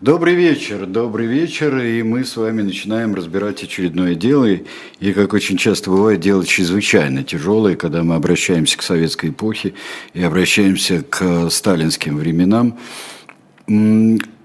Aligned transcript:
Добрый 0.00 0.34
вечер, 0.34 0.86
добрый 0.86 1.26
вечер, 1.26 1.76
и 1.76 2.02
мы 2.02 2.24
с 2.24 2.34
вами 2.38 2.62
начинаем 2.62 3.14
разбирать 3.14 3.62
очередное 3.62 4.14
дело, 4.14 4.46
и, 4.46 5.12
как 5.12 5.34
очень 5.34 5.58
часто 5.58 5.90
бывает, 5.90 6.20
дело 6.20 6.42
чрезвычайно 6.46 7.22
тяжелое, 7.22 7.76
когда 7.76 8.02
мы 8.02 8.14
обращаемся 8.14 8.78
к 8.78 8.82
советской 8.82 9.28
эпохе 9.28 9.74
и 10.14 10.22
обращаемся 10.22 11.02
к 11.02 11.50
сталинским 11.50 12.16
временам. 12.16 12.78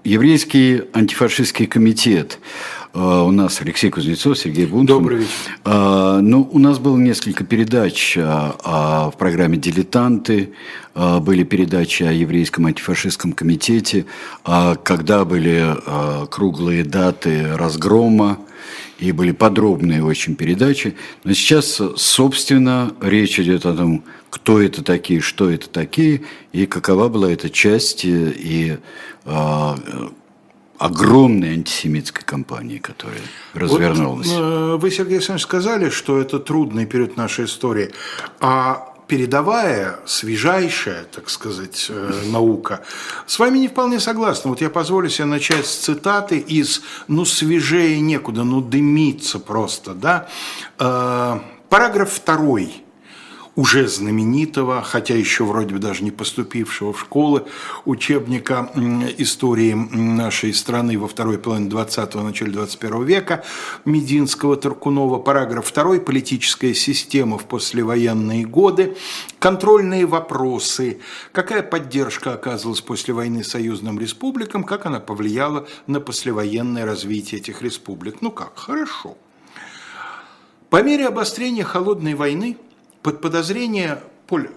Еврейский 0.04 0.82
антифашистский 0.92 1.66
комитет– 1.66 2.38
а, 2.98 3.24
у 3.24 3.30
нас 3.30 3.60
Алексей 3.60 3.90
Кузнецов, 3.90 4.38
Сергей 4.38 4.64
Бунтман. 4.64 4.86
Добрый 4.86 5.18
вечер. 5.18 5.30
А, 5.64 6.20
ну, 6.20 6.48
у 6.50 6.58
нас 6.58 6.78
было 6.78 6.96
несколько 6.96 7.44
передач 7.44 8.16
а, 8.18 9.10
в 9.10 9.18
программе 9.18 9.58
«Дилетанты», 9.58 10.52
были 10.94 11.44
передачи 11.44 12.04
о 12.04 12.10
Еврейском 12.10 12.64
антифашистском 12.64 13.34
комитете, 13.34 14.06
когда 14.42 15.26
были 15.26 15.76
круглые 16.30 16.84
даты 16.84 17.54
разгрома, 17.54 18.38
и 18.98 19.12
были 19.12 19.32
подробные 19.32 20.04
очень 20.04 20.36
передачи. 20.36 20.96
Но 21.24 21.32
сейчас, 21.34 21.80
собственно, 21.96 22.94
речь 23.00 23.38
идет 23.38 23.66
о 23.66 23.74
том, 23.74 24.04
кто 24.30 24.60
это 24.60 24.82
такие, 24.82 25.20
что 25.20 25.50
это 25.50 25.68
такие, 25.68 26.22
и 26.52 26.66
какова 26.66 27.08
была 27.08 27.30
эта 27.30 27.50
часть, 27.50 28.04
и 28.04 28.78
огромной 30.78 31.54
антисемитской 31.54 32.22
кампании, 32.24 32.78
которая 32.78 33.20
развернулась. 33.54 34.28
Вот, 34.28 34.40
э, 34.40 34.76
вы, 34.76 34.90
Сергей 34.90 35.16
Александрович, 35.16 35.44
сказали, 35.44 35.90
что 35.90 36.18
это 36.18 36.38
трудный 36.38 36.86
период 36.86 37.16
нашей 37.16 37.46
истории, 37.46 37.92
а 38.40 38.92
передовая, 39.06 39.98
свежайшая, 40.06 41.04
так 41.04 41.30
сказать, 41.30 41.86
э, 41.88 42.22
наука, 42.26 42.84
с 43.26 43.38
вами 43.38 43.58
не 43.58 43.68
вполне 43.68 44.00
согласна. 44.00 44.50
Вот 44.50 44.60
я 44.60 44.70
позволю 44.70 45.08
себе 45.08 45.26
начать 45.26 45.66
с 45.66 45.76
цитаты 45.76 46.38
из 46.38 46.82
«ну, 47.08 47.24
свежее 47.24 48.00
некуда, 48.00 48.44
ну, 48.44 48.60
дымится 48.60 49.38
просто», 49.38 49.94
да. 49.94 50.28
Э, 50.78 51.38
параграф 51.68 52.12
второй– 52.12 52.82
уже 53.56 53.88
знаменитого, 53.88 54.82
хотя 54.82 55.14
еще 55.14 55.44
вроде 55.44 55.74
бы 55.74 55.80
даже 55.80 56.04
не 56.04 56.10
поступившего 56.10 56.92
в 56.92 57.00
школы, 57.00 57.46
учебника 57.86 58.70
истории 59.16 59.72
нашей 59.72 60.52
страны 60.52 60.98
во 60.98 61.08
второй 61.08 61.38
половине 61.38 61.70
20-го, 61.70 62.20
начале 62.20 62.52
21 62.52 63.04
века 63.04 63.44
Мединского, 63.86 64.56
Таркунова, 64.56 65.18
параграф 65.18 65.72
2 65.72 66.00
«Политическая 66.00 66.74
система 66.74 67.38
в 67.38 67.46
послевоенные 67.46 68.44
годы», 68.44 68.94
контрольные 69.38 70.04
вопросы, 70.04 71.00
какая 71.32 71.62
поддержка 71.62 72.34
оказывалась 72.34 72.82
после 72.82 73.14
войны 73.14 73.42
союзным 73.42 73.98
республикам, 73.98 74.64
как 74.64 74.84
она 74.84 75.00
повлияла 75.00 75.66
на 75.86 76.00
послевоенное 76.00 76.84
развитие 76.84 77.40
этих 77.40 77.62
республик. 77.62 78.16
Ну 78.20 78.30
как, 78.30 78.58
хорошо. 78.58 79.16
По 80.68 80.82
мере 80.82 81.06
обострения 81.06 81.64
холодной 81.64 82.14
войны– 82.14 82.58
под 83.06 83.20
подозрение, 83.20 84.00
Поль, 84.26 84.50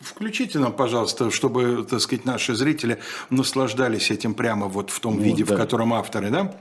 включите 0.00 0.60
нам, 0.60 0.72
пожалуйста, 0.72 1.32
чтобы, 1.32 1.84
так 1.90 2.00
сказать, 2.00 2.24
наши 2.24 2.54
зрители 2.54 3.00
наслаждались 3.30 4.12
этим 4.12 4.34
прямо 4.34 4.68
вот 4.68 4.90
в 4.90 5.00
том 5.00 5.16
ну, 5.16 5.22
виде, 5.22 5.44
да. 5.44 5.54
в 5.54 5.58
котором 5.58 5.92
авторы, 5.92 6.30
да? 6.30 6.54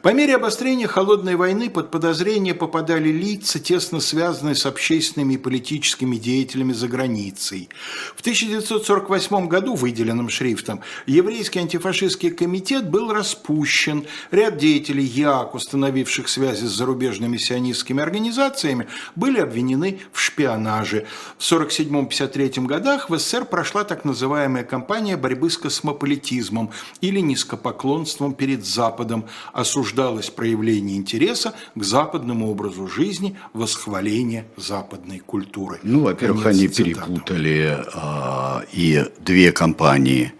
По 0.00 0.12
мере 0.12 0.36
обострения 0.36 0.86
холодной 0.86 1.36
войны 1.36 1.68
под 1.68 1.90
подозрение 1.90 2.54
попадали 2.54 3.10
лица, 3.10 3.58
тесно 3.58 4.00
связанные 4.00 4.54
с 4.54 4.64
общественными 4.64 5.34
и 5.34 5.38
политическими 5.38 6.16
деятелями 6.16 6.72
за 6.72 6.88
границей. 6.88 7.68
В 8.16 8.20
1948 8.20 9.48
году, 9.48 9.74
выделенным 9.74 10.30
шрифтом, 10.30 10.80
еврейский 11.06 11.58
антифашистский 11.58 12.30
комитет 12.30 12.88
был 12.88 13.12
распущен. 13.12 14.06
Ряд 14.30 14.56
деятелей 14.56 15.04
ЯК, 15.04 15.54
установивших 15.54 16.28
связи 16.28 16.64
с 16.64 16.70
зарубежными 16.70 17.36
сионистскими 17.36 18.02
организациями, 18.02 18.86
были 19.14 19.40
обвинены 19.40 20.00
в 20.12 20.20
шпионаже. 20.20 21.06
В 21.38 21.52
1947-1953 21.52 22.66
годах 22.66 23.10
в 23.10 23.18
СССР 23.18 23.44
прошла 23.44 23.84
так 23.84 24.04
называемая 24.04 24.64
кампания 24.64 25.16
борьбы 25.16 25.50
с 25.50 25.58
космополитизмом 25.58 26.70
или 27.00 27.20
низкопоклонством 27.20 28.34
перед 28.34 28.64
Западом, 28.64 29.26
осужденным 29.52 29.81
осуждалось 29.82 30.30
проявление 30.30 30.96
интереса 30.96 31.54
к 31.74 31.82
западному 31.82 32.50
образу 32.50 32.86
жизни, 32.86 33.36
восхваление 33.52 34.44
западной 34.56 35.18
культуры. 35.18 35.80
Ну, 35.82 36.04
во-первых, 36.04 36.46
они 36.46 36.68
цитату. 36.68 36.84
перепутали 36.84 37.84
а, 37.94 38.62
и 38.72 39.04
две 39.18 39.50
компании, 39.50 40.32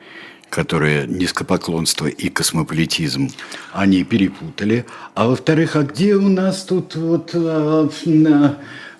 которые 0.49 1.09
низкопоклонство 1.09 2.07
и 2.07 2.29
космополитизм, 2.29 3.31
они 3.73 4.05
перепутали. 4.05 4.85
А 5.15 5.27
во-вторых, 5.27 5.77
а 5.77 5.83
где 5.83 6.15
у 6.15 6.29
нас 6.29 6.63
тут 6.65 6.95
вот 6.95 7.33
а, 7.35 7.89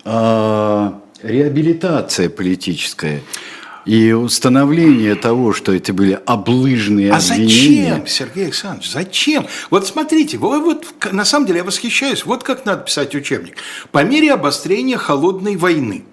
а, 0.03 1.01
реабилитация 1.21 2.29
политическая? 2.29 3.21
И 3.85 4.13
установление 4.13 5.15
того, 5.15 5.51
что 5.51 5.73
это 5.73 5.93
были 5.93 6.19
облыжные 6.25 7.11
а 7.11 7.17
обвинения. 7.17 7.93
А 7.93 7.95
зачем, 7.95 8.07
Сергей 8.07 8.43
Александрович, 8.45 8.91
зачем? 8.91 9.47
Вот 9.69 9.85
смотрите, 9.85 10.37
вы, 10.37 10.61
вот, 10.61 10.85
на 11.11 11.25
самом 11.25 11.45
деле 11.45 11.59
я 11.59 11.63
восхищаюсь, 11.63 12.25
вот 12.25 12.43
как 12.43 12.65
надо 12.65 12.83
писать 12.83 13.13
учебник. 13.13 13.57
По 13.91 14.03
мере 14.03 14.31
обострения 14.31 14.97
холодной 14.97 15.57
войны 15.57 16.05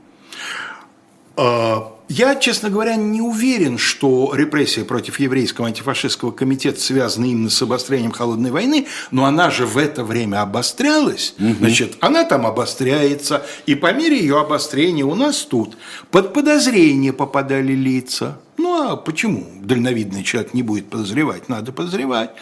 а, 1.36 1.92
я, 2.10 2.34
честно 2.34 2.70
говоря, 2.70 2.96
не 2.96 3.20
уверен, 3.20 3.78
что 3.78 4.32
репрессия 4.34 4.84
против 4.84 5.20
еврейского 5.20 5.68
антифашистского 5.68 6.32
комитета 6.32 6.80
связана 6.80 7.26
именно 7.26 7.50
с 7.50 7.62
обострением 7.62 8.10
холодной 8.10 8.50
войны, 8.50 8.88
но 9.12 9.26
она 9.26 9.48
же 9.48 9.64
в 9.64 9.78
это 9.78 10.02
время 10.02 10.42
обострялась. 10.42 11.34
Угу. 11.38 11.54
Значит, 11.60 11.96
она 12.00 12.24
там 12.24 12.46
обостряется, 12.46 13.46
и 13.64 13.76
по 13.76 13.92
мере 13.92 14.18
ее 14.18 14.40
обострения 14.40 15.04
у 15.04 15.14
нас 15.14 15.42
тут 15.42 15.76
под 16.10 16.34
подозрение 16.34 17.12
попадали 17.12 17.74
лица. 17.74 18.40
Ну 18.62 18.90
а 18.90 18.96
почему 18.96 19.46
дальновидный 19.62 20.22
человек 20.22 20.52
не 20.52 20.62
будет 20.62 20.90
подозревать? 20.90 21.48
Надо 21.48 21.72
подозревать. 21.72 22.32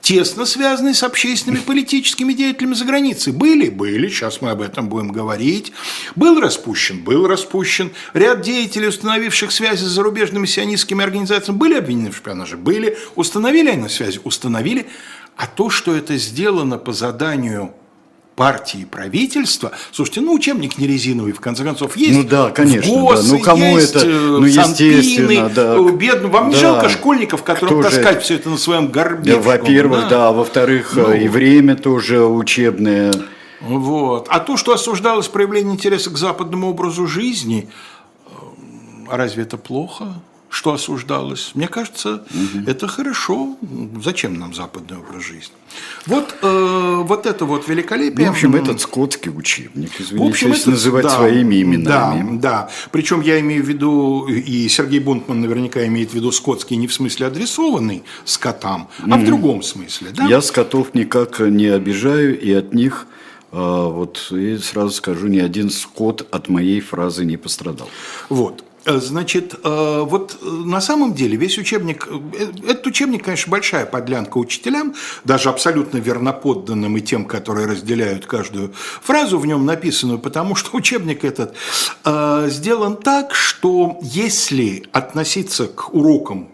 Тесно 0.00 0.44
связанные 0.44 0.92
с 0.92 1.04
общественными 1.04 1.60
политическими 1.60 2.32
деятелями 2.32 2.74
за 2.74 2.84
границей. 2.84 3.32
Были? 3.32 3.68
Были. 3.68 4.08
Сейчас 4.08 4.40
мы 4.40 4.50
об 4.50 4.60
этом 4.60 4.88
будем 4.88 5.12
говорить. 5.12 5.72
Был 6.16 6.40
распущен? 6.40 7.04
Был 7.04 7.28
распущен. 7.28 7.92
Ряд 8.12 8.40
деятелей, 8.40 8.88
установивших 8.88 9.52
связи 9.52 9.84
с 9.84 9.86
зарубежными 9.86 10.46
сионистскими 10.46 11.04
организациями, 11.04 11.58
были 11.58 11.74
обвинены 11.74 12.10
в 12.10 12.16
шпионаже? 12.16 12.56
Были. 12.56 12.98
Установили 13.14 13.70
они 13.70 13.88
связи? 13.88 14.20
Установили. 14.24 14.88
А 15.36 15.46
то, 15.46 15.70
что 15.70 15.94
это 15.94 16.16
сделано 16.16 16.78
по 16.78 16.92
заданию 16.92 17.72
партии 18.38 18.86
правительства. 18.88 19.72
Слушайте, 19.90 20.20
ну 20.20 20.32
учебник 20.32 20.78
не 20.78 20.86
резиновый, 20.86 21.32
в 21.32 21.40
конце 21.40 21.64
концов, 21.64 21.96
есть. 21.96 22.16
Ну 22.16 22.22
да, 22.22 22.50
конечно. 22.50 22.88
ГОСы, 22.88 23.30
да. 23.30 23.32
Ну 23.32 23.40
кому 23.40 23.76
есть, 23.76 23.96
это? 23.96 24.06
Ну 24.06 24.44
естественно, 24.44 25.48
да. 25.48 25.76
Э, 25.76 25.90
Бедно. 25.90 26.28
Вам 26.28 26.50
не 26.50 26.54
да. 26.54 26.60
жалко 26.60 26.88
школьников, 26.88 27.42
которым 27.42 27.80
Кто 27.80 27.90
таскать 27.90 28.18
же... 28.18 28.20
все 28.20 28.34
это 28.36 28.48
на 28.48 28.56
своем 28.56 28.92
горбе? 28.92 29.34
Да, 29.34 29.40
во-первых, 29.40 30.02
да. 30.02 30.08
да. 30.08 30.32
Во-вторых, 30.32 30.92
ну. 30.94 31.12
и 31.12 31.26
время 31.26 31.74
тоже 31.74 32.24
учебное. 32.24 33.12
Вот. 33.60 34.28
А 34.30 34.38
то, 34.38 34.56
что 34.56 34.72
осуждалось 34.72 35.26
проявление 35.26 35.74
интереса 35.74 36.10
к 36.10 36.16
западному 36.16 36.70
образу 36.70 37.08
жизни, 37.08 37.68
э, 38.26 38.30
а 39.10 39.16
разве 39.16 39.42
это 39.42 39.56
плохо? 39.56 40.14
Что 40.50 40.72
осуждалось. 40.72 41.52
Мне 41.54 41.68
кажется, 41.68 42.24
угу. 42.30 42.64
это 42.66 42.88
хорошо. 42.88 43.56
Зачем 44.02 44.38
нам 44.38 44.54
западный 44.54 44.98
образ 44.98 45.22
жизни? 45.22 45.54
Вот, 46.06 46.34
э, 46.42 47.02
вот 47.04 47.26
это 47.26 47.44
вот 47.44 47.68
великолепие. 47.68 48.26
Ну, 48.26 48.32
в 48.32 48.36
общем, 48.36 48.56
этот 48.56 48.80
скотский 48.80 49.30
учебник, 49.30 49.90
извините, 49.98 50.24
в 50.24 50.28
общем, 50.28 50.52
это, 50.52 50.70
называть 50.70 51.04
да, 51.04 51.16
своими 51.16 51.62
именами. 51.62 52.38
Да, 52.38 52.66
да. 52.66 52.70
Причем 52.90 53.20
я 53.20 53.38
имею 53.40 53.62
в 53.62 53.68
виду, 53.68 54.26
и 54.26 54.68
Сергей 54.68 55.00
Бунтман 55.00 55.40
наверняка 55.40 55.86
имеет 55.86 56.10
в 56.10 56.14
виду 56.14 56.32
скотский 56.32 56.76
не 56.76 56.86
в 56.86 56.94
смысле 56.94 57.26
адресованный 57.26 58.02
скотам, 58.24 58.88
а 59.02 59.08
mm. 59.08 59.22
в 59.22 59.26
другом 59.26 59.62
смысле. 59.62 60.10
Да? 60.12 60.24
Я 60.24 60.40
скотов 60.40 60.94
никак 60.94 61.40
не 61.40 61.66
обижаю, 61.66 62.40
и 62.40 62.52
от 62.52 62.72
них 62.72 63.06
а, 63.50 63.88
вот 63.88 64.28
и 64.30 64.58
сразу 64.58 64.90
скажу, 64.90 65.26
ни 65.28 65.38
один 65.38 65.70
скот 65.70 66.26
от 66.30 66.48
моей 66.48 66.80
фразы 66.80 67.24
не 67.24 67.36
пострадал. 67.36 67.88
Вот. 68.28 68.64
Э, 68.84 68.98
значит, 68.98 69.54
э, 69.62 70.04
вот 70.06 70.38
э, 70.40 70.46
на 70.46 70.80
самом 70.80 71.14
деле 71.14 71.36
весь 71.36 71.58
учебник, 71.58 72.08
этот 72.66 72.86
учебник, 72.86 73.24
конечно, 73.24 73.50
большая 73.50 73.86
подлянка 73.86 74.38
учителям, 74.38 74.94
даже 75.24 75.48
абсолютно 75.48 75.98
верноподданным 75.98 76.96
и 76.96 77.00
тем, 77.00 77.24
которые 77.24 77.66
разделяют 77.66 78.26
каждую 78.26 78.72
фразу 78.74 79.38
в 79.38 79.46
нем 79.46 79.66
написанную, 79.66 80.18
потому 80.18 80.54
что 80.54 80.76
учебник 80.76 81.24
этот 81.24 81.54
сделан 82.04 82.96
так, 82.96 83.34
что 83.34 83.98
если 84.02 84.84
относиться 84.92 85.66
к 85.66 85.94
урокам 85.94 86.48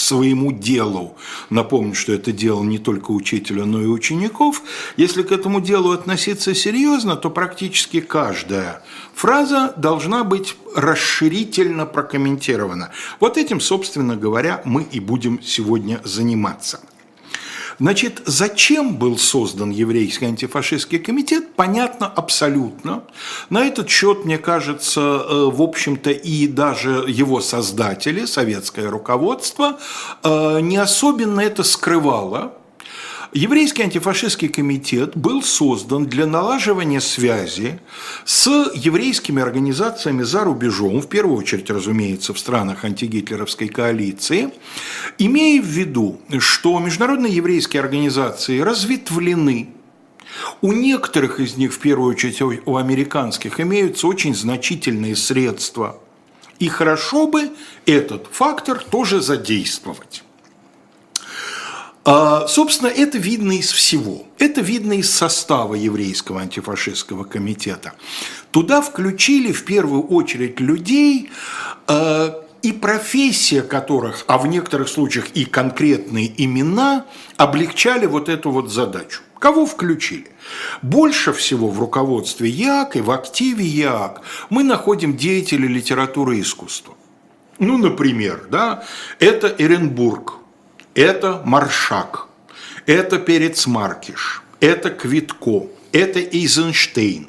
своему 0.00 0.52
делу. 0.52 1.16
Напомню, 1.50 1.94
что 1.94 2.12
это 2.12 2.32
дело 2.32 2.62
не 2.62 2.78
только 2.78 3.10
учителя, 3.10 3.64
но 3.64 3.82
и 3.82 3.86
учеников. 3.86 4.62
Если 4.96 5.22
к 5.22 5.32
этому 5.32 5.60
делу 5.60 5.92
относиться 5.92 6.54
серьезно, 6.54 7.16
то 7.16 7.30
практически 7.30 8.00
каждая 8.00 8.82
фраза 9.14 9.74
должна 9.76 10.24
быть 10.24 10.56
расширительно 10.74 11.86
прокомментирована. 11.86 12.90
Вот 13.20 13.36
этим, 13.36 13.60
собственно 13.60 14.16
говоря, 14.16 14.62
мы 14.64 14.82
и 14.82 15.00
будем 15.00 15.42
сегодня 15.42 16.00
заниматься. 16.04 16.80
Значит, 17.80 18.20
зачем 18.26 18.96
был 18.96 19.16
создан 19.16 19.70
еврейский 19.70 20.26
антифашистский 20.26 20.98
комитет, 20.98 21.54
понятно 21.56 22.06
абсолютно. 22.06 23.04
На 23.48 23.64
этот 23.64 23.88
счет, 23.88 24.26
мне 24.26 24.36
кажется, 24.36 25.00
э, 25.00 25.50
в 25.50 25.62
общем-то, 25.62 26.10
и 26.10 26.46
даже 26.46 27.06
его 27.08 27.40
создатели, 27.40 28.26
советское 28.26 28.86
руководство, 28.90 29.78
э, 30.22 30.60
не 30.60 30.76
особенно 30.76 31.40
это 31.40 31.62
скрывало. 31.64 32.52
Еврейский 33.32 33.84
антифашистский 33.84 34.48
комитет 34.48 35.16
был 35.16 35.40
создан 35.44 36.06
для 36.06 36.26
налаживания 36.26 37.00
связи 37.00 37.78
с 38.24 38.48
еврейскими 38.74 39.40
организациями 39.40 40.24
за 40.24 40.42
рубежом, 40.42 41.00
в 41.00 41.08
первую 41.08 41.38
очередь, 41.38 41.70
разумеется, 41.70 42.34
в 42.34 42.40
странах 42.40 42.84
антигитлеровской 42.84 43.68
коалиции, 43.68 44.52
имея 45.18 45.62
в 45.62 45.66
виду, 45.66 46.20
что 46.40 46.76
международные 46.80 47.32
еврейские 47.32 47.82
организации 47.82 48.58
разветвлены, 48.58 49.68
у 50.60 50.72
некоторых 50.72 51.38
из 51.38 51.56
них, 51.56 51.72
в 51.72 51.78
первую 51.78 52.10
очередь 52.10 52.42
у 52.42 52.76
американских, 52.76 53.60
имеются 53.60 54.08
очень 54.08 54.34
значительные 54.34 55.14
средства. 55.14 56.00
И 56.58 56.66
хорошо 56.66 57.28
бы 57.28 57.50
этот 57.86 58.26
фактор 58.32 58.82
тоже 58.90 59.20
задействовать. 59.20 60.24
А, 62.04 62.46
собственно, 62.46 62.88
это 62.88 63.18
видно 63.18 63.52
из 63.52 63.70
всего. 63.70 64.26
Это 64.38 64.60
видно 64.60 64.94
из 64.94 65.10
состава 65.10 65.74
еврейского 65.74 66.40
антифашистского 66.40 67.24
комитета. 67.24 67.92
Туда 68.50 68.80
включили 68.80 69.52
в 69.52 69.64
первую 69.64 70.02
очередь 70.02 70.60
людей, 70.60 71.30
а, 71.86 72.42
и 72.62 72.72
профессия 72.72 73.62
которых, 73.62 74.24
а 74.26 74.38
в 74.38 74.46
некоторых 74.46 74.88
случаях 74.88 75.28
и 75.30 75.44
конкретные 75.44 76.32
имена, 76.42 77.06
облегчали 77.36 78.06
вот 78.06 78.28
эту 78.28 78.50
вот 78.50 78.70
задачу. 78.70 79.22
Кого 79.38 79.64
включили? 79.64 80.26
Больше 80.82 81.32
всего 81.32 81.68
в 81.68 81.80
руководстве 81.80 82.50
ЯК 82.50 82.96
и 82.96 83.00
в 83.00 83.10
активе 83.10 83.64
ЯК 83.64 84.20
мы 84.50 84.62
находим 84.62 85.16
деятелей 85.16 85.68
литературы 85.68 86.36
и 86.36 86.42
искусства. 86.42 86.94
Ну, 87.58 87.78
например, 87.78 88.46
да, 88.50 88.84
это 89.18 89.54
Эренбург, 89.58 90.34
это 90.94 91.42
Маршак, 91.44 92.26
это 92.86 93.18
Перецмаркиш, 93.18 94.42
это 94.60 94.90
Квитко, 94.90 95.68
это 95.92 96.20
Эйзенштейн. 96.20 97.28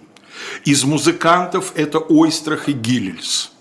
Из 0.66 0.84
музыкантов 0.84 1.74
это 1.76 2.00
Ойстрах 2.00 2.68
и 2.68 2.74
Гиллельс. 2.74 3.52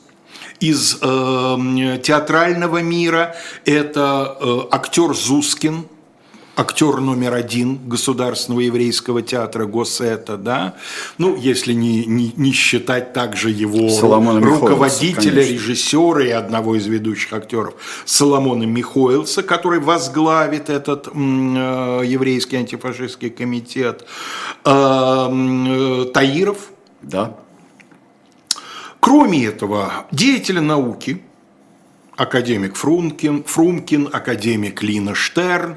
Из 0.61 0.99
э, 1.01 1.99
театрального 2.03 2.79
мира 2.83 3.35
это 3.65 4.37
э, 4.41 4.61
актер 4.71 5.15
Зускин– 5.15 5.87
актер 6.57 7.01
номер 7.01 7.35
один 7.35 7.79
Государственного 7.89 8.61
еврейского 8.61 9.23
театра 9.23 9.67
Госета, 9.67 10.37
да, 10.37 10.75
ну, 11.19 11.37
если 11.37 11.73
не, 11.73 12.05
не, 12.05 12.33
не 12.37 12.53
считать 12.53 13.13
также 13.13 13.51
его 13.51 13.89
Соломона 13.89 14.41
руководителя, 14.41 15.43
режиссера 15.43 16.25
и 16.25 16.31
одного 16.31 16.77
из 16.77 16.87
ведущих 16.87 17.33
актеров 17.33 17.75
Соломона 18.05 18.65
Михоэлса, 18.65 19.43
который 19.43 19.81
возглавит 19.81 20.69
этот 20.69 21.09
э, 21.09 21.11
еврейский 22.05 22.57
антифашистский 22.57 23.31
комитет, 23.31 24.05
э, 24.65 24.71
э, 24.71 26.05
Таиров. 26.13 26.59
Да. 27.03 27.37
Кроме 29.01 29.47
этого, 29.47 30.07
деятели 30.13 30.59
науки, 30.59 31.23
академик 32.17 32.77
Фрумкин, 32.77 33.45
Фрумкин, 33.45 34.11
академик 34.13 34.83
Лина 34.83 35.15
Штерн, 35.15 35.77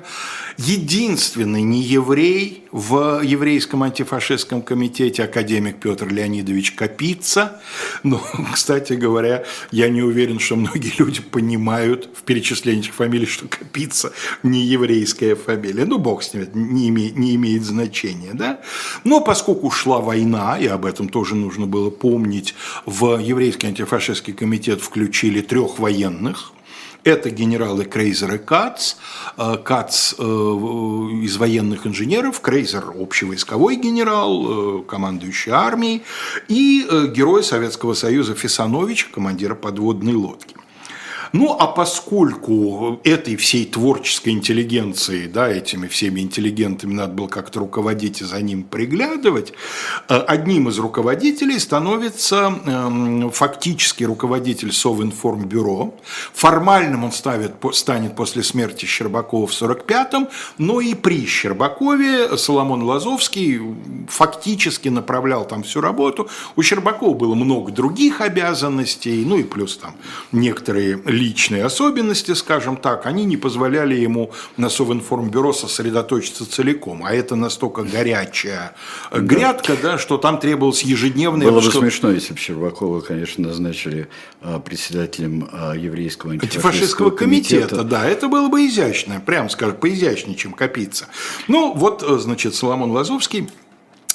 единственный 0.57 1.61
не 1.61 1.81
еврей 1.81 2.63
в 2.71 3.21
еврейском 3.23 3.83
антифашистском 3.83 4.61
комитете 4.61 5.23
академик 5.23 5.79
Петр 5.79 6.07
Леонидович 6.07 6.71
Капица. 6.71 7.61
Но, 8.03 8.21
кстати 8.53 8.93
говоря, 8.93 9.45
я 9.71 9.89
не 9.89 10.01
уверен, 10.01 10.39
что 10.39 10.55
многие 10.55 10.93
люди 10.97 11.21
понимают 11.21 12.09
в 12.15 12.23
перечислении 12.23 12.81
этих 12.81 12.93
фамилий, 12.93 13.25
что 13.25 13.47
Капица 13.47 14.13
не 14.41 14.61
еврейская 14.61 15.35
фамилия. 15.35 15.85
Ну, 15.85 15.99
бог 15.99 16.23
с 16.23 16.33
ним, 16.33 16.47
не 16.53 16.89
имеет, 16.89 17.17
не 17.17 17.35
имеет 17.35 17.63
значения. 17.63 18.31
Да? 18.33 18.61
Но 19.03 19.21
поскольку 19.21 19.69
шла 19.71 19.99
война, 19.99 20.57
и 20.59 20.67
об 20.67 20.85
этом 20.85 21.09
тоже 21.09 21.35
нужно 21.35 21.67
было 21.67 21.89
помнить, 21.89 22.55
в 22.85 23.17
еврейский 23.17 23.67
антифашистский 23.67 24.33
комитет 24.33 24.81
включили 24.81 25.41
трех 25.41 25.79
военных– 25.79 26.51
это 27.03 27.29
генералы 27.29 27.85
Крейзер 27.85 28.35
и 28.35 28.37
Кац. 28.37 28.95
Э, 29.37 29.57
Кац 29.63 30.13
э, 30.17 30.23
из 30.23 31.37
военных 31.37 31.85
инженеров, 31.85 32.39
Крейзер– 32.41 32.93
общевойсковой 32.99 33.75
генерал, 33.75 34.79
э, 34.79 34.83
командующий 34.83 35.51
армией, 35.51 36.03
и 36.47 36.87
герой 37.13 37.43
Советского 37.43 37.93
Союза 37.93 38.35
Фесанович, 38.35 39.05
командира 39.05 39.55
подводной 39.55 40.13
лодки. 40.13 40.55
Ну, 41.33 41.57
а 41.59 41.65
поскольку 41.65 42.99
этой 43.03 43.35
всей 43.37 43.65
творческой 43.65 44.29
интеллигенции, 44.29 45.25
да, 45.25 45.49
этими 45.49 45.87
всеми 45.87 46.19
интеллигентами 46.21 46.93
надо 46.93 47.13
было 47.13 47.27
как-то 47.27 47.59
руководить 47.59 48.21
и 48.21 48.23
за 48.23 48.39
ним 48.39 48.61
приглядывать, 48.61 49.51
э, 50.09 50.15
одним 50.15 50.69
из 50.69 50.77
руководителей 50.77 51.57
становится 51.57 52.53
эм, 52.65 53.31
фактически 53.31 54.03
руководитель 54.03 54.71
Совинформбюро. 54.71 55.95
Формальным 56.33 57.03
он 57.03 57.11
ставит, 57.11 57.53
станет 57.71 58.15
после 58.15 58.43
смерти 58.43 58.85
Щербакова 58.85 59.47
в 59.47 59.51
45-м, 59.51 60.29
но 60.59 60.81
и 60.81 60.93
при 60.93 61.25
Щербакове 61.25 62.37
Соломон 62.37 62.83
Лазовский 62.83 63.59
фактически 64.07 64.89
направлял 64.89 65.47
там 65.47 65.63
всю 65.63 65.81
работу. 65.81 66.29
У 66.55 66.61
Щербакова 66.61 67.15
было 67.15 67.33
много 67.33 67.71
других 67.71 68.21
обязанностей, 68.21 69.25
ну 69.25 69.39
и 69.39 69.43
плюс 69.43 69.77
там 69.77 69.95
некоторые 70.31 71.01
личные 71.23 71.63
особенности, 71.63 72.33
скажем 72.33 72.75
так, 72.77 73.05
они 73.05 73.25
не 73.25 73.37
позволяли 73.37 73.95
ему 73.95 74.31
на 74.57 74.69
Совинформбюро 74.69 75.53
сосредоточиться 75.53 76.49
целиком. 76.49 77.03
А 77.05 77.13
это 77.13 77.35
настолько 77.35 77.83
горячая 77.83 78.75
да. 79.11 79.19
грядка, 79.19 79.75
да, 79.81 79.97
что 79.97 80.17
там 80.17 80.39
требовалось 80.39 80.83
ежедневное... 80.83 81.47
Было 81.47 81.61
бы 81.61 81.69
что... 81.69 81.79
смешно, 81.79 82.11
если 82.11 82.33
бы 82.33 82.39
Щербакова, 82.39 83.01
конечно, 83.01 83.47
назначили 83.47 84.09
а, 84.41 84.59
председателем 84.59 85.47
а, 85.51 85.73
еврейского 85.73 86.33
антифашистского 86.33 87.09
комитета. 87.11 87.67
комитета. 87.69 87.83
Да, 87.83 88.05
это 88.05 88.27
было 88.27 88.49
бы 88.49 88.67
изящно, 88.67 89.21
прям 89.25 89.49
скажем, 89.49 89.77
поизящнее, 89.77 90.35
чем 90.35 90.53
копиться. 90.53 91.07
Ну, 91.47 91.73
вот, 91.73 92.03
э, 92.03 92.17
значит, 92.17 92.55
Соломон 92.55 92.91
Лазовский 92.91 93.49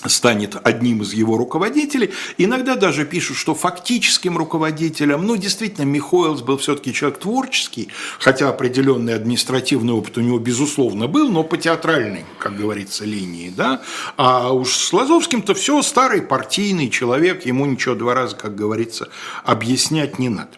станет 0.06 0.56
одним 0.62 1.02
из 1.02 1.12
его 1.12 1.36
руководителей. 1.36 2.10
Иногда 2.36 2.76
даже 2.76 3.04
пишут, 3.04 3.36
что 3.36 3.54
фактическим 3.54 4.36
руководителем, 4.36 5.26
ну, 5.26 5.36
действительно, 5.36 5.84
Михоэлс 5.84 6.42
был 6.42 6.58
все-таки 6.58 6.92
человек 6.92 7.18
творческий, 7.18 7.88
хотя 8.18 8.48
определенный 8.48 9.14
административный 9.14 9.94
опыт 9.94 10.18
у 10.18 10.20
него, 10.20 10.38
безусловно, 10.38 11.08
был, 11.08 11.28
но 11.30 11.42
по 11.42 11.56
театральной, 11.56 12.24
как 12.38 12.56
говорится, 12.56 13.04
линии, 13.04 13.50
да. 13.50 13.82
А 14.16 14.52
уж 14.52 14.76
с 14.76 14.92
Лазовским-то 14.92 15.54
все 15.54 15.82
старый 15.82 16.22
партийный 16.22 16.90
человек, 16.90 17.46
ему 17.46 17.66
ничего 17.66 17.94
два 17.94 18.14
раза, 18.14 18.36
как 18.36 18.54
говорится, 18.54 19.08
объяснять 19.44 20.18
не 20.18 20.28
надо. 20.28 20.50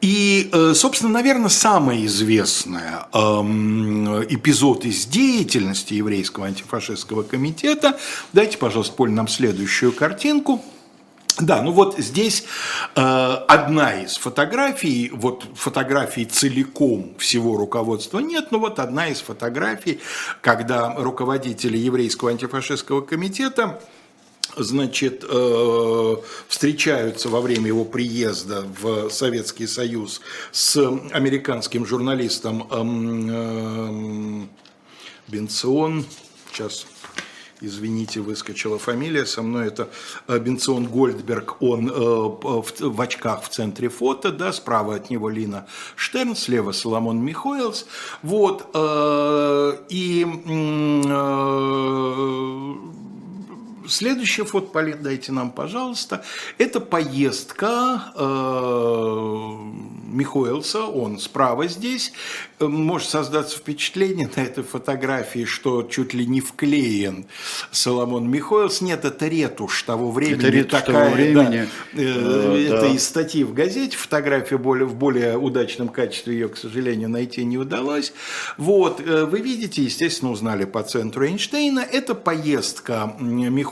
И, 0.00 0.48
э, 0.52 0.72
собственно, 0.74 1.12
наверное, 1.12 1.50
самый 1.50 2.06
известный 2.06 2.80
эм, 3.12 4.24
эпизод 4.24 4.86
из 4.86 5.06
деятельности 5.06 5.94
еврейского 5.94 6.46
антифашистского 6.46 7.22
комитета. 7.22 7.98
Дайте, 8.32 8.56
пожалуйста, 8.56 8.94
Поль, 8.94 9.10
нам 9.10 9.28
следующую 9.28 9.92
картинку. 9.92 10.64
Да, 11.38 11.62
ну 11.62 11.72
вот 11.72 11.98
здесь 11.98 12.44
э, 12.96 13.00
одна 13.00 14.02
из 14.02 14.16
фотографий, 14.16 15.10
вот 15.12 15.46
фотографий 15.54 16.24
целиком 16.24 17.14
всего 17.18 17.56
руководства 17.56 18.18
нет, 18.18 18.50
но 18.50 18.58
вот 18.58 18.78
одна 18.78 19.08
из 19.08 19.20
фотографий, 19.20 20.00
когда 20.42 20.94
руководители 20.96 21.78
еврейского 21.78 22.30
антифашистского 22.30 23.00
комитета 23.00 23.80
значит, 24.56 25.24
э, 25.28 26.16
встречаются 26.48 27.28
во 27.28 27.40
время 27.40 27.66
его 27.68 27.84
приезда 27.84 28.64
в 28.80 29.10
Советский 29.10 29.66
Союз 29.66 30.20
с 30.52 30.76
американским 31.12 31.86
журналистом 31.86 32.66
эм, 32.70 33.30
эм, 33.30 34.50
Бенцион, 35.28 36.04
сейчас 36.50 36.86
извините, 37.62 38.20
выскочила 38.20 38.78
фамилия, 38.78 39.26
со 39.26 39.42
мной 39.42 39.66
это 39.66 39.90
э, 40.26 40.38
Бенцион 40.38 40.86
Гольдберг, 40.86 41.60
он 41.60 41.90
э, 41.90 41.92
в, 41.92 43.00
очках 43.00 43.42
в 43.44 43.48
центре 43.50 43.90
фото, 43.90 44.32
да, 44.32 44.52
справа 44.52 44.94
от 44.94 45.10
него 45.10 45.28
Лина 45.28 45.66
Штерн, 45.94 46.34
слева 46.34 46.72
Соломон 46.72 47.22
Михоэлс, 47.22 47.86
вот, 48.22 48.66
и 49.90 50.26
Следующая 53.90 54.44
фото, 54.44 54.68
Полин, 54.68 55.02
дайте 55.02 55.32
нам, 55.32 55.50
пожалуйста. 55.50 56.24
Это 56.58 56.78
поездка 56.80 58.12
э, 58.14 59.56
Михоэлса, 60.06 60.84
он 60.84 61.18
справа 61.18 61.66
здесь. 61.66 62.12
Может 62.60 63.08
создаться 63.08 63.56
впечатление 63.56 64.30
на 64.36 64.42
этой 64.42 64.62
фотографии, 64.62 65.44
что 65.44 65.82
чуть 65.82 66.14
ли 66.14 66.26
не 66.26 66.40
вклеен 66.40 67.26
Соломон 67.70 68.30
Михоэлс. 68.30 68.80
Нет, 68.80 69.04
это 69.04 69.26
ретушь 69.26 69.82
того 69.82 70.10
времени. 70.10 70.38
Это 70.38 70.48
ретушь 70.48 70.80
такая, 70.82 71.04
того 71.04 71.14
времени. 71.16 71.68
Да, 71.92 72.02
э, 72.02 72.66
это 72.68 72.80
да. 72.82 72.86
из 72.88 73.04
статьи 73.04 73.44
в 73.44 73.54
газете. 73.54 73.96
Фотография 73.96 74.58
более, 74.58 74.86
в 74.86 74.94
более 74.94 75.36
удачном 75.36 75.88
качестве 75.88 76.34
ее, 76.34 76.48
к 76.48 76.56
сожалению, 76.56 77.08
найти 77.08 77.44
не 77.44 77.58
удалось. 77.58 78.12
Вот, 78.56 79.00
э, 79.00 79.24
вы 79.24 79.40
видите, 79.40 79.82
естественно, 79.82 80.30
узнали 80.30 80.64
по 80.64 80.82
центру 80.82 81.26
Эйнштейна. 81.26 81.80
Это 81.80 82.14
поездка 82.14 83.16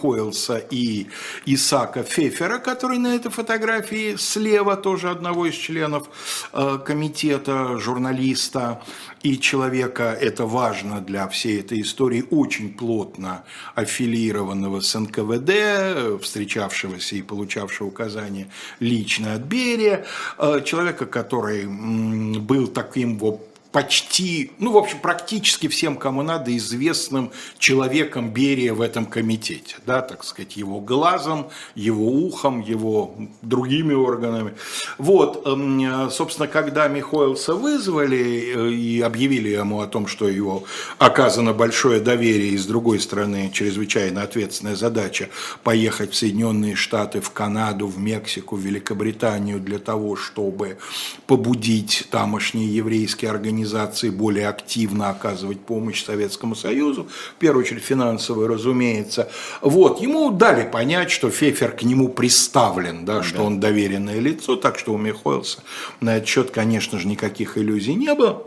Михоэлса 0.09 0.59
и 0.71 1.07
Исака 1.47 2.03
Фефера, 2.03 2.59
который 2.59 2.99
на 2.99 3.15
этой 3.15 3.31
фотографии 3.31 4.17
слева, 4.17 4.77
тоже 4.77 5.11
одного 5.11 5.47
из 5.47 5.55
членов 5.55 6.09
э, 6.53 6.79
комитета, 6.85 7.79
журналиста 7.79 8.83
и 9.23 9.39
человека, 9.39 10.17
это 10.19 10.47
важно 10.47 11.01
для 11.01 11.29
всей 11.29 11.61
этой 11.61 11.81
истории, 11.83 12.25
очень 12.31 12.73
плотно 12.73 13.45
аффилированного 13.75 14.81
с 14.81 14.99
НКВД, 14.99 16.23
встречавшегося 16.23 17.17
и 17.17 17.23
получавшего 17.23 17.89
указания 17.89 18.49
лично 18.81 19.35
от 19.35 19.43
Берия, 19.43 20.07
э, 20.39 20.63
человека, 20.65 21.07
который 21.07 21.67
был 21.67 22.69
таким 22.69 23.19
вот 23.19 23.48
почти, 23.73 24.53
ну, 24.59 24.73
в 24.73 24.79
общем, 24.79 24.99
практически 24.99 25.69
всем, 25.69 25.97
кому 25.97 26.23
надо, 26.23 26.57
известным 26.57 27.31
человеком 27.59 28.31
Берия 28.31 28.73
в 28.73 28.81
этом 28.81 29.05
комитете, 29.05 29.77
да, 29.87 30.01
так 30.01 30.25
сказать, 30.25 30.57
его 30.57 30.81
глазом, 30.81 31.49
его 31.75 32.07
ухом, 32.07 32.61
его 32.61 33.15
другими 33.43 33.93
органами. 33.93 34.55
Вот, 34.97 35.47
эм, 35.47 36.11
собственно, 36.11 36.49
когда 36.49 36.89
Михоэлса 36.89 37.55
вызвали 37.55 38.55
э, 38.57 38.71
и 38.71 39.01
объявили 39.03 39.51
ему 39.51 39.81
о 39.81 39.87
том, 39.87 40.07
что 40.07 40.29
его 40.29 40.65
оказано 40.97 41.53
большое 41.53 42.01
доверие, 42.01 42.53
и 42.53 42.59
с 42.59 42.65
другой 42.65 43.01
стороны, 43.01 43.51
чрезвычайно 43.53 44.23
ответственная 44.23 44.77
задача 44.77 45.29
поехать 45.63 46.13
в 46.13 46.17
Соединенные 46.17 46.75
Штаты, 46.75 47.21
в 47.21 47.31
Канаду, 47.31 47.87
в 47.87 47.99
Мексику, 47.99 48.57
в 48.57 48.61
Великобританию 48.61 49.61
для 49.61 49.79
того, 49.79 50.17
чтобы 50.17 50.79
побудить 51.27 52.07
тамошние 52.11 52.75
еврейские 52.75 53.31
организации 53.31 53.58
организации 53.59 54.11
более 54.11 54.49
активно 54.49 55.11
оказывать 55.11 55.61
помощь 55.61 56.05
Советскому 56.05 56.55
Союзу, 56.55 57.09
в 57.37 57.39
первую 57.39 57.65
очередь 57.65 57.83
финансовую, 57.83 58.49
разумеется. 58.49 59.29
Вот, 59.61 60.01
ему 60.01 60.31
дали 60.31 60.69
понять, 60.69 61.11
что 61.11 61.31
Фефер 61.31 61.73
к 61.73 61.83
нему 61.83 62.09
приставлен, 62.09 63.05
да, 63.05 63.19
да. 63.19 63.23
что 63.23 63.43
он 63.43 63.61
доверенное 63.61 64.21
лицо, 64.21 64.57
так 64.57 64.79
что 64.79 64.93
у 64.93 64.99
Михоэлса 64.99 65.63
на 66.01 66.17
этот 66.17 66.29
счет, 66.29 66.51
конечно 66.51 66.99
же, 66.99 67.09
никаких 67.09 67.59
иллюзий 67.59 67.95
не 67.95 68.15
было. 68.15 68.45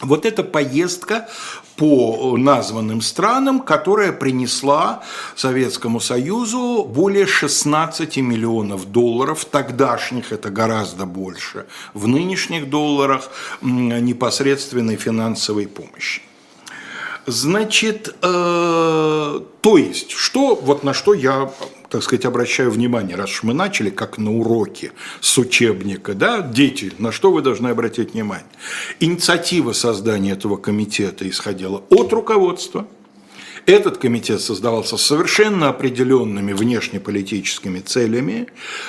Вот 0.00 0.24
эта 0.24 0.42
поездка 0.42 1.28
по 1.80 2.36
названным 2.36 3.00
странам, 3.00 3.60
которая 3.60 4.12
принесла 4.12 5.02
Советскому 5.34 5.98
Союзу 5.98 6.84
более 6.84 7.26
16 7.26 8.18
миллионов 8.18 8.92
долларов, 8.92 9.46
тогдашних 9.46 10.30
это 10.30 10.50
гораздо 10.50 11.06
больше, 11.06 11.64
в 11.94 12.06
нынешних 12.06 12.68
долларах 12.68 13.30
непосредственной 13.62 14.96
финансовой 14.96 15.66
помощи. 15.66 16.20
Значит, 17.24 18.14
э, 18.20 19.40
то 19.62 19.76
есть, 19.78 20.10
что, 20.10 20.56
вот 20.56 20.84
на 20.84 20.92
что 20.92 21.14
я 21.14 21.50
так 21.90 22.04
сказать, 22.04 22.24
обращаю 22.24 22.70
внимание, 22.70 23.16
раз 23.16 23.30
уж 23.30 23.42
мы 23.42 23.52
начали, 23.52 23.90
как 23.90 24.16
на 24.16 24.32
уроке 24.32 24.92
с 25.20 25.36
учебника, 25.38 26.14
да, 26.14 26.40
дети, 26.40 26.92
на 26.98 27.10
что 27.10 27.32
вы 27.32 27.42
должны 27.42 27.68
обратить 27.68 28.14
внимание? 28.14 28.46
Инициатива 29.00 29.72
создания 29.72 30.32
этого 30.32 30.56
комитета 30.56 31.28
исходила 31.28 31.82
от 31.90 32.12
руководства, 32.12 32.86
этот 33.66 33.98
комитет 33.98 34.40
создавался 34.40 34.96
с 34.96 35.02
совершенно 35.02 35.68
определенными 35.68 36.52
внешнеполитическими 36.52 37.80
целями. 37.80 38.48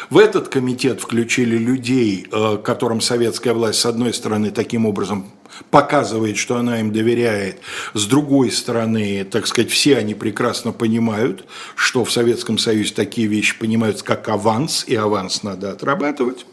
В 0.09 0.17
этот 0.17 0.47
комитет 0.49 1.01
включили 1.01 1.57
людей, 1.57 2.27
э, 2.31 2.57
которым 2.63 3.01
советская 3.01 3.53
власть, 3.53 3.79
с 3.79 3.85
одной 3.85 4.13
стороны, 4.13 4.51
таким 4.51 4.85
образом 4.85 5.31
показывает, 5.69 6.37
что 6.37 6.57
она 6.57 6.79
им 6.79 6.91
доверяет. 6.91 7.59
С 7.93 8.05
другой 8.05 8.51
стороны, 8.51 9.23
так 9.25 9.47
сказать, 9.47 9.69
все 9.71 9.97
они 9.97 10.15
прекрасно 10.15 10.71
понимают, 10.71 11.45
что 11.75 12.03
в 12.03 12.11
Советском 12.11 12.57
Союзе 12.57 12.93
такие 12.93 13.27
вещи 13.27 13.57
понимаются 13.57 14.03
как 14.03 14.27
аванс, 14.29 14.85
и 14.87 14.95
аванс 14.95 15.43
надо 15.43 15.71
отрабатывать. 15.71 16.45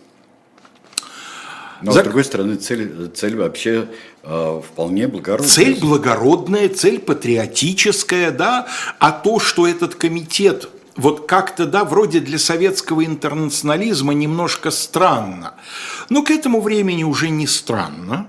Но, 1.81 1.93
За... 1.93 2.01
с 2.01 2.05
другой 2.05 2.25
стороны, 2.25 2.57
цель, 2.57 3.11
цель 3.15 3.37
вообще 3.37 3.89
вполне 4.29 5.09
благородная. 5.09 5.49
Цель 5.49 5.81
благородная, 5.81 6.69
цель 6.69 6.99
патриотическая, 6.99 8.31
да, 8.31 8.67
а 8.99 9.11
то, 9.13 9.41
что 9.41 9.67
этот 9.67 9.95
комитет 9.95 10.69
вот 10.97 11.27
как-то, 11.27 11.65
да, 11.65 11.85
вроде 11.85 12.21
для 12.21 12.39
советского 12.39 13.05
интернационализма 13.05 14.15
немножко 14.15 14.71
странно. 14.71 15.55
Но 16.11 16.23
к 16.23 16.31
этому 16.31 16.61
времени 16.61 17.05
уже 17.05 17.31
не 17.31 17.47
странно. 17.47 18.27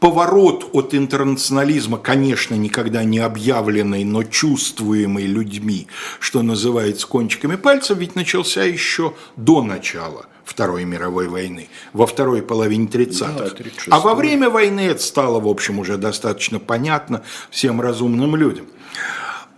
Поворот 0.00 0.68
от 0.72 0.94
интернационализма, 0.94 1.98
конечно, 1.98 2.56
никогда 2.56 3.04
не 3.04 3.20
объявленный, 3.20 4.02
но 4.02 4.24
чувствуемый 4.24 5.26
людьми, 5.26 5.86
что 6.18 6.42
называется 6.42 7.06
кончиками 7.06 7.54
пальцев, 7.54 7.98
ведь 7.98 8.16
начался 8.16 8.64
еще 8.64 9.14
до 9.36 9.62
начала 9.62 10.26
Второй 10.50 10.84
мировой 10.84 11.28
войны, 11.28 11.68
во 11.92 12.08
второй 12.08 12.42
половине 12.42 12.88
30-х. 12.88 13.54
Да, 13.86 13.96
а 13.96 14.00
во 14.00 14.16
время 14.16 14.50
войны 14.50 14.80
это 14.80 15.00
стало, 15.00 15.38
в 15.38 15.46
общем, 15.46 15.78
уже 15.78 15.96
достаточно 15.96 16.58
понятно 16.58 17.22
всем 17.50 17.80
разумным 17.80 18.34
людям. 18.34 18.66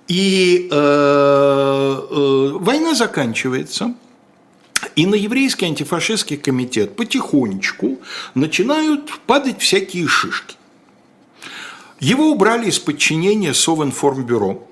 И 0.07 0.69
э, 0.71 0.75
э, 0.75 2.51
война 2.59 2.95
заканчивается, 2.95 3.95
и 4.95 5.07
на 5.07 5.15
еврейский 5.15 5.65
антифашистский 5.65 6.37
комитет 6.37 6.95
потихонечку 6.95 7.99
начинают 8.35 9.19
падать 9.27 9.63
всякие 9.63 10.07
шишки. 10.07 10.57
Его 12.01 12.31
убрали 12.33 12.69
из 12.69 12.79
подчинения 12.79 13.55
Совинформбюро 13.55 14.69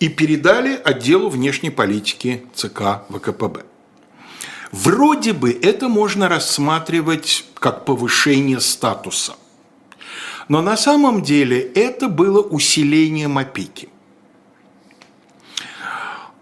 и 0.00 0.08
передали 0.08 0.80
отделу 0.82 1.28
внешней 1.28 1.70
политики 1.70 2.46
ЦК 2.54 3.02
ВКПБ. 3.10 3.75
Вроде 4.72 5.32
бы 5.32 5.50
это 5.50 5.88
можно 5.88 6.28
рассматривать 6.28 7.44
как 7.54 7.84
повышение 7.84 8.60
статуса. 8.60 9.34
Но 10.48 10.62
на 10.62 10.76
самом 10.76 11.22
деле 11.22 11.60
это 11.60 12.08
было 12.08 12.40
усилением 12.40 13.38
опеки. 13.38 13.88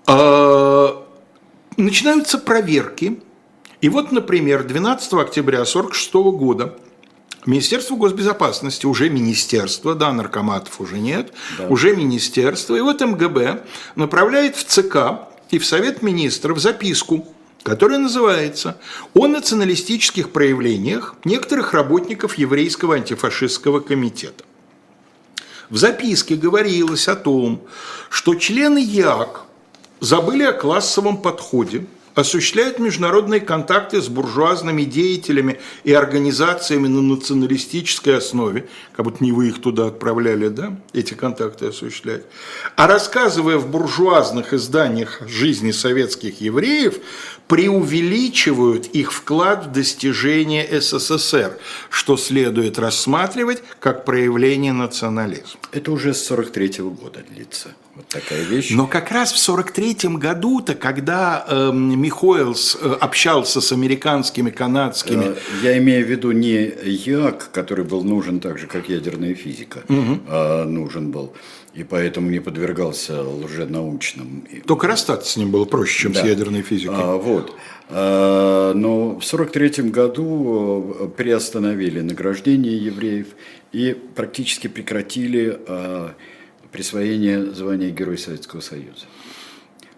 А, 0.06 1.06
начинаются 1.76 2.38
проверки. 2.38 3.20
И 3.80 3.88
вот, 3.88 4.12
например, 4.12 4.64
12 4.64 5.12
октября 5.14 5.62
1946 5.62 6.14
года 6.38 6.78
Министерство 7.46 7.96
госбезопасности, 7.96 8.86
уже 8.86 9.10
министерство, 9.10 9.94
да, 9.94 10.12
наркоматов 10.12 10.80
уже 10.80 10.98
нет, 10.98 11.34
да. 11.58 11.66
уже 11.68 11.94
министерство, 11.94 12.74
и 12.74 12.80
вот 12.80 13.02
МГБ 13.02 13.64
направляет 13.96 14.56
в 14.56 14.64
ЦК 14.64 15.28
и 15.50 15.58
в 15.58 15.66
Совет 15.66 16.00
министров 16.02 16.58
записку, 16.58 17.33
которая 17.64 17.98
называется 17.98 18.76
«О 19.14 19.26
националистических 19.26 20.30
проявлениях 20.30 21.16
некоторых 21.24 21.72
работников 21.72 22.38
еврейского 22.38 22.94
антифашистского 22.94 23.80
комитета». 23.80 24.44
В 25.70 25.78
записке 25.78 26.36
говорилось 26.36 27.08
о 27.08 27.16
том, 27.16 27.62
что 28.10 28.34
члены 28.34 28.78
ЯК 28.78 29.46
забыли 29.98 30.42
о 30.44 30.52
классовом 30.52 31.16
подходе, 31.16 31.86
осуществляют 32.14 32.78
международные 32.78 33.40
контакты 33.40 34.00
с 34.00 34.08
буржуазными 34.08 34.84
деятелями 34.84 35.58
и 35.82 35.92
организациями 35.92 36.86
на 36.86 37.02
националистической 37.02 38.18
основе, 38.18 38.68
как 38.92 39.04
будто 39.04 39.22
не 39.22 39.32
вы 39.32 39.48
их 39.48 39.60
туда 39.60 39.86
отправляли, 39.86 40.48
да, 40.48 40.76
эти 40.92 41.14
контакты 41.14 41.66
осуществлять. 41.66 42.22
А 42.76 42.86
рассказывая 42.86 43.58
в 43.58 43.68
буржуазных 43.68 44.52
изданиях 44.52 45.22
жизни 45.26 45.72
советских 45.72 46.40
евреев, 46.40 46.98
преувеличивают 47.48 48.86
их 48.86 49.12
вклад 49.12 49.66
в 49.66 49.72
достижение 49.72 50.80
СССР, 50.80 51.58
что 51.90 52.16
следует 52.16 52.78
рассматривать 52.78 53.62
как 53.80 54.04
проявление 54.04 54.72
национализма. 54.72 55.60
Это 55.72 55.92
уже 55.92 56.14
с 56.14 56.24
43 56.24 56.82
года 56.82 57.20
длится. 57.28 57.68
Вот 57.94 58.08
такая 58.08 58.42
вещь. 58.42 58.70
Но 58.72 58.88
как 58.88 59.12
раз 59.12 59.32
в 59.32 59.38
43 59.38 60.16
году-то, 60.16 60.74
когда 60.74 61.44
э, 61.46 61.70
Михоэлс 61.72 62.76
э, 62.80 62.96
общался 63.00 63.60
с 63.60 63.70
американскими, 63.70 64.50
канадскими. 64.50 65.26
Э, 65.26 65.36
я 65.62 65.78
имею 65.78 66.04
в 66.04 66.10
виду 66.10 66.32
не 66.32 66.72
ЯК, 66.84 67.50
который 67.52 67.84
был 67.84 68.02
нужен 68.02 68.40
так 68.40 68.58
же, 68.58 68.66
как 68.66 68.88
ядерная 68.88 69.34
физика, 69.34 69.84
угу. 69.88 70.18
а 70.26 70.64
нужен 70.64 71.12
был 71.12 71.34
и 71.74 71.82
поэтому 71.82 72.30
не 72.30 72.40
подвергался 72.40 73.22
лженаучным. 73.22 74.46
Только 74.66 74.86
расстаться 74.86 75.32
с 75.32 75.36
ним 75.36 75.50
было 75.50 75.64
проще, 75.64 76.02
чем 76.02 76.12
да. 76.12 76.20
с 76.20 76.24
ядерной 76.24 76.62
физикой. 76.62 76.96
А, 76.96 77.16
вот. 77.16 77.54
А, 77.88 78.72
но 78.74 79.18
в 79.18 79.24
1943 79.24 79.90
году 79.90 80.96
э, 80.98 81.08
приостановили 81.16 82.00
награждение 82.00 82.76
евреев 82.76 83.28
и 83.72 83.92
практически 84.14 84.68
прекратили 84.68 85.58
а, 85.66 86.14
присвоение 86.70 87.52
звания 87.52 87.90
Героя 87.90 88.16
Советского 88.16 88.60
Союза 88.60 89.06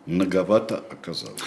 многовато 0.06 0.85
оказалось. 0.90 1.40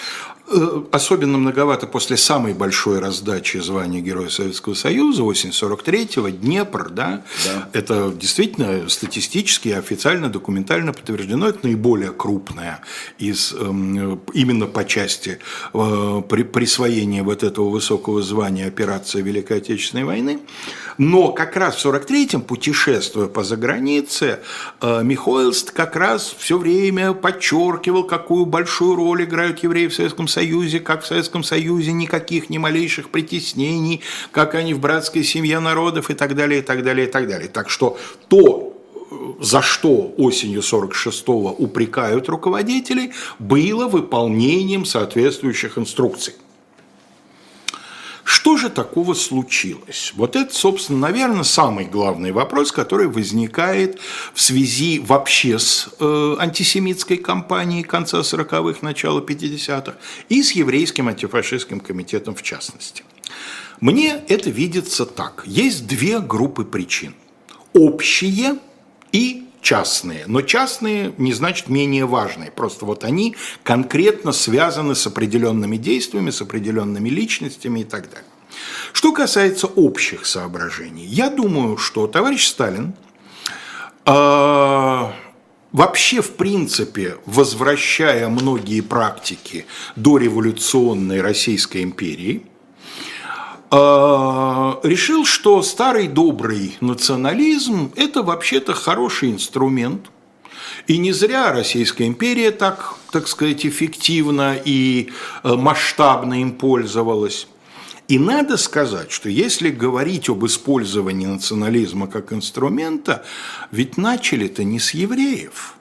Э, 0.52 0.82
особенно 0.90 1.38
многовато 1.38 1.86
после 1.86 2.16
самой 2.16 2.54
большой 2.54 2.98
раздачи 2.98 3.58
звания 3.58 4.00
Героя 4.00 4.28
Советского 4.28 4.74
Союза, 4.74 5.22
осень 5.22 5.50
43-го, 5.50 6.28
Днепр, 6.28 6.88
да? 6.90 7.22
да, 7.44 7.68
это 7.72 8.12
действительно 8.12 8.88
статистически, 8.88 9.68
официально, 9.68 10.28
документально 10.28 10.92
подтверждено, 10.92 11.48
это 11.48 11.60
наиболее 11.62 12.10
крупная 12.10 12.80
из, 13.18 13.52
эм, 13.52 14.20
именно 14.34 14.66
по 14.66 14.84
части 14.84 15.38
э, 15.72 16.22
присвоения 16.52 17.22
вот 17.22 17.44
этого 17.44 17.68
высокого 17.68 18.20
звания 18.20 18.66
операция 18.66 19.22
Великой 19.22 19.58
Отечественной 19.58 20.04
войны. 20.04 20.40
Но 20.98 21.32
как 21.32 21.56
раз 21.56 21.76
в 21.76 21.86
43-м, 21.86 22.42
путешествуя 22.42 23.28
по 23.28 23.44
загранице, 23.44 24.40
э, 24.80 25.02
Михоэлст 25.04 25.70
как 25.70 25.94
раз 25.94 26.34
все 26.36 26.58
время 26.58 27.12
подчеркивал, 27.12 28.02
какую 28.02 28.46
большую 28.46 28.96
роль 28.96 29.24
играют 29.24 29.62
евреи 29.62 29.86
в 29.86 29.94
Советском 29.94 30.26
Союзе, 30.26 30.39
как 30.78 31.02
в 31.02 31.06
Советском 31.06 31.42
Союзе 31.42 31.92
никаких 31.92 32.50
ни 32.50 32.58
малейших 32.58 33.10
притеснений, 33.10 34.00
как 34.32 34.54
они 34.54 34.74
в 34.74 34.80
братской 34.80 35.24
семье 35.24 35.60
народов 35.60 36.10
и 36.10 36.14
так 36.14 36.34
далее, 36.34 36.60
и 36.60 36.62
так 36.62 36.82
далее, 36.82 37.06
и 37.06 37.10
так 37.10 37.28
далее. 37.28 37.48
Так 37.48 37.70
что 37.70 37.98
то, 38.28 38.76
за 39.40 39.62
что 39.62 40.14
осенью 40.16 40.60
46-го 40.60 41.50
упрекают 41.58 42.28
руководителей, 42.28 43.12
было 43.38 43.86
выполнением 43.88 44.84
соответствующих 44.84 45.78
инструкций. 45.78 46.34
Что 48.30 48.56
же 48.56 48.70
такого 48.70 49.14
случилось? 49.14 50.12
Вот 50.14 50.36
это, 50.36 50.54
собственно, 50.54 51.00
наверное, 51.00 51.42
самый 51.42 51.84
главный 51.84 52.30
вопрос, 52.30 52.70
который 52.70 53.08
возникает 53.08 53.98
в 54.34 54.40
связи 54.40 55.00
вообще 55.00 55.58
с 55.58 55.88
э, 55.98 56.36
антисемитской 56.38 57.16
кампанией 57.16 57.82
конца 57.82 58.20
40-х, 58.20 58.78
начала 58.82 59.20
50-х 59.20 59.96
и 60.28 60.44
с 60.44 60.52
еврейским 60.52 61.08
антифашистским 61.08 61.80
комитетом 61.80 62.36
в 62.36 62.44
частности. 62.44 63.02
Мне 63.80 64.22
это 64.28 64.48
видится 64.48 65.06
так. 65.06 65.42
Есть 65.44 65.88
две 65.88 66.20
группы 66.20 66.64
причин. 66.64 67.16
Общие 67.72 68.58
и 69.10 69.48
частные. 69.60 70.24
Но 70.26 70.42
частные 70.42 71.12
не 71.18 71.32
значит 71.32 71.68
менее 71.68 72.06
важные. 72.06 72.50
Просто 72.50 72.84
вот 72.84 73.04
они 73.04 73.36
конкретно 73.62 74.32
связаны 74.32 74.94
с 74.94 75.06
определенными 75.06 75.76
действиями, 75.76 76.30
с 76.30 76.42
определенными 76.42 77.08
личностями 77.08 77.80
и 77.80 77.84
так 77.84 78.10
далее. 78.10 78.28
Что 78.92 79.12
касается 79.12 79.66
общих 79.66 80.26
соображений, 80.26 81.04
я 81.06 81.30
думаю, 81.30 81.76
что 81.76 82.06
товарищ 82.06 82.48
Сталин 82.48 82.94
э, 84.04 85.10
вообще, 85.72 86.20
в 86.20 86.32
принципе, 86.32 87.16
возвращая 87.26 88.28
многие 88.28 88.80
практики 88.80 89.66
до 89.96 90.18
революционной 90.18 91.20
Российской 91.20 91.82
империи, 91.82 92.49
решил, 93.72 95.24
что 95.24 95.62
старый 95.62 96.08
добрый 96.08 96.76
национализм– 96.80 97.92
это 97.96 98.22
вообще-то 98.22 98.74
хороший 98.74 99.30
инструмент. 99.30 100.10
И 100.86 100.98
не 100.98 101.12
зря 101.12 101.52
Российская 101.52 102.06
империя 102.06 102.50
так, 102.50 102.96
так 103.12 103.28
сказать, 103.28 103.64
эффективно 103.64 104.56
и 104.64 105.10
э, 105.44 105.54
масштабно 105.54 106.40
им 106.40 106.52
пользовалась. 106.52 107.46
И 108.08 108.18
надо 108.18 108.56
сказать, 108.56 109.12
что 109.12 109.28
если 109.28 109.70
говорить 109.70 110.28
об 110.28 110.44
использовании 110.44 111.26
национализма 111.26 112.08
как 112.08 112.32
инструмента, 112.32 113.24
ведь 113.70 113.96
начали-то 113.96 114.64
не 114.64 114.80
с 114.80 114.94
евреев– 114.94 115.74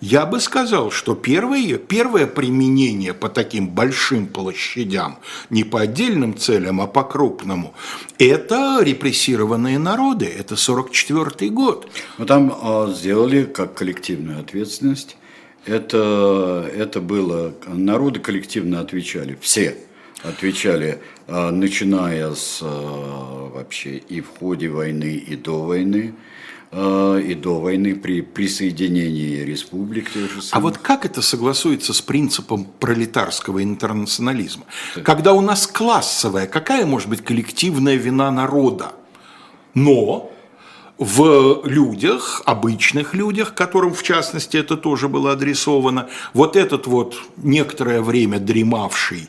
я 0.00 0.26
бы 0.26 0.40
сказал, 0.40 0.90
что 0.90 1.14
первое, 1.14 1.78
первое 1.78 2.26
применение 2.26 3.14
по 3.14 3.28
таким 3.28 3.68
большим 3.68 4.26
площадям, 4.26 5.18
не 5.50 5.64
по 5.64 5.80
отдельным 5.80 6.36
целям, 6.36 6.80
а 6.80 6.86
по 6.86 7.02
крупному, 7.02 7.74
это 8.18 8.80
репрессированные 8.82 9.78
народы, 9.78 10.26
это 10.26 10.56
44 10.56 11.50
год. 11.50 11.88
Ну, 12.18 12.26
там 12.26 12.54
э, 12.62 12.92
сделали 12.94 13.44
как 13.44 13.74
коллективную 13.74 14.40
ответственность. 14.40 15.16
Это, 15.64 16.70
это 16.74 17.00
было, 17.00 17.52
народы 17.66 18.20
коллективно 18.20 18.80
отвечали, 18.80 19.36
все 19.40 19.76
отвечали, 20.22 21.00
э, 21.26 21.50
начиная 21.50 22.34
с 22.34 22.60
э, 22.62 22.66
вообще 22.66 23.96
и 23.96 24.20
в 24.20 24.28
ходе 24.38 24.68
войны, 24.68 25.14
и 25.14 25.36
до 25.36 25.62
войны. 25.62 26.14
Э, 26.72 27.22
и 27.24 27.34
до 27.34 27.60
войны 27.60 27.94
при 27.94 28.20
присоединении 28.22 29.38
республик. 29.42 30.10
А 30.50 30.60
вот 30.60 30.78
как 30.78 31.04
это 31.04 31.22
согласуется 31.22 31.92
с 31.92 32.02
принципом 32.02 32.64
пролетарского 32.64 33.62
интернационализма? 33.62 34.64
Так. 34.94 35.04
Когда 35.04 35.32
у 35.32 35.40
нас 35.40 35.66
классовая, 35.66 36.46
какая 36.46 36.84
может 36.84 37.08
быть 37.08 37.22
коллективная 37.22 37.94
вина 37.96 38.30
народа? 38.30 38.92
Но 39.74 40.32
в 40.98 41.62
людях, 41.64 42.42
обычных 42.46 43.12
людях, 43.12 43.54
которым 43.54 43.92
в 43.92 44.02
частности 44.02 44.56
это 44.56 44.76
тоже 44.76 45.08
было 45.08 45.32
адресовано, 45.32 46.08
вот 46.32 46.56
этот 46.56 46.86
вот 46.86 47.16
некоторое 47.36 48.00
время 48.00 48.38
дремавший, 48.38 49.28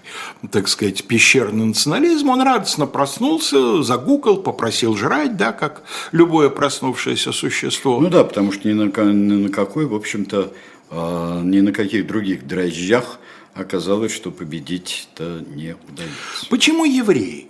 так 0.49 0.69
сказать, 0.69 1.03
пещерный 1.05 1.65
национализм, 1.65 2.29
он 2.29 2.41
радостно 2.41 2.87
проснулся, 2.87 3.83
загукал, 3.83 4.37
попросил 4.37 4.95
жрать, 4.95 5.35
да, 5.35 5.51
как 5.51 5.83
любое 6.13 6.49
проснувшееся 6.49 7.33
существо. 7.33 7.99
Ну 7.99 8.09
да, 8.09 8.23
потому 8.23 8.53
что 8.53 8.67
ни 8.69 8.73
на, 8.73 8.85
ни 8.85 9.43
на 9.43 9.49
какой, 9.49 9.85
в 9.85 9.93
общем-то, 9.93 10.53
а, 10.89 11.41
ни 11.41 11.59
на 11.59 11.73
каких 11.73 12.07
других 12.07 12.47
дрожжах 12.47 13.19
оказалось, 13.53 14.13
что 14.13 14.31
победить-то 14.31 15.43
не 15.53 15.75
удается. 15.89 16.45
Почему 16.49 16.85
евреи? 16.85 17.47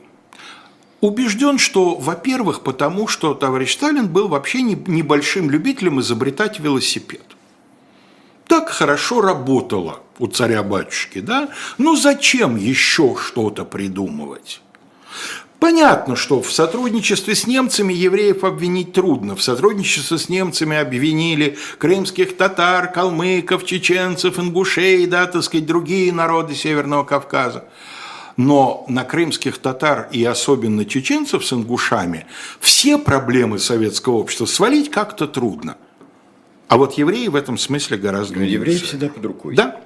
Убежден, 0.99 1.59
что, 1.59 1.95
во-первых, 1.95 2.61
потому 2.61 3.07
что 3.07 3.35
товарищ 3.35 3.73
Сталин 3.73 4.07
был 4.07 4.27
вообще 4.27 4.61
небольшим 4.61 5.49
любителем 5.49 5.99
изобретать 5.99 6.59
велосипед. 6.59 7.21
Так 8.47 8.69
хорошо 8.69 9.21
работало 9.21 9.99
у 10.17 10.27
царя-батюшки, 10.27 11.19
да? 11.19 11.49
Ну 11.77 11.95
зачем 11.95 12.55
еще 12.55 13.15
что-то 13.15 13.65
придумывать? 13.65 14.61
Понятно, 15.59 16.15
что 16.15 16.41
в 16.41 16.51
сотрудничестве 16.51 17.33
с 17.33 17.47
немцами 17.47 17.91
евреев 17.91 18.43
обвинить 18.43 18.93
трудно. 18.93 19.35
В 19.35 19.41
сотрудничестве 19.41 20.17
с 20.17 20.29
немцами 20.29 20.77
обвинили 20.77 21.57
крымских 21.79 22.37
татар, 22.37 22.91
калмыков, 22.91 23.65
чеченцев, 23.65 24.37
ингушей, 24.37 25.07
да, 25.07 25.25
так 25.25 25.43
сказать, 25.43 25.65
другие 25.65 26.13
народы 26.13 26.53
Северного 26.53 27.03
Кавказа. 27.03 27.65
Но 28.37 28.85
на 28.87 29.03
крымских 29.03 29.57
татар 29.57 30.07
и 30.11 30.23
особенно 30.23 30.85
чеченцев 30.85 31.45
с 31.45 31.53
ингушами 31.53 32.27
все 32.59 32.97
проблемы 32.97 33.59
советского 33.59 34.15
общества 34.15 34.45
свалить 34.45 34.91
как-то 34.91 35.27
трудно. 35.27 35.75
А 36.67 36.77
вот 36.77 36.93
евреи 36.93 37.27
в 37.27 37.35
этом 37.35 37.57
смысле 37.57 37.97
гораздо 37.97 38.35
Но 38.39 38.43
Евреи 38.43 38.77
всегда 38.77 39.09
под 39.09 39.25
рукой. 39.25 39.55
Да. 39.55 39.81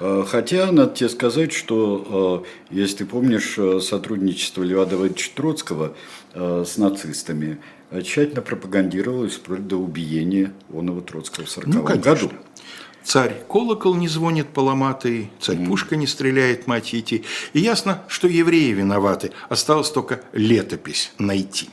Э, 0.00 0.24
хотя, 0.26 0.72
надо 0.72 0.94
тебе 0.94 1.08
сказать, 1.08 1.52
что, 1.52 2.44
э, 2.70 2.74
если 2.74 2.98
ты 2.98 3.06
помнишь, 3.06 3.54
э, 3.58 3.80
сотрудничество 3.80 4.62
Льва 4.62 4.86
Давыдовича 4.86 5.30
Троцкого 5.34 5.94
с 6.32 6.76
нацистами 6.76 7.58
тщательно 8.04 8.40
пропагандировалось 8.40 9.34
вплоть 9.34 9.66
до 9.66 9.78
убиения 9.78 10.52
Онова 10.72 11.00
Троцкого 11.00 11.44
в 11.44 11.50
1940 11.50 11.96
ну, 11.96 12.00
году. 12.00 12.30
Царь 13.04 13.42
колокол 13.48 13.94
не 13.94 14.08
звонит 14.08 14.48
поломатый, 14.48 15.30
царь 15.40 15.64
пушка 15.66 15.96
не 15.96 16.06
стреляет, 16.06 16.66
мать 16.66 16.94
идти. 16.94 17.24
И 17.52 17.60
ясно, 17.60 18.02
что 18.08 18.28
евреи 18.28 18.72
виноваты. 18.72 19.32
Осталось 19.48 19.90
только 19.90 20.20
летопись 20.32 21.12
найти. 21.18 21.68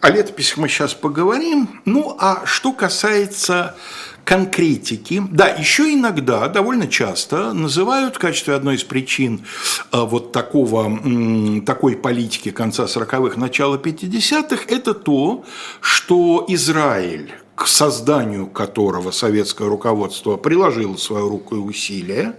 О 0.00 0.08
летописях 0.08 0.56
мы 0.56 0.68
сейчас 0.68 0.94
поговорим. 0.94 1.82
Ну, 1.84 2.16
а 2.18 2.46
что 2.46 2.72
касается 2.72 3.76
конкретики. 4.24 5.22
Да, 5.30 5.48
еще 5.48 5.92
иногда, 5.92 6.48
довольно 6.48 6.86
часто, 6.86 7.52
называют 7.52 8.16
в 8.16 8.18
качестве 8.18 8.54
одной 8.54 8.76
из 8.76 8.84
причин 8.84 9.44
э, 9.92 10.00
вот 10.00 10.32
такого, 10.32 11.00
такой 11.66 11.96
политики 11.96 12.50
конца 12.50 12.84
40-х, 12.84 13.40
начала 13.40 13.76
50-х, 13.76 14.64
это 14.68 14.94
то, 14.94 15.44
что 15.80 16.44
Израиль 16.48 17.34
к 17.60 17.66
созданию 17.66 18.46
которого 18.46 19.10
советское 19.10 19.68
руководство 19.68 20.38
приложило 20.38 20.96
свою 20.96 21.28
руку 21.28 21.56
и 21.56 21.58
усилия, 21.58 22.36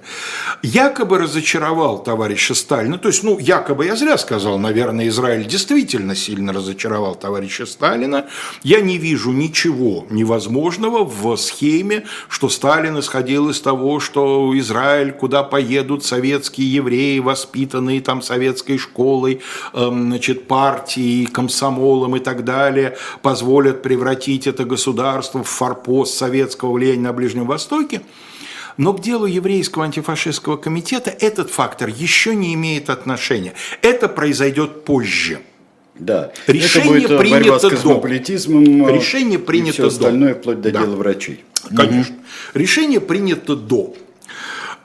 якобы 0.63 1.19
разочаровал 1.19 2.01
товарища 2.01 2.55
Сталина. 2.55 2.97
То 2.97 3.09
есть, 3.09 3.21
ну, 3.21 3.37
якобы 3.37 3.85
я 3.85 3.95
зря 3.95 4.17
сказал, 4.17 4.57
наверное, 4.57 5.07
Израиль 5.09 5.45
действительно 5.45 6.15
сильно 6.15 6.53
разочаровал 6.53 7.13
товарища 7.13 7.67
Сталина. 7.67 8.25
Я 8.63 8.81
не 8.81 8.97
вижу 8.97 9.31
ничего 9.31 10.07
невозможного 10.09 11.03
в 11.03 11.37
схеме, 11.37 12.05
что 12.27 12.49
Сталин 12.49 12.97
исходил 12.97 13.51
из 13.51 13.61
того, 13.61 13.99
что 13.99 14.57
Израиль, 14.57 15.11
куда 15.11 15.43
поедут 15.43 16.03
советские 16.03 16.73
евреи, 16.73 17.19
воспитанные 17.19 18.01
там 18.01 18.23
советской 18.23 18.79
школой, 18.79 19.41
эм, 19.73 20.07
значит, 20.07 20.47
партией, 20.47 21.27
комсомолом 21.27 22.15
и 22.15 22.19
так 22.19 22.43
далее, 22.43 22.97
позволят 23.21 23.83
превратить 23.83 24.47
это 24.47 24.65
государство 24.65 25.10
в 25.43 25.47
форпост 25.47 26.15
советского 26.15 26.71
влияния 26.71 27.01
на 27.01 27.13
Ближнем 27.13 27.45
Востоке. 27.45 28.01
Но 28.77 28.93
к 28.93 29.01
делу 29.01 29.25
еврейского 29.25 29.85
антифашистского 29.85 30.57
комитета 30.57 31.09
этот 31.09 31.49
фактор 31.49 31.89
еще 31.89 32.35
не 32.35 32.53
имеет 32.53 32.89
отношения. 32.89 33.53
Это 33.81 34.07
произойдет 34.07 34.85
позже. 34.85 35.39
Да. 35.95 36.31
Решение 36.47 37.03
это 37.03 37.09
будет 37.09 37.19
принято 37.19 37.41
борьба 37.41 37.59
с 37.59 37.69
космополитизмом. 37.69 38.85
До. 38.85 38.93
Решение 38.93 39.37
принято 39.37 39.69
и 39.69 39.73
все 39.73 39.87
остальное, 39.87 40.33
до. 40.33 40.39
вплоть 40.39 40.61
до 40.61 40.71
да. 40.71 40.81
дела 40.81 40.95
врачей. 40.95 41.43
Конечно. 41.75 42.15
Угу. 42.15 42.23
Решение 42.55 42.99
принято 42.99 43.55
до. 43.55 43.93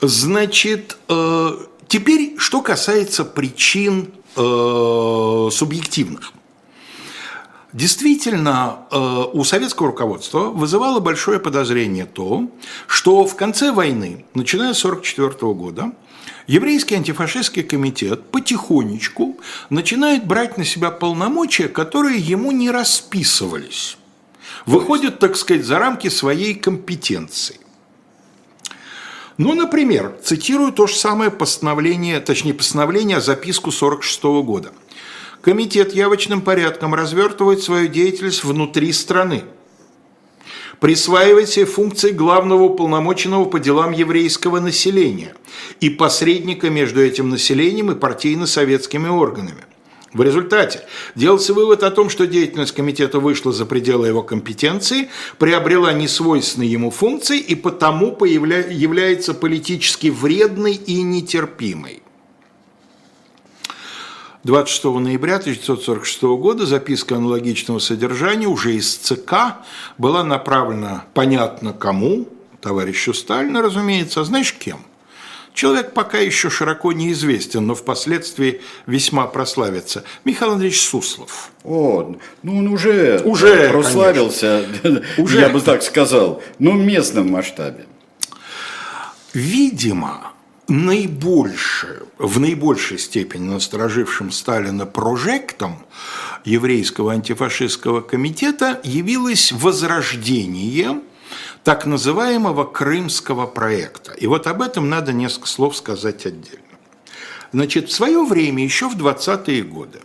Значит, 0.01 0.97
э, 1.09 1.51
теперь, 1.87 2.35
что 2.37 2.61
касается 2.61 3.25
причин 3.25 4.09
э, 4.35 5.49
субъективных. 5.51 6.33
Действительно, 7.73 8.79
э, 8.91 9.23
у 9.33 9.43
советского 9.43 9.89
руководства 9.89 10.45
вызывало 10.45 11.01
большое 11.01 11.37
подозрение 11.39 12.05
то, 12.05 12.49
что 12.87 13.25
в 13.25 13.35
конце 13.35 13.73
войны, 13.73 14.25
начиная 14.33 14.73
с 14.73 14.85
1944 14.85 15.53
года, 15.53 15.91
еврейский 16.47 16.95
антифашистский 16.95 17.63
комитет 17.63 18.31
потихонечку 18.31 19.37
начинает 19.69 20.25
брать 20.25 20.57
на 20.57 20.63
себя 20.63 20.91
полномочия, 20.91 21.67
которые 21.67 22.19
ему 22.19 22.51
не 22.51 22.71
расписывались. 22.71 23.97
Выходит, 24.65 25.19
так 25.19 25.35
сказать, 25.35 25.65
за 25.65 25.77
рамки 25.77 26.07
своей 26.07 26.55
компетенции. 26.55 27.59
Ну, 29.37 29.53
например, 29.53 30.17
цитирую 30.23 30.71
то 30.71 30.87
же 30.87 30.95
самое 30.95 31.31
постановление, 31.31 32.21
точнее, 32.21 32.53
постановление, 32.53 33.17
а 33.17 33.21
записку 33.21 33.69
1946 33.69 34.23
года. 34.45 34.71
Комитет 35.47 35.95
явочным 35.95 36.41
порядком 36.41 36.93
развертывает 36.93 37.63
свою 37.63 37.87
деятельность 37.87 38.43
внутри 38.43 38.91
страны. 38.91 39.45
Присваивает 40.81 41.47
себе 41.47 41.65
функции 41.65 42.11
главного 42.11 42.63
уполномоченного 42.63 43.45
по 43.45 43.57
делам 43.57 43.93
еврейского 43.93 44.59
населения 44.59 45.33
и 45.79 45.89
посредника 45.89 46.69
между 46.69 47.01
этим 47.01 47.29
населением 47.29 47.91
и 47.91 47.95
партийно-советскими 47.95 49.07
органами– 49.07 49.63
в 50.13 50.21
результате 50.21 50.81
делался 51.15 51.53
вывод 51.53 51.83
о 51.83 51.91
том, 51.91 52.09
что 52.09 52.27
деятельность 52.27 52.73
комитета 52.73 53.19
вышла 53.19 53.53
за 53.53 53.65
пределы 53.65 54.07
его 54.07 54.23
компетенции, 54.23 55.09
приобрела 55.37 55.93
несвойственные 55.93 56.71
ему 56.71 56.91
функции 56.91 57.39
и 57.39 57.55
потому 57.55 58.13
появля... 58.13 58.65
является 58.67 59.33
политически 59.33 60.07
вредной 60.07 60.73
и 60.73 61.03
нетерпимой. 61.03 62.01
26 64.47 64.85
ноября 64.85 65.35
1946 65.35 66.21
года 66.39 66.65
записка 66.65 67.17
аналогичного 67.17 67.79
содержания 67.79 68.47
уже 68.47 68.75
из 68.75 68.95
ЦК 68.95 69.57
была 69.97 70.23
направлена 70.23 71.03
понятно 71.13 71.73
кому, 71.73 72.29
товарищу 72.61 73.13
Сталину, 73.13 73.61
разумеется, 73.61 74.21
а 74.21 74.23
знаешь 74.23 74.53
кем– 74.53 74.79
Человек 75.53 75.93
пока 75.93 76.19
еще 76.19 76.51
широко 76.51 76.93
неизвестен, 76.93 77.65
но 77.65 77.73
впоследствии 77.73 78.61
весьма 78.85 79.25
прославится. 79.25 80.03
Михаил 80.23 80.51
Андреевич 80.51 80.81
Суслов. 80.81 81.49
О, 81.63 82.15
ну 82.43 82.59
он 82.59 82.67
уже, 82.67 83.23
уже 83.25 83.69
прославился, 83.69 84.63
уже. 85.17 85.39
я 85.39 85.49
бы 85.49 85.59
так 85.61 85.81
сказал, 85.81 86.43
но 86.59 86.73
в 86.73 86.77
местном 86.77 87.31
масштабе. 87.31 87.87
Видимо, 89.33 90.31
наибольше, 90.67 92.03
в 92.17 92.39
наибольшей 92.39 92.97
степени 92.97 93.49
насторожившим 93.49 94.31
Сталина 94.31 94.85
прожектом 94.85 95.85
еврейского 96.45 97.13
антифашистского 97.13 98.01
комитета 98.01 98.79
явилось 98.83 99.51
возрождение– 99.51 101.01
так 101.67 101.85
называемого 101.85 102.63
крымского 102.63 103.45
проекта. 103.45 104.13
И 104.13 104.25
вот 104.25 104.47
об 104.47 104.61
этом 104.61 104.87
надо 104.87 105.11
несколько 105.11 105.47
слов 105.47 105.75
сказать 105.75 106.25
отдельно. 106.25 106.63
Значит, 107.51 107.89
в 107.89 107.91
свое 107.91 108.23
время, 108.23 108.63
еще 108.63 108.87
в 108.87 108.95
20-е 108.95 109.63
годы, 109.63 109.99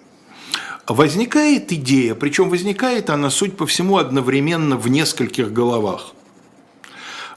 возникает 0.88 1.70
идея, 1.72 2.16
причем 2.16 2.50
возникает 2.50 3.10
она, 3.10 3.30
суть 3.30 3.56
по 3.56 3.64
всему, 3.64 3.98
одновременно 3.98 4.76
в 4.76 4.88
нескольких 4.88 5.52
головах. 5.52 6.14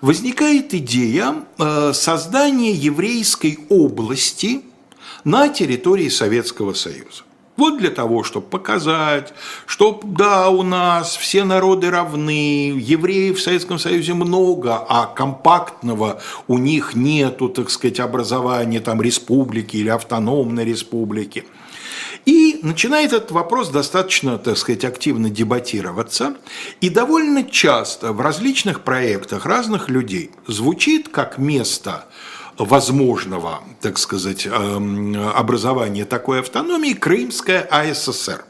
Возникает 0.02 0.74
идея 0.74 1.46
э, 1.58 1.94
создания 1.94 2.72
еврейской 2.72 3.60
области 3.70 4.62
на 5.24 5.50
территории 5.50 6.10
Советского 6.10 6.74
Союза. 6.74 7.24
Вот 7.58 7.78
для 7.78 7.90
того, 7.90 8.24
чтобы 8.24 8.48
показать, 8.48 9.34
что 9.66 10.02
да, 10.04 10.50
у 10.50 10.62
нас 10.62 11.16
все 11.16 11.46
народы 11.46 11.90
равны, 11.90 12.74
евреев 12.78 13.38
в 13.38 13.42
Советском 13.42 13.80
Союзе 13.80 14.14
много, 14.14 14.78
а 14.78 15.06
компактного 15.06 16.22
у 16.48 16.58
них 16.58 16.96
нету, 16.96 17.48
так 17.48 17.70
сказать, 17.70 18.02
образования 18.02 18.82
там 18.82 19.02
республики 19.02 19.78
или 19.78 19.88
автономной 19.88 20.66
республики. 20.66 21.46
И 22.26 22.60
начинает 22.64 23.14
этот 23.14 23.32
вопрос 23.32 23.70
достаточно, 23.70 24.38
так 24.38 24.58
сказать, 24.58 24.84
активно 24.84 25.30
дебатироваться. 25.30 26.36
И 26.82 26.90
довольно 26.90 27.44
часто 27.44 28.14
в 28.14 28.22
различных 28.22 28.82
проектах 28.82 29.46
разных 29.46 29.90
людей 29.90 30.32
звучит 30.48 31.10
как 31.10 31.38
место 31.38 32.06
возможного, 32.58 33.62
так 33.82 33.98
сказать, 34.00 34.48
эм, 34.48 35.16
образования 35.36 36.06
такой 36.06 36.40
автономии 36.40 36.94
Крымская 36.94 37.62
АССР. 37.62 38.46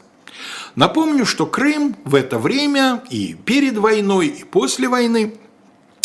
Напомню, 0.74 1.26
что 1.26 1.46
Крым 1.46 1.96
в 2.04 2.14
это 2.14 2.38
время 2.38 3.02
и 3.10 3.34
перед 3.34 3.76
войной, 3.76 4.28
и 4.28 4.44
после 4.44 4.88
войны 4.88 5.34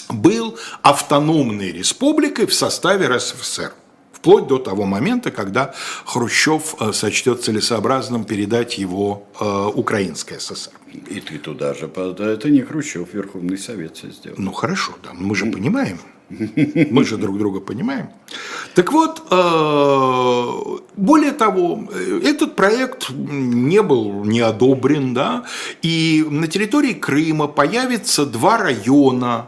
был 0.09 0.57
автономной 0.81 1.71
республикой 1.71 2.47
в 2.47 2.53
составе 2.53 3.07
РСФСР 3.07 3.73
вплоть 4.21 4.47
до 4.47 4.59
того 4.59 4.85
момента, 4.85 5.31
когда 5.31 5.73
Хрущев 6.05 6.75
э, 6.79 6.93
сочтет 6.93 7.43
целесообразным 7.43 8.23
передать 8.23 8.77
его 8.77 9.23
э, 9.39 9.71
Украинской 9.75 10.39
ССР. 10.39 10.71
И 11.09 11.19
ты 11.19 11.39
туда 11.39 11.73
же, 11.73 11.87
это 11.87 12.49
не 12.49 12.61
Хрущев, 12.61 13.13
Верховный 13.13 13.57
Совет 13.57 13.97
все 13.97 14.11
сделал. 14.11 14.37
Ну 14.39 14.51
хорошо, 14.51 14.91
да, 15.03 15.09
мы 15.13 15.35
же 15.35 15.45
понимаем. 15.45 15.97
Мы 16.91 17.03
же 17.03 17.17
друг 17.17 17.37
друга 17.37 17.59
понимаем. 17.59 18.07
Так 18.73 18.93
вот, 18.93 19.21
э, 19.31 20.79
более 20.95 21.31
того, 21.31 21.83
этот 22.23 22.55
проект 22.55 23.09
не 23.09 23.81
был 23.81 24.23
не 24.23 24.39
одобрен, 24.39 25.13
да, 25.13 25.43
и 25.81 26.25
на 26.29 26.47
территории 26.47 26.93
Крыма 26.93 27.47
появится 27.47 28.25
два 28.25 28.57
района, 28.57 29.47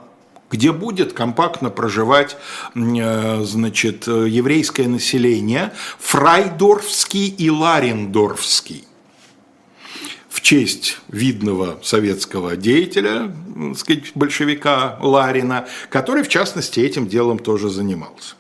где 0.54 0.72
будет 0.72 1.14
компактно 1.14 1.72
проживать 1.72 2.38
э, 2.76 3.42
значит, 3.44 4.06
еврейское 4.08 4.88
население, 4.88 5.74
Фрайдорфский 6.00 7.28
и 7.28 7.50
Ларендорфский 7.50 8.86
в 10.30 10.42
честь 10.42 11.00
видного 11.08 11.80
советского 11.82 12.56
деятеля, 12.56 13.32
так 13.56 13.78
сказать, 13.78 14.12
большевика 14.14 14.98
Ларина, 15.02 15.68
который, 15.90 16.22
в 16.24 16.30
частности, 16.30 16.80
этим 16.80 17.08
делом 17.08 17.40
тоже 17.40 17.70
занимался. 17.70 18.36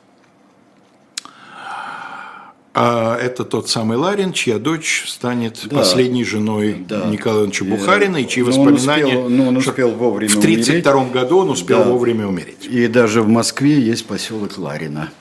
А 2.75 3.15
это 3.17 3.43
тот 3.43 3.69
самый 3.69 3.97
Ларин, 3.97 4.33
чья 4.33 4.57
дочь 4.57 5.05
станет 5.07 5.59
да, 5.65 5.77
последней 5.77 6.23
женой 6.23 6.83
да. 6.87 7.05
Николая 7.05 7.41
Ивановича 7.41 7.65
Бухарина, 7.65 8.17
и 8.17 8.27
чьи 8.27 8.41
но 8.41 8.49
воспоминания... 8.49 9.17
Он 9.17 9.25
успел, 9.25 9.29
но 9.29 9.47
он 9.47 9.57
успел 9.57 9.91
вовремя 9.91 10.31
В 10.31 10.37
1932 10.37 11.05
году 11.09 11.37
он 11.39 11.49
успел 11.51 11.79
да. 11.79 11.83
вовремя 11.85 12.27
умереть. 12.27 12.65
И 12.65 12.87
даже 12.87 13.21
в 13.21 13.27
Москве 13.27 13.79
есть 13.79 14.07
поселок 14.07 14.57
Ларина. 14.57 15.11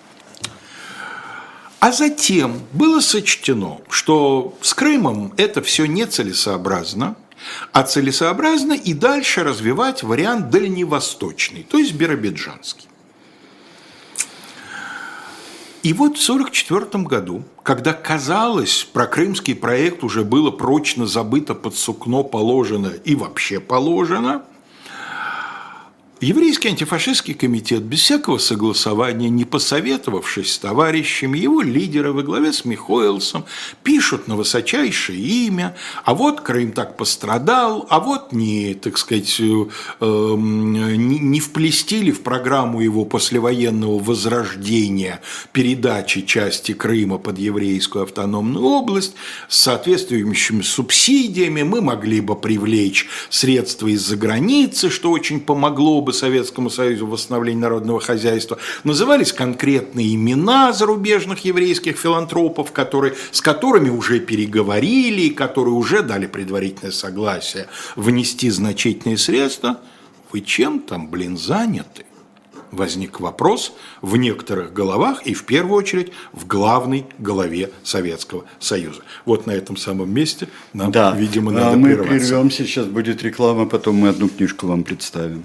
А 1.79 1.93
затем 1.93 2.61
было 2.73 3.01
сочтено, 3.01 3.81
что 3.91 4.57
с 4.63 4.73
Крымом 4.73 5.35
это 5.37 5.61
все 5.63 5.85
нецелесообразно, 5.85 7.17
а 7.73 7.83
целесообразно 7.83 8.73
и 8.73 8.95
дальше 8.95 9.43
развивать 9.43 10.03
вариант 10.03 10.49
дальневосточный, 10.49 11.67
то 11.69 11.79
есть 11.79 11.95
биробиджанский. 11.95 12.87
И 15.83 15.93
вот 15.95 16.17
в 16.17 16.31
1944 16.31 17.05
году, 17.05 17.43
когда 17.65 17.93
казалось, 17.93 18.89
про 18.93 19.07
крымский 19.07 19.57
проект 19.57 20.05
уже 20.05 20.23
было 20.23 20.53
прочно 20.53 21.07
забыто, 21.07 21.55
под 21.55 21.75
сукно 21.75 22.23
положено 22.23 22.93
и 23.05 23.17
вообще 23.17 23.59
положено, 23.59 24.43
Еврейский 26.23 26.69
антифашистский 26.69 27.35
комитет 27.35 27.83
без 27.83 27.99
всякого 27.99 28.39
согласования, 28.39 29.29
не 29.29 29.45
посоветовавшись 29.45 30.53
с 30.53 30.59
товарищами, 30.59 31.37
его 31.37 31.63
лидеры 31.63 32.13
во 32.13 32.23
главе 32.23 32.53
с 32.53 32.65
Михоэлсом 32.65 33.45
пишут 33.83 34.29
на 34.29 34.37
высочайшее 34.37 35.19
имя, 35.19 35.75
а 36.05 36.15
вот 36.15 36.41
Крым 36.41 36.71
так 36.71 36.97
пострадал, 36.97 37.89
а 37.91 37.99
вот 37.99 38.31
не, 38.31 38.75
так 38.75 38.99
сказать, 38.99 39.35
э, 39.41 39.67
эм, 39.99 40.73
не, 40.73 41.19
не 41.19 41.41
вплестили 41.41 42.13
в 42.13 42.21
программу 42.21 42.81
его 42.81 43.05
послевоенного 43.05 43.99
возрождения 43.99 45.21
передачи 45.51 46.21
части 46.21 46.71
Крыма 46.71 47.19
под 47.19 47.41
еврейскую 47.41 48.05
автономную 48.05 48.65
область 48.65 49.15
с 49.49 49.59
соответствующими 49.59 50.63
субсидиями, 50.63 51.65
мы 51.65 51.81
могли 51.81 52.21
бы 52.21 52.37
привлечь 52.37 53.09
средства 53.29 53.89
из-за 53.89 54.17
границы, 54.17 54.89
что 54.89 55.11
очень 55.11 55.41
помогло 55.41 56.01
бы 56.01 56.12
Советскому 56.13 56.71
Союзу 56.71 57.07
в 57.07 57.11
восстановлении 57.11 57.61
народного 57.61 58.01
хозяйства, 58.01 58.59
назывались 58.85 59.33
конкретные 59.33 60.15
имена 60.15 60.73
зарубежных 60.73 61.45
еврейских 61.45 61.97
филантропов, 61.97 62.73
которые, 62.73 63.15
с 63.31 63.41
которыми 63.41 63.91
уже 63.91 64.21
переговорили, 64.21 65.29
которые 65.31 65.75
уже 65.75 66.03
дали 66.03 66.27
предварительное 66.27 66.93
согласие 66.93 67.69
внести 67.97 68.51
значительные 68.51 69.19
средства. 69.19 69.81
Вы 70.31 70.41
чем 70.41 70.81
там, 70.81 71.09
блин, 71.09 71.37
заняты? 71.37 72.05
Возник 72.73 73.21
вопрос 73.21 73.75
в 74.01 74.17
некоторых 74.17 74.73
головах 74.73 75.25
и 75.27 75.35
в 75.35 75.45
первую 75.45 75.77
очередь 75.77 76.13
в 76.33 76.47
главной 76.47 77.07
голове 77.19 77.71
Советского 77.85 78.45
Союза. 78.59 79.03
Вот 79.25 79.47
на 79.47 79.53
этом 79.53 79.77
самом 79.77 80.13
месте 80.13 80.49
нам, 80.73 80.91
да. 80.91 81.15
видимо, 81.15 81.53
а 81.53 81.55
надо 81.55 81.73
а 81.75 81.77
мы 81.77 81.89
прерваться. 81.89 82.13
прервемся, 82.13 82.65
сейчас 82.65 82.87
будет 82.87 83.23
реклама, 83.23 83.67
потом 83.67 83.97
мы 83.97 84.09
одну 84.09 84.29
книжку 84.29 84.67
вам 84.67 84.83
представим. 84.83 85.45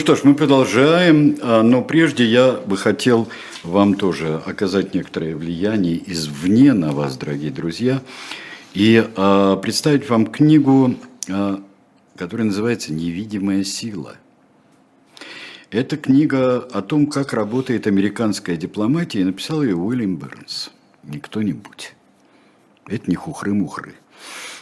Что 0.00 0.16
ж, 0.16 0.24
мы 0.24 0.34
продолжаем, 0.34 1.36
а, 1.42 1.62
но 1.62 1.82
прежде 1.82 2.24
я 2.24 2.52
бы 2.52 2.78
хотел 2.78 3.28
вам 3.62 3.94
тоже 3.94 4.40
оказать 4.46 4.94
некоторое 4.94 5.36
влияние 5.36 6.00
извне 6.10 6.72
на 6.72 6.92
вас, 6.92 7.18
дорогие 7.18 7.50
друзья, 7.50 8.00
и 8.72 9.06
а, 9.16 9.56
представить 9.56 10.08
вам 10.08 10.26
книгу, 10.26 10.94
а, 11.28 11.62
которая 12.16 12.46
называется 12.46 12.94
«Невидимая 12.94 13.62
сила». 13.62 14.16
Это 15.70 15.98
книга 15.98 16.60
о 16.72 16.80
том, 16.80 17.06
как 17.06 17.34
работает 17.34 17.86
американская 17.86 18.56
дипломатия, 18.56 19.20
и 19.20 19.24
написал 19.24 19.62
ее 19.62 19.76
Уильям 19.76 20.16
Бернс, 20.16 20.70
не 21.02 21.18
кто-нибудь. 21.18 21.92
Это 22.86 23.10
не 23.10 23.16
хухры-мухры. 23.16 23.92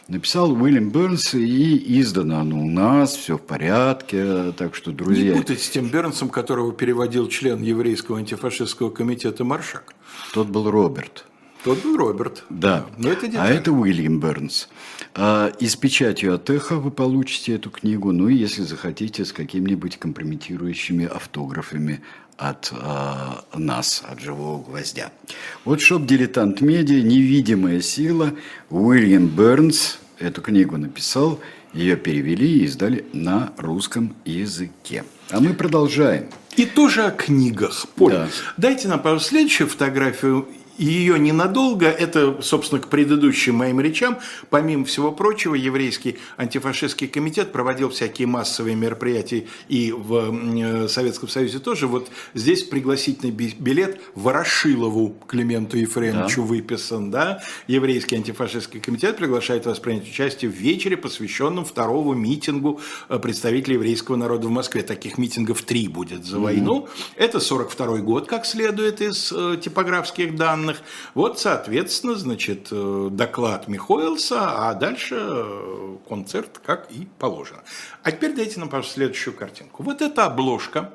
Написал 0.08 0.52
Уильям 0.52 0.88
Бернс 0.88 1.34
и 1.34 2.00
издано 2.00 2.40
оно 2.40 2.58
у 2.58 2.66
нас, 2.66 3.14
все 3.14 3.36
в 3.36 3.42
порядке, 3.42 4.52
так 4.52 4.74
что, 4.74 4.90
друзья... 4.90 5.34
Не 5.34 5.38
путать 5.38 5.60
с 5.60 5.68
тем 5.68 5.90
Бернсом, 5.90 6.30
которого 6.30 6.72
переводил 6.72 7.28
член 7.28 7.60
еврейского 7.60 8.16
антифашистского 8.16 8.88
комитета 8.88 9.44
Маршак. 9.44 9.92
Тот 10.32 10.48
был 10.48 10.70
Роберт. 10.70 11.26
Тот 11.62 11.82
был 11.82 11.98
Роберт. 11.98 12.44
Да. 12.48 12.86
Но 12.96 13.10
это 13.10 13.26
а 13.38 13.48
это 13.48 13.70
Уильям 13.70 14.18
Бернс. 14.18 14.70
А, 15.14 15.52
и 15.60 15.66
с 15.66 15.76
печатью 15.76 16.34
от 16.34 16.48
Эхо 16.48 16.76
вы 16.76 16.90
получите 16.90 17.56
эту 17.56 17.68
книгу, 17.68 18.10
ну 18.10 18.28
и 18.28 18.34
если 18.34 18.62
захотите, 18.62 19.26
с 19.26 19.34
какими-нибудь 19.34 19.98
компрометирующими 19.98 21.04
автографами 21.04 22.02
от 22.38 22.72
э, 22.72 23.58
нас, 23.58 24.02
от 24.08 24.20
живого 24.20 24.62
гвоздя. 24.62 25.10
Вот 25.64 25.80
шоп 25.80 26.06
«Дилетант 26.06 26.60
Медиа. 26.62 27.02
Невидимая 27.02 27.82
сила». 27.82 28.32
Уильям 28.70 29.26
Бернс 29.26 29.98
эту 30.18 30.40
книгу 30.40 30.78
написал, 30.78 31.40
ее 31.74 31.96
перевели 31.96 32.60
и 32.60 32.64
издали 32.64 33.04
на 33.12 33.52
русском 33.58 34.16
языке. 34.24 35.04
А 35.30 35.40
мы 35.40 35.52
продолжаем. 35.52 36.28
И 36.56 36.64
тоже 36.64 37.04
о 37.04 37.10
книгах. 37.10 37.86
Поль, 37.94 38.12
да. 38.12 38.28
дайте 38.56 38.88
нам, 38.88 39.00
пожалуйста, 39.00 39.30
следующую 39.30 39.68
фотографию 39.68 40.48
ее 40.78 41.18
ненадолго, 41.18 41.86
это, 41.86 42.40
собственно, 42.40 42.80
к 42.80 42.88
предыдущим 42.88 43.56
моим 43.56 43.80
речам, 43.80 44.18
помимо 44.48 44.84
всего 44.84 45.12
прочего, 45.12 45.54
еврейский 45.54 46.18
антифашистский 46.36 47.08
комитет 47.08 47.52
проводил 47.52 47.90
всякие 47.90 48.28
массовые 48.28 48.76
мероприятия 48.76 49.46
и 49.68 49.92
в 49.92 50.32
э, 50.32 50.88
Советском 50.88 51.28
Союзе 51.28 51.58
тоже. 51.58 51.86
Вот 51.86 52.10
здесь 52.34 52.62
пригласительный 52.62 53.32
билет 53.32 54.00
Ворошилову 54.14 55.16
Клименту 55.26 55.76
Ефремовичу 55.76 56.42
да. 56.42 56.46
выписан, 56.46 57.10
да, 57.10 57.42
еврейский 57.66 58.16
антифашистский 58.16 58.80
комитет 58.80 59.16
приглашает 59.16 59.66
вас 59.66 59.80
принять 59.80 60.08
участие 60.08 60.50
в 60.50 60.54
вечере, 60.54 60.96
посвященном 60.96 61.64
второму 61.64 62.14
митингу 62.14 62.80
э, 63.08 63.18
представителей 63.18 63.74
еврейского 63.74 64.16
народа 64.16 64.46
в 64.46 64.50
Москве. 64.50 64.82
Таких 64.82 65.18
митингов 65.18 65.62
три 65.62 65.88
будет 65.88 66.24
за 66.24 66.38
войну. 66.38 66.86
Mm-hmm. 66.86 67.12
Это 67.16 67.40
42 67.40 67.98
год, 67.98 68.28
как 68.28 68.46
следует 68.46 69.00
из 69.00 69.32
э, 69.32 69.58
типографских 69.60 70.36
данных 70.36 70.67
данных. 70.68 70.82
Вот, 71.14 71.38
соответственно, 71.38 72.14
значит, 72.14 72.68
э, 72.70 73.08
доклад 73.10 73.68
Михоэлса, 73.68 74.68
а 74.68 74.74
дальше 74.74 75.16
э, 75.18 75.96
концерт, 76.08 76.60
как 76.64 76.90
и 76.90 77.08
положено. 77.18 77.60
А 78.02 78.12
теперь 78.12 78.34
дайте 78.34 78.60
нам, 78.60 78.68
пожалуйста, 78.68 78.94
следующую 78.94 79.34
картинку. 79.34 79.82
Вот 79.82 80.02
эта 80.02 80.26
обложка. 80.26 80.92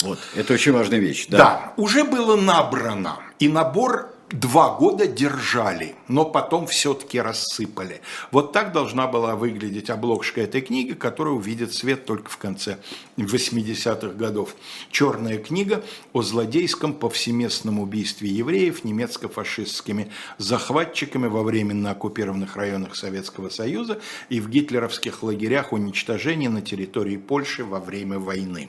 Вот, 0.00 0.18
это 0.34 0.54
очень 0.54 0.72
важная 0.72 0.98
вещь. 0.98 1.26
Да, 1.28 1.38
да 1.38 1.72
уже 1.76 2.04
было 2.04 2.36
набрано. 2.36 3.18
И 3.38 3.48
набор 3.48 4.14
два 4.30 4.76
года 4.76 5.06
держали, 5.06 5.94
но 6.06 6.24
потом 6.24 6.66
все-таки 6.66 7.20
рассыпали. 7.20 8.00
Вот 8.30 8.52
так 8.52 8.72
должна 8.72 9.06
была 9.06 9.36
выглядеть 9.36 9.90
обложка 9.90 10.42
этой 10.42 10.60
книги, 10.60 10.92
которая 10.92 11.34
увидит 11.34 11.72
свет 11.72 12.04
только 12.04 12.30
в 12.30 12.36
конце 12.36 12.78
80-х 13.16 14.14
годов. 14.14 14.54
Черная 14.90 15.38
книга 15.38 15.82
о 16.12 16.22
злодейском 16.22 16.92
повсеместном 16.92 17.80
убийстве 17.80 18.28
евреев 18.28 18.84
немецко-фашистскими 18.84 20.10
захватчиками 20.38 21.26
во 21.26 21.42
временно 21.42 21.90
оккупированных 21.90 22.56
районах 22.56 22.96
Советского 22.96 23.48
Союза 23.48 24.00
и 24.28 24.40
в 24.40 24.48
гитлеровских 24.48 25.22
лагерях 25.22 25.72
уничтожения 25.72 26.48
на 26.48 26.62
территории 26.62 27.16
Польши 27.16 27.64
во 27.64 27.80
время 27.80 28.18
войны. 28.18 28.68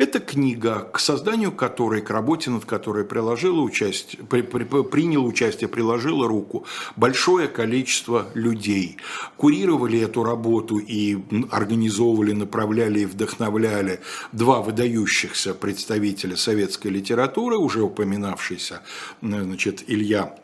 Это 0.00 0.18
книга, 0.18 0.88
к 0.94 0.98
созданию 0.98 1.52
которой, 1.52 2.00
к 2.00 2.08
работе 2.08 2.48
над 2.48 2.64
которой 2.64 3.04
приложила 3.04 3.60
участие, 3.60 4.24
при, 4.24 4.40
при, 4.40 4.64
принял 4.64 5.26
участие, 5.26 5.68
приложила 5.68 6.26
руку 6.26 6.64
большое 6.96 7.48
количество 7.48 8.26
людей. 8.32 8.96
Курировали 9.36 10.00
эту 10.00 10.22
работу 10.24 10.78
и 10.78 11.18
организовывали, 11.50 12.32
направляли 12.32 13.00
и 13.00 13.04
вдохновляли 13.04 14.00
два 14.32 14.62
выдающихся 14.62 15.52
представителя 15.52 16.34
советской 16.34 16.88
литературы, 16.88 17.58
уже 17.58 17.82
упоминавшийся 17.82 18.80
значит, 19.20 19.84
Илья 19.86 20.34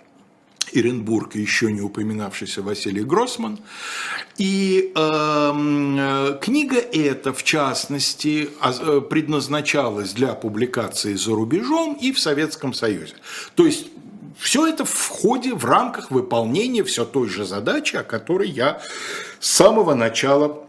Иренбург 0.73 1.37
и 1.37 1.41
еще 1.41 1.73
не 1.73 1.81
упоминавшийся 1.81 2.63
Василий 2.63 3.03
Гроссман. 3.03 3.59
И 4.39 4.93
эм, 4.95 5.97
э, 5.99 6.39
книга 6.41 6.77
эта, 6.77 7.33
в 7.33 7.43
частности, 7.43 8.51
э, 8.63 9.01
предназначалась 9.09 10.13
для 10.13 10.35
публикации 10.35 11.15
за 11.15 11.33
рубежом 11.33 11.97
и 12.01 12.13
в 12.13 12.19
Советском 12.19 12.75
Союзе. 12.75 13.15
То 13.55 13.67
есть 13.67 13.87
все 14.39 14.67
это 14.67 14.85
в 14.85 15.09
ходе, 15.09 15.55
в 15.55 15.65
рамках 15.65 16.11
выполнения 16.11 16.85
все 16.85 17.05
той 17.05 17.29
же 17.29 17.45
задачи, 17.45 17.97
о 17.97 18.03
которой 18.03 18.51
я 18.51 18.83
с 19.41 19.51
самого 19.51 19.95
начала 19.95 20.67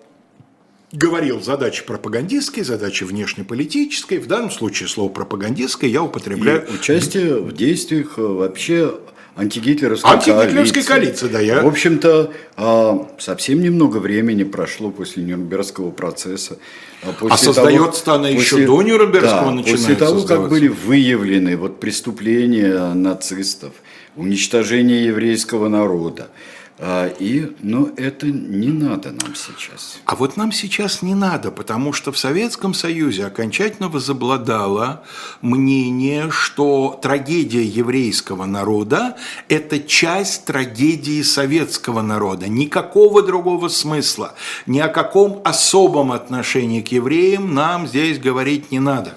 говорил 0.91 1.41
задачи 1.41 1.85
пропагандистской, 1.85 2.63
задачи 2.63 3.03
внешнеполитической. 3.03 4.19
В 4.19 4.27
данном 4.27 4.51
случае 4.51 4.87
слово 4.87 5.09
пропагандистское 5.09 5.89
я 5.89 6.01
употребляю. 6.01 6.65
И 6.65 6.73
участие 6.75 7.41
в 7.41 7.51
действиях 7.53 8.17
э, 8.17 8.21
вообще 8.21 8.97
антигитлеровской, 9.37 10.11
антигитлеровской 10.11 10.83
коалиции. 10.83 11.27
да, 11.27 11.39
я... 11.39 11.61
В 11.61 11.67
общем-то, 11.67 12.31
а, 12.55 13.07
совсем 13.19 13.61
немного 13.61 13.97
времени 13.97 14.43
прошло 14.43 14.89
после 14.89 15.23
Нюрнбергского 15.23 15.91
процесса. 15.91 16.57
А, 17.03 17.13
после 17.13 17.33
а 17.33 17.37
создается 17.37 18.13
она 18.13 18.29
еще 18.29 18.65
до 18.65 18.81
Нюрнбергского 18.81 19.45
да, 19.45 19.51
начинает 19.51 19.79
После 19.79 19.95
того, 19.95 20.21
как 20.23 20.49
были 20.49 20.67
выявлены 20.67 21.55
вот 21.55 21.79
преступления 21.79 22.93
нацистов, 22.93 23.73
уничтожение 24.15 25.05
еврейского 25.05 25.67
народа, 25.67 26.29
и, 26.79 27.55
но 27.63 27.89
это 27.97 28.27
не 28.27 28.67
надо 28.67 29.11
нам 29.11 29.33
сейчас. 29.35 29.99
А 30.05 30.15
вот 30.15 30.37
нам 30.37 30.51
сейчас 30.51 31.01
не 31.01 31.15
надо, 31.15 31.51
потому 31.51 31.91
что 31.91 32.11
в 32.11 32.17
Советском 32.17 32.75
Союзе 32.75 33.25
окончательно 33.25 33.89
возобладало 33.89 35.03
мнение, 35.41 36.29
что 36.29 36.99
трагедия 37.01 37.63
еврейского 37.63 38.45
народа– 38.45 39.17
это 39.49 39.79
часть 39.79 40.45
трагедии 40.45 41.23
советского 41.23 42.01
народа. 42.01 42.47
Никакого 42.47 43.23
другого 43.23 43.69
смысла, 43.69 44.35
ни 44.67 44.79
о 44.79 44.87
каком 44.87 45.41
особом 45.43 46.11
отношении 46.11 46.81
к 46.81 46.91
евреям 46.91 47.55
нам 47.55 47.87
здесь 47.87 48.19
говорить 48.19 48.71
не 48.71 48.79
надо 48.79 49.15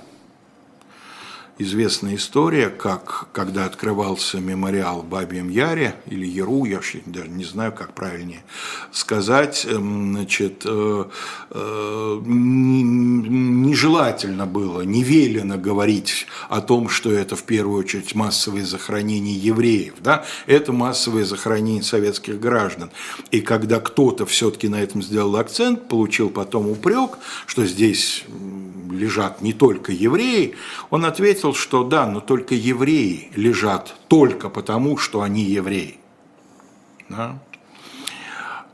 известная 1.61 2.17
история, 2.17 2.71
как 2.71 3.29
когда 3.33 3.67
открывался 3.67 4.39
мемориал 4.39 5.03
Бабьем 5.03 5.51
Яре 5.51 5.95
или 6.07 6.25
Яру, 6.27 6.65
я 6.65 6.81
даже 7.07 7.29
не 7.29 7.45
знаю, 7.45 7.73
как 7.73 7.93
правильнее 7.93 8.43
сказать, 8.93 9.67
эм, 9.69 10.15
значит, 10.15 10.63
э, 10.65 11.05
э, 11.51 12.21
нежелательно 12.25 14.47
было, 14.47 14.81
не 14.83 15.03
велено 15.03 15.59
говорить 15.59 16.27
о 16.49 16.63
том, 16.63 16.89
что 16.89 17.13
это 17.13 17.37
в 17.37 17.43
первую 17.43 17.81
очередь 17.81 18.15
массовые 18.15 18.65
захоронения 18.65 19.35
евреев, 19.35 19.97
да, 20.01 20.25
это 20.47 20.73
массовые 20.73 21.27
захоронения 21.27 21.83
советских 21.83 22.41
граждан. 22.41 22.91
И 23.31 23.43
когда 23.43 23.81
кто-то 23.81 24.25
все-таки 24.25 24.69
на 24.69 24.81
этом 24.83 25.03
сделал 25.03 25.37
акцент, 25.37 25.89
получил 25.89 26.31
потом 26.31 26.71
упрек, 26.71 27.19
что 27.47 27.67
здесь 27.67 28.25
лежат 28.91 29.41
не 29.41 29.53
только 29.53 29.93
евреи, 29.93 30.55
он 30.91 31.05
ответил, 31.05 31.55
что 31.55 31.85
да, 31.85 32.07
но 32.07 32.21
только 32.21 32.55
евреи 32.55 33.31
лежат 33.35 33.95
только 34.09 34.49
потому, 34.49 34.97
что 34.97 35.23
они 35.23 35.43
евреи. 35.43 35.99
Да? 37.09 37.39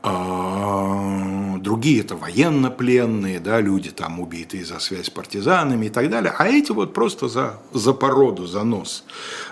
А, 0.03 1.57
другие 1.57 2.01
это 2.01 2.15
военнопленные, 2.15 3.39
да, 3.39 3.59
люди 3.59 3.91
там 3.91 4.19
убитые 4.19 4.63
за 4.63 4.79
связь 4.79 5.07
с 5.07 5.09
партизанами 5.09 5.87
и 5.87 5.89
так 5.89 6.09
далее, 6.09 6.33
а 6.37 6.47
эти 6.47 6.71
вот 6.71 6.93
просто 6.93 7.27
за, 7.27 7.59
за 7.73 7.93
породу, 7.93 8.45
за 8.45 8.63
нос, 8.63 9.03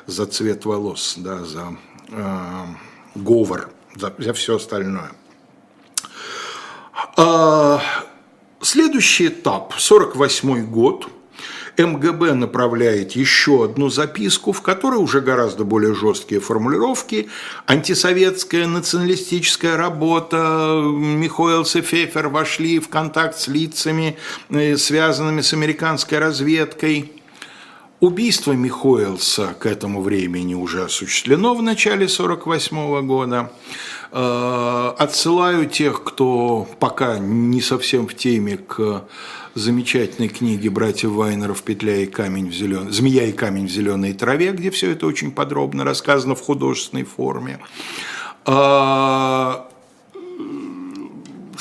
за 0.06 0.25
цвет 0.25 0.65
волос, 0.65 1.15
да, 1.17 1.43
за 1.43 1.75
э, 2.10 2.65
говор, 3.15 3.69
за, 3.95 4.13
за 4.17 4.34
все 4.34 4.56
остальное. 4.56 5.12
А, 7.17 7.75
Следующий 8.96 9.28
этап, 9.28 9.74
48 9.78 10.68
год, 10.68 11.10
МГБ 11.78 12.34
направляет 12.34 13.12
еще 13.12 13.66
одну 13.66 13.90
записку, 13.90 14.54
в 14.54 14.62
которой 14.62 15.04
уже 15.04 15.20
гораздо 15.20 15.66
более 15.66 15.94
жесткие 15.94 16.40
формулировки. 16.40 17.28
Антисоветская 17.66 18.68
националистическая 18.68 19.76
работа, 19.76 20.82
Михоэлс 20.82 21.76
и 21.76 21.82
Фефер 21.82 22.30
вошли 22.30 22.80
в 22.80 22.88
контакт 22.88 23.38
с 23.38 23.50
лицами, 23.50 24.18
э, 24.50 24.78
связанными 24.78 25.42
с 25.42 25.52
американской 25.52 26.20
разведкой. 26.20 27.14
Убийство 28.06 28.52
Михоэлса 28.52 29.56
к 29.58 29.65
этому 29.65 30.04
времени 30.04 30.54
уже 30.54 30.84
осуществлено 30.84 31.56
в 31.56 31.63
начале 31.63 32.06
1948 32.06 33.08
года. 33.08 33.52
Э, 34.12 34.94
отсылаю 34.96 35.68
тех, 35.68 36.04
кто 36.04 36.68
пока 36.80 37.18
не 37.18 37.62
совсем 37.62 38.06
в 38.06 38.13
теме 38.13 38.58
к 38.58 39.06
замечательной 39.56 40.30
книге 40.30 40.70
братьев 40.70 41.13
Вайнеров 41.13 41.63
«Петля 41.63 42.04
и 42.04 42.06
камень 42.06 42.52
в 42.52 42.54
зеленой, 42.54 42.91
«Змея 42.91 43.26
и 43.26 43.32
камень 43.32 43.65
в 43.65 43.72
зеленой 43.72 44.13
траве», 44.13 44.52
где 44.52 44.70
все 44.70 44.91
это 44.91 45.08
очень 45.08 45.32
подробно 45.32 45.84
рассказано 45.84 46.36
в 46.36 46.41
художественной 46.41 47.06
форме. 47.06 47.58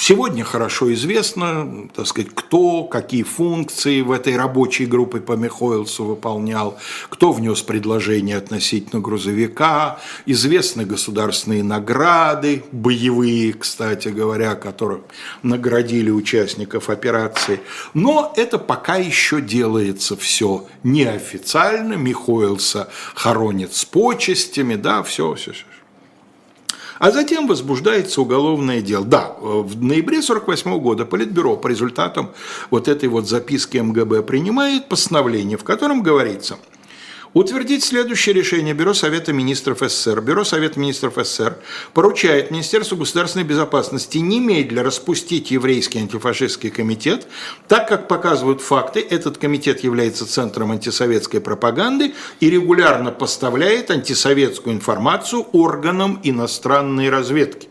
Сегодня 0.06 0.44
хорошо 0.44 0.92
известно, 0.92 1.88
так 1.94 2.06
сказать, 2.06 2.30
кто, 2.34 2.84
какие 2.84 3.22
функции 3.22 4.02
в 4.02 4.12
этой 4.12 4.36
рабочей 4.36 4.84
группе 4.84 5.18
по 5.18 5.32
Михоэлсу 5.32 6.04
выполнял, 6.04 6.76
кто 7.08 7.32
внес 7.32 7.62
предложение 7.62 8.36
относительно 8.36 9.00
грузовика, 9.00 9.98
известны 10.26 10.84
государственные 10.84 11.64
награды, 11.64 12.64
боевые, 12.70 13.54
кстати 13.54 14.08
говоря, 14.08 14.56
которых 14.56 15.04
наградили 15.42 16.10
участников 16.10 16.90
операции. 16.90 17.60
Но 17.94 18.34
это 18.36 18.58
пока 18.58 18.96
еще 18.96 19.40
делается 19.40 20.18
все 20.18 20.66
неофициально, 20.82 21.94
Михоэлса 21.94 22.90
хоронит 23.14 23.72
с 23.72 23.86
почестями, 23.86 24.74
да, 24.74 25.02
все, 25.02 25.32
все, 25.32 25.52
все. 25.52 25.64
А 26.98 27.10
затем 27.10 27.46
возбуждается 27.46 28.20
уголовное 28.20 28.80
дело. 28.80 29.04
Да, 29.04 29.34
в 29.40 29.82
ноябре 29.82 30.18
1948 30.18 30.78
года 30.78 31.04
Политбюро 31.04 31.56
по 31.56 31.68
результатам 31.68 32.30
вот 32.70 32.88
этой 32.88 33.08
вот 33.08 33.28
записки 33.28 33.78
МГБ 33.78 34.22
принимает 34.22 34.88
постановление, 34.88 35.58
в 35.58 35.64
котором 35.64 36.02
говорится– 36.02 36.56
Утвердить 37.34 37.82
следующее 37.82 38.32
решение 38.32 38.74
Бюро 38.74 38.94
Совета 38.94 39.32
Министров 39.32 39.80
СССР. 39.80 40.20
Бюро 40.20 40.44
Совета 40.44 40.78
Министров 40.78 41.14
СССР 41.16 41.58
поручает 41.92 42.52
Министерству 42.52 42.96
государственной 42.96 43.44
безопасности 43.44 44.18
немедля 44.18 44.84
распустить 44.84 45.50
еврейский 45.50 45.98
антифашистский 45.98 46.70
комитет, 46.70 47.26
так 47.66 47.88
как 47.88 48.06
показывают 48.06 48.60
факты, 48.60 49.00
этот 49.00 49.38
комитет 49.38 49.82
является 49.82 50.26
центром 50.26 50.70
антисоветской 50.70 51.40
пропаганды 51.40 52.14
и 52.38 52.48
регулярно 52.48 53.10
поставляет 53.10 53.90
антисоветскую 53.90 54.76
информацию 54.76 55.44
органам 55.50 56.20
иностранной 56.22 57.10
разведки. 57.10 57.68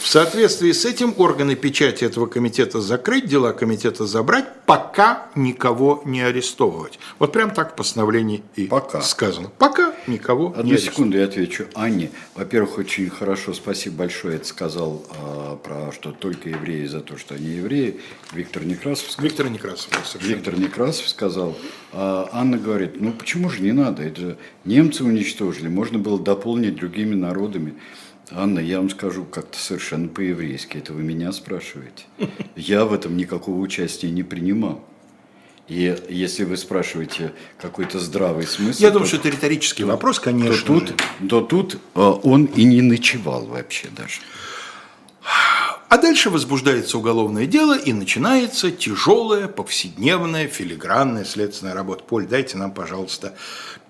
В 0.00 0.03
соответствии 0.14 0.70
с 0.70 0.84
этим 0.84 1.12
органы 1.16 1.56
печати 1.56 2.04
этого 2.04 2.26
комитета 2.26 2.80
закрыть, 2.80 3.26
дела 3.26 3.52
комитета 3.52 4.06
забрать, 4.06 4.46
пока 4.64 5.26
никого 5.34 6.02
не 6.04 6.20
арестовывать. 6.20 7.00
Вот 7.18 7.32
прям 7.32 7.50
так 7.50 7.72
в 7.72 7.74
постановлении 7.74 8.44
и 8.54 8.66
пока. 8.68 9.02
сказано. 9.02 9.50
Пока 9.58 9.92
никого 10.06 10.54
Одну 10.56 10.70
не 10.70 10.78
секунду 10.78 11.18
я 11.18 11.24
отвечу 11.24 11.66
Анне. 11.74 12.12
Во-первых, 12.36 12.78
очень 12.78 13.10
хорошо, 13.10 13.54
спасибо 13.54 13.96
большое, 13.96 14.36
это 14.36 14.46
сказал 14.46 15.04
а, 15.18 15.56
про 15.56 15.90
что 15.90 16.12
только 16.12 16.48
евреи 16.48 16.86
за 16.86 17.00
то, 17.00 17.18
что 17.18 17.34
они 17.34 17.48
евреи. 17.48 18.00
Виктор 18.32 18.64
Некрасов 18.64 19.10
сказал. 19.10 19.28
Виктор 19.28 19.48
Некрасов. 19.48 19.90
Виктор 20.22 20.56
Некрасов 20.56 21.08
сказал. 21.08 21.56
А 21.92 22.28
Анна 22.32 22.56
говорит, 22.56 23.00
ну 23.00 23.12
почему 23.12 23.50
же 23.50 23.62
не 23.62 23.72
надо? 23.72 24.04
Это 24.04 24.38
немцы 24.64 25.02
уничтожили, 25.02 25.66
можно 25.66 25.98
было 25.98 26.20
дополнить 26.20 26.76
другими 26.76 27.16
народами. 27.16 27.74
Анна, 28.36 28.58
я 28.58 28.78
вам 28.78 28.90
скажу 28.90 29.24
как-то 29.24 29.58
совершенно 29.58 30.08
по-еврейски. 30.08 30.78
Это 30.78 30.92
вы 30.92 31.02
меня 31.02 31.30
спрашиваете. 31.32 32.04
Я 32.56 32.84
в 32.84 32.92
этом 32.92 33.16
никакого 33.16 33.60
участия 33.60 34.10
не 34.10 34.22
принимал. 34.22 34.84
И 35.68 35.96
если 36.10 36.44
вы 36.44 36.56
спрашиваете 36.56 37.32
какой-то 37.58 37.98
здравый 37.98 38.46
смысл... 38.46 38.82
Я 38.82 38.88
то, 38.88 38.94
думаю, 38.94 39.06
что 39.06 39.16
это 39.16 39.28
риторический 39.30 39.84
то, 39.84 39.88
вопрос, 39.88 40.18
конечно. 40.18 40.66
То 40.66 40.80
тут, 40.80 41.02
то 41.28 41.40
тут 41.40 41.80
э, 41.94 42.00
он 42.00 42.44
и 42.44 42.64
не 42.64 42.82
ночевал 42.82 43.46
вообще 43.46 43.88
даже. 43.96 44.20
А 45.94 45.98
дальше 45.98 46.28
возбуждается 46.28 46.98
уголовное 46.98 47.46
дело 47.46 47.78
и 47.78 47.92
начинается 47.92 48.72
тяжелая, 48.72 49.46
повседневная, 49.46 50.48
филигранная 50.48 51.24
следственная 51.24 51.72
работа. 51.72 52.02
Поль, 52.02 52.26
дайте 52.26 52.58
нам, 52.58 52.74
пожалуйста, 52.74 53.36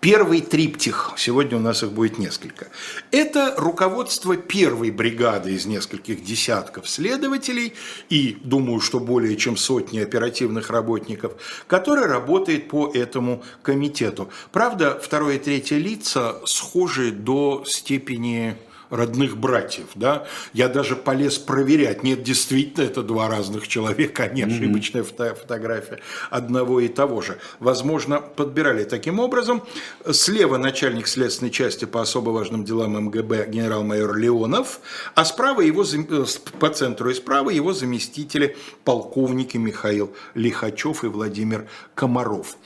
первый 0.00 0.42
триптих. 0.42 1.14
Сегодня 1.16 1.56
у 1.56 1.62
нас 1.62 1.82
их 1.82 1.92
будет 1.92 2.18
несколько. 2.18 2.68
Это 3.10 3.54
руководство 3.56 4.36
первой 4.36 4.90
бригады 4.90 5.54
из 5.54 5.64
нескольких 5.64 6.22
десятков 6.22 6.90
следователей 6.90 7.72
и, 8.10 8.36
думаю, 8.44 8.80
что 8.80 9.00
более 9.00 9.38
чем 9.38 9.56
сотни 9.56 9.98
оперативных 9.98 10.68
работников, 10.68 11.32
который 11.66 12.04
работает 12.04 12.68
по 12.68 12.92
этому 12.92 13.42
комитету. 13.62 14.28
Правда, 14.52 15.00
второе 15.02 15.36
и 15.36 15.38
третье 15.38 15.78
лица 15.78 16.36
схожи 16.44 17.12
до 17.12 17.64
степени 17.66 18.58
родных 18.94 19.36
братьев, 19.36 19.88
да, 19.94 20.26
я 20.52 20.68
даже 20.68 20.96
полез 20.96 21.38
проверять, 21.38 22.02
нет, 22.02 22.22
действительно, 22.22 22.84
это 22.84 23.02
два 23.02 23.28
разных 23.28 23.68
человека, 23.68 24.24
а 24.24 24.28
не 24.28 24.42
ошибочная 24.42 25.02
фото 25.02 25.34
фотография 25.34 26.00
одного 26.30 26.80
и 26.80 26.88
того 26.88 27.20
же. 27.20 27.38
Возможно, 27.58 28.20
подбирали 28.20 28.84
таким 28.84 29.20
образом. 29.20 29.62
Слева 30.10 30.56
начальник 30.56 31.06
следственной 31.08 31.50
части 31.50 31.84
по 31.84 32.00
особо 32.00 32.30
важным 32.30 32.64
делам 32.64 32.92
МГБ 33.06 33.48
генерал-майор 33.48 34.16
Леонов, 34.16 34.80
а 35.14 35.24
справа 35.24 35.60
его, 35.60 35.84
э, 35.84 36.24
по 36.58 36.70
центру 36.70 37.10
и 37.10 37.14
справа 37.14 37.50
его 37.50 37.72
заместители 37.72 38.56
полковники 38.84 39.56
Михаил 39.56 40.14
Лихачев 40.34 41.04
и 41.04 41.08
Владимир 41.08 41.68
Комаров. 41.94 42.56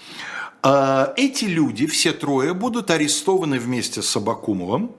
э, 0.63 1.07
эти 1.17 1.45
люди, 1.45 1.87
все 1.87 2.13
трое, 2.13 2.53
будут 2.53 2.91
арестованы 2.91 3.59
вместе 3.59 4.03
с 4.03 4.17
Абакумовым 4.17 4.93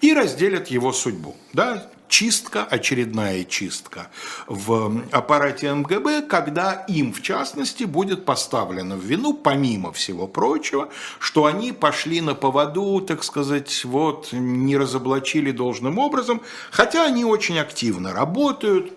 и 0.00 0.14
разделят 0.14 0.68
его 0.68 0.92
судьбу. 0.92 1.34
Да? 1.52 1.90
чистка, 2.08 2.64
очередная 2.64 3.44
чистка 3.44 4.08
в 4.46 5.02
аппарате 5.10 5.72
МГБ, 5.72 6.22
когда 6.22 6.84
им, 6.88 7.12
в 7.12 7.22
частности, 7.22 7.84
будет 7.84 8.24
поставлено 8.24 8.96
в 8.96 9.04
вину, 9.04 9.34
помимо 9.34 9.92
всего 9.92 10.26
прочего, 10.26 10.88
что 11.18 11.46
они 11.46 11.72
пошли 11.72 12.20
на 12.20 12.34
поводу, 12.34 13.00
так 13.00 13.24
сказать, 13.24 13.84
вот, 13.84 14.28
не 14.32 14.76
разоблачили 14.76 15.50
должным 15.50 15.98
образом, 15.98 16.40
хотя 16.70 17.04
они 17.04 17.24
очень 17.24 17.58
активно 17.58 18.12
работают, 18.12 18.92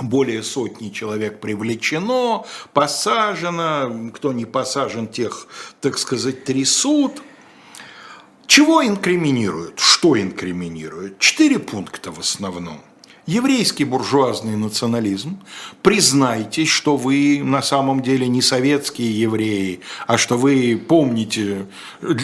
более 0.00 0.42
сотни 0.42 0.88
человек 0.88 1.40
привлечено, 1.40 2.44
посажено, 2.72 4.10
кто 4.12 4.32
не 4.32 4.44
посажен, 4.44 5.06
тех, 5.06 5.46
так 5.80 5.98
сказать, 5.98 6.44
трясут– 6.44 7.22
чего 8.46 8.84
инкриминируют? 8.84 9.80
Что 9.80 10.20
инкриминируют? 10.20 11.18
Четыре 11.18 11.58
пункта 11.58 12.12
в 12.12 12.18
основном. 12.18 12.80
Еврейский 13.26 13.84
буржуазный 13.84 14.56
национализм. 14.56 15.42
Признайтесь, 15.82 16.68
что 16.68 16.98
вы 16.98 17.40
на 17.42 17.62
самом 17.62 18.02
деле 18.02 18.28
не 18.28 18.42
советские 18.42 19.18
евреи, 19.18 19.80
а 20.06 20.18
что 20.18 20.36
вы 20.36 20.76
помните, 20.76 21.66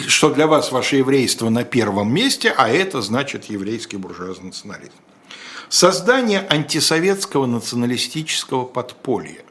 что 0.07 0.29
для 0.29 0.45
вас 0.45 0.71
ваше 0.71 0.97
еврейство 0.97 1.49
на 1.49 1.63
первом 1.63 2.13
месте, 2.13 2.53
а 2.55 2.69
это 2.69 3.01
значит 3.01 3.45
еврейский 3.45 3.97
буржуазный 3.97 4.47
национализм. 4.47 4.93
Создание 5.69 6.45
антисоветского 6.47 7.47
националистического 7.47 8.65
подполья 8.65 9.43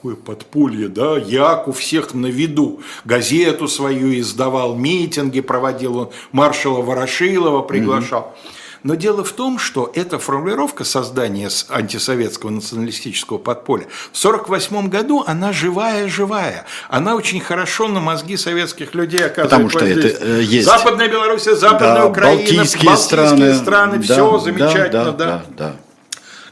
какое 0.00 0.16
подполье, 0.16 0.88
да, 0.88 1.18
Як 1.18 1.68
у 1.68 1.72
всех 1.72 2.14
на 2.14 2.28
виду, 2.28 2.80
газету 3.04 3.68
свою 3.68 4.18
издавал, 4.18 4.74
митинги 4.74 5.42
проводил, 5.42 5.98
он 5.98 6.10
маршала 6.32 6.80
Ворошилова 6.80 7.60
приглашал. 7.60 8.20
Угу. 8.20 8.50
Но 8.82 8.94
дело 8.94 9.22
в 9.24 9.32
том, 9.32 9.58
что 9.58 9.92
эта 9.94 10.18
формулировка 10.18 10.84
создания 10.84 11.50
антисоветского 11.68 12.48
националистического 12.48 13.36
подполья 13.36 13.88
в 14.10 14.18
1948 14.24 14.88
году, 14.88 15.22
она 15.26 15.52
живая-живая. 15.52 16.64
Она 16.88 17.14
очень 17.14 17.40
хорошо 17.40 17.86
на 17.88 18.00
мозги 18.00 18.38
советских 18.38 18.94
людей 18.94 19.20
оказывает 19.26 19.50
Потому 19.50 19.68
что 19.68 19.84
это 19.84 20.08
э, 20.08 20.42
есть. 20.42 20.66
Западная 20.66 21.10
Белоруссия, 21.10 21.54
Западная 21.56 21.94
да, 21.96 22.06
Украина, 22.06 22.36
Балтийские, 22.36 22.86
Балтийские 22.86 22.96
страны, 22.96 23.54
страны 23.54 23.98
да, 23.98 24.14
все 24.14 24.38
замечательно, 24.38 25.12
да. 25.12 25.12
да, 25.12 25.26
да. 25.26 25.44
да. 25.58 25.76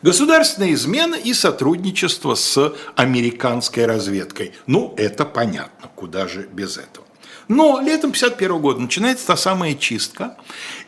Государственная 0.02 0.74
измена 0.74 1.16
и 1.16 1.34
сотрудничество 1.34 2.34
с 2.34 2.72
американской 2.94 3.86
разведкой. 3.86 4.52
Ну, 4.66 4.94
это 4.96 5.24
понятно, 5.24 5.90
куда 5.94 6.28
же 6.28 6.48
без 6.52 6.76
этого. 6.76 7.06
Но 7.48 7.80
летом 7.80 8.10
1951 8.10 8.58
года 8.60 8.80
начинается 8.80 9.26
та 9.26 9.36
самая 9.36 9.74
чистка, 9.74 10.36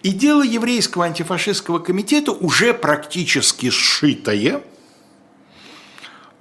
и 0.03 0.11
дело 0.11 0.43
еврейского 0.43 1.07
антифашистского 1.07 1.79
комитета 1.79 2.33
уже 2.33 2.75
практически 2.75 3.71
сшитое, 3.71 4.63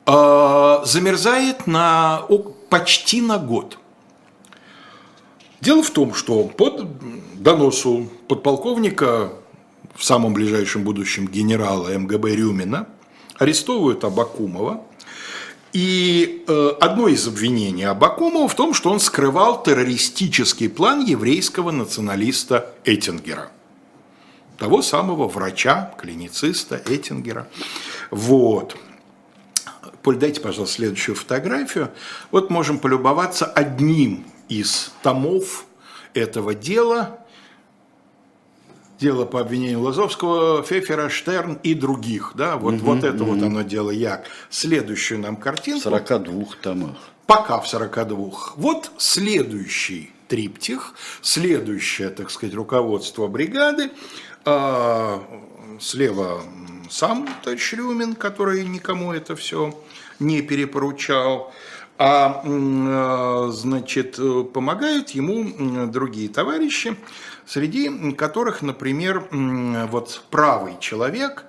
э, 0.05 0.79
замерзает 0.83 1.67
на, 1.67 2.25
почти 2.69 3.21
на 3.21 3.37
год. 3.37 3.77
Дело 5.61 5.83
в 5.83 5.89
том, 5.89 6.13
что 6.13 6.43
под 6.43 7.41
доносу 7.41 8.09
подполковника 8.27 9.33
в 9.95 10.03
самом 10.03 10.33
ближайшем 10.33 10.83
будущем 10.83 11.27
генерала 11.27 11.97
МГБ 11.97 12.35
Рюмина, 12.35 12.87
арестовывают 13.37 14.03
Абакумова. 14.03 14.83
И 15.71 16.43
э, 16.47 16.71
одно 16.81 17.07
из 17.07 17.27
обвинений 17.27 17.83
Абакумова 17.83 18.47
в 18.47 18.55
том, 18.55 18.73
что 18.73 18.91
он 18.91 18.99
скрывал 18.99 19.61
террористический 19.61 20.69
план 20.69 21.05
еврейского 21.05 21.71
националиста 21.71 22.73
Эттингера. 22.85 23.51
Того 24.57 24.81
самого 24.81 25.27
врача, 25.27 25.93
клинициста 25.97 26.81
Эттингера. 26.85 27.47
Вот. 28.09 28.75
Поль, 30.01 30.17
дайте, 30.17 30.41
пожалуйста, 30.41 30.75
следующую 30.75 31.15
фотографию. 31.15 31.91
Вот 32.31 32.49
можем 32.49 32.79
полюбоваться 32.79 33.45
одним 33.45 34.25
из 34.49 34.91
томов 35.03 35.65
этого 36.13 36.55
дела 36.55 37.18
дело 38.99 39.25
по 39.25 39.39
обвинению 39.39 39.81
Лазовского, 39.81 40.63
Фефера, 40.63 41.09
Штерн 41.09 41.59
и 41.63 41.73
других. 41.73 42.33
Да? 42.35 42.57
Вот, 42.57 42.75
угу, 42.75 42.85
вот 42.85 43.03
это 43.03 43.23
угу. 43.23 43.33
вот 43.33 43.43
оно 43.43 43.61
дело 43.61 43.91
як. 43.91 44.25
Следующую 44.49 45.19
нам 45.21 45.37
картинку. 45.37 45.79
В 45.79 45.83
42 45.83 46.45
томах. 46.61 46.97
Пока 47.25 47.59
в 47.59 47.67
42. 47.67 48.31
Вот 48.55 48.91
следующий 48.97 50.11
триптих, 50.27 50.93
следующее, 51.21 52.09
так 52.09 52.29
сказать, 52.31 52.55
руководство 52.55 53.27
бригады. 53.27 53.91
А, 54.45 55.23
слева 55.79 56.41
сам 56.89 57.27
товарищ 57.43 57.73
Рюмин, 57.73 58.15
который 58.15 58.63
никому 58.65 59.13
это 59.13 59.35
все 59.35 59.77
не 60.19 60.41
перепоручал. 60.41 61.53
А, 61.97 62.41
а 62.45 63.49
значит, 63.51 64.17
помогают 64.53 65.09
ему 65.11 65.87
другие 65.87 66.29
товарищи 66.29 66.95
среди 67.49 68.13
которых, 68.13 68.61
например, 68.61 69.27
вот 69.31 70.23
правый 70.29 70.75
человек 70.79 71.45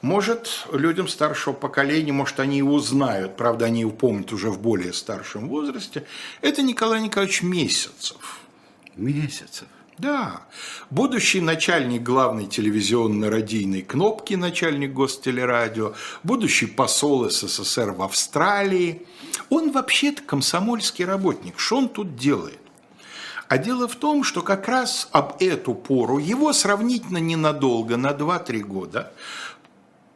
может 0.00 0.66
людям 0.72 1.08
старшего 1.08 1.52
поколения, 1.52 2.12
может, 2.12 2.38
они 2.38 2.58
его 2.58 2.78
знают, 2.78 3.36
правда, 3.36 3.66
они 3.66 3.80
его 3.80 3.90
помнят 3.90 4.32
уже 4.32 4.50
в 4.50 4.60
более 4.60 4.92
старшем 4.92 5.48
возрасте, 5.48 6.06
это 6.42 6.62
Николай 6.62 7.00
Николаевич 7.00 7.42
Месяцев. 7.42 8.38
Месяцев. 8.94 9.66
Да, 9.98 10.42
будущий 10.90 11.40
начальник 11.40 12.02
главной 12.02 12.46
телевизионно-радийной 12.46 13.82
кнопки, 13.82 14.34
начальник 14.34 14.92
гостелерадио, 14.92 15.94
будущий 16.22 16.66
посол 16.66 17.28
СССР 17.28 17.90
в 17.92 18.02
Австралии. 18.02 19.02
Он 19.50 19.70
вообще-то 19.72 20.22
комсомольский 20.22 21.04
работник. 21.04 21.58
Что 21.58 21.78
он 21.78 21.88
тут 21.88 22.16
делает? 22.16 22.61
А 23.52 23.58
дело 23.58 23.86
в 23.86 23.96
том, 23.96 24.24
что 24.24 24.40
как 24.40 24.66
раз 24.66 25.10
об 25.12 25.34
эту 25.38 25.74
пору, 25.74 26.16
его 26.16 26.54
сравнительно 26.54 27.18
ненадолго, 27.18 27.98
на 27.98 28.12
2-3 28.12 28.60
года, 28.60 29.12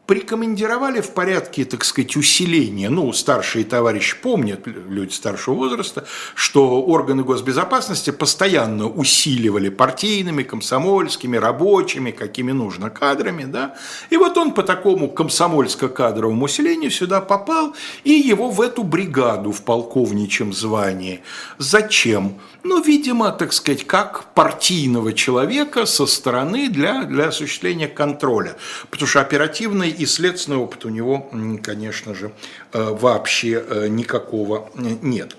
прикомандировали 0.07 1.03
в 1.03 1.11
порядке, 1.11 1.67
так 1.67 1.85
сказать, 1.85 2.17
усиления, 2.17 2.89
ну, 2.89 3.13
старшие 3.13 3.67
товарищи 3.67 4.17
помнят, 4.23 4.67
люди 4.67 5.13
старшего 5.13 5.55
возраста, 5.55 6.07
что 6.35 6.81
органы 6.81 7.25
госбезопасности 7.25 8.11
постоянно 8.11 8.89
усиливали 8.89 9.69
партийными, 9.69 10.43
комсомольскими, 10.43 11.37
рабочими, 11.37 12.13
какими 12.13 12.53
нужно 12.53 12.89
кадрами, 12.89 13.45
да, 13.45 13.75
и 14.09 14.17
вот 14.17 14.39
он 14.39 14.53
по 14.53 14.63
такому 14.63 15.09
комсомольско-кадровому 15.09 16.45
усилению 16.45 16.91
сюда 16.91 17.21
попал, 17.21 17.75
и 18.03 18.13
его 18.13 18.49
в 18.49 18.63
эту 18.63 18.83
бригаду 18.83 19.53
в 19.53 19.63
полковничьем 19.63 20.55
звании. 20.55 21.21
Зачем? 21.59 22.39
Ну, 22.69 22.83
видимо, 22.83 23.31
так 23.31 23.53
сказать, 23.53 23.87
как 23.87 24.35
партийного 24.35 25.13
человека 25.13 25.87
со 25.87 26.05
стороны 26.05 26.69
для, 26.69 27.05
для 27.05 27.29
осуществления 27.29 27.87
контроля, 27.87 28.57
потому 28.91 29.07
что 29.07 29.21
оперативный 29.21 29.89
и 29.89 30.05
следственный 30.05 30.59
опыт 30.59 30.85
у 30.85 30.89
него, 30.89 31.31
конечно 31.63 32.13
же, 32.13 32.33
э, 32.73 32.83
вообще 32.83 33.65
э, 33.65 33.87
никакого 33.87 34.69
нет. 34.75 35.37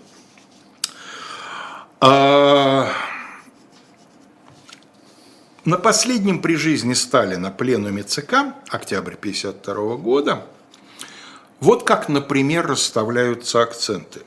А, 1.99 2.93
на 5.65 5.77
последнем 5.77 6.41
при 6.41 6.55
жизни 6.55 6.93
Сталина 6.93 7.51
пленуме 7.51 8.03
ЦК, 8.03 8.55
октябрь 8.69 9.15
1952 9.15 9.97
года, 9.97 10.45
вот 11.59 11.83
как, 11.83 12.07
например, 12.07 12.67
расставляются 12.67 13.63
акценты. 13.63 14.21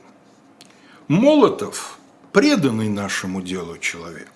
Молотов– 1.07 1.97
преданный 2.31 2.89
нашему 2.89 3.41
делу 3.41 3.77
человек. 3.77 4.31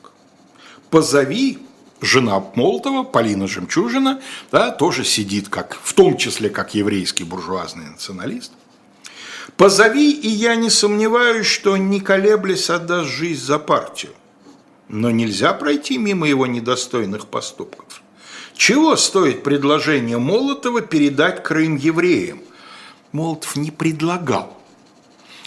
Позови 0.89 1.59
жена 2.01 2.43
Молотова, 2.55 3.03
Полина 3.03 3.47
Жемчужина, 3.47 4.21
да, 4.51 4.71
тоже 4.71 5.03
сидит, 5.03 5.49
как, 5.49 5.77
в 5.81 5.93
том 5.93 6.17
числе 6.17 6.49
как 6.49 6.75
еврейский 6.75 7.23
буржуазный 7.23 7.89
националист. 7.89 8.51
Позови, 9.57 10.11
и 10.11 10.27
я 10.27 10.55
не 10.55 10.69
сомневаюсь, 10.69 11.47
что 11.47 11.77
не 11.77 12.01
колеблясь 12.01 12.69
отдаст 12.69 13.09
жизнь 13.09 13.43
за 13.43 13.59
партию. 13.59 14.13
Но 14.87 15.11
нельзя 15.11 15.53
пройти 15.53 15.97
мимо 15.97 16.27
его 16.27 16.45
недостойных 16.45 17.27
поступков. 17.27 18.01
Чего 18.55 18.95
стоит 18.95 19.43
предложение 19.43 20.17
Молотова 20.17 20.81
передать 20.81 21.43
Крым 21.43 21.75
евреям? 21.75 22.39
Молотов 23.11 23.55
не 23.55 23.71
предлагал. 23.71 24.57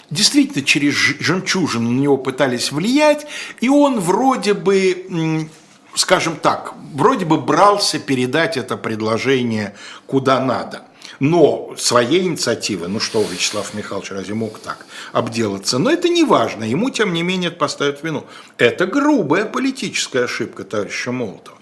Действительно, 0.09 0.65
через 0.65 0.93
жемчужину 0.93 1.89
на 1.89 1.99
него 1.99 2.17
пытались 2.17 2.71
влиять, 2.71 3.27
и 3.61 3.69
он 3.69 3.99
вроде 3.99 4.53
бы 4.53 5.49
скажем 5.95 6.37
так, 6.37 6.73
вроде 6.93 7.25
бы 7.25 7.37
брался 7.37 7.99
передать 7.99 8.57
это 8.57 8.77
предложение 8.77 9.75
куда 10.07 10.39
надо. 10.39 10.83
Но 11.19 11.73
своей 11.77 12.21
инициативы, 12.21 12.87
ну 12.87 12.99
что, 12.99 13.21
Вячеслав 13.21 13.73
Михайлович 13.73 14.11
разве 14.11 14.35
мог 14.35 14.59
так 14.59 14.85
обделаться? 15.11 15.77
Но 15.77 15.91
это 15.91 16.07
не 16.07 16.23
важно, 16.23 16.63
ему, 16.63 16.89
тем 16.89 17.13
не 17.13 17.23
менее, 17.23 17.51
поставят 17.51 18.03
вину. 18.03 18.25
Это 18.57 18.85
грубая 18.85 19.45
политическая 19.45 20.23
ошибка 20.23 20.63
товарища 20.63 21.11
Молотова. 21.11 21.57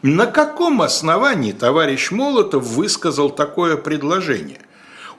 На 0.00 0.26
каком 0.26 0.80
основании 0.80 1.52
товарищ 1.52 2.10
Молотов 2.10 2.64
высказал 2.64 3.28
такое 3.30 3.76
предложение? 3.76 4.60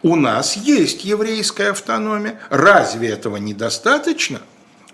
У 0.03 0.17
нас 0.17 0.57
есть 0.57 1.05
еврейская 1.05 1.69
автономия. 1.69 2.37
Разве 2.49 3.07
этого 3.07 3.37
недостаточно? 3.37 4.41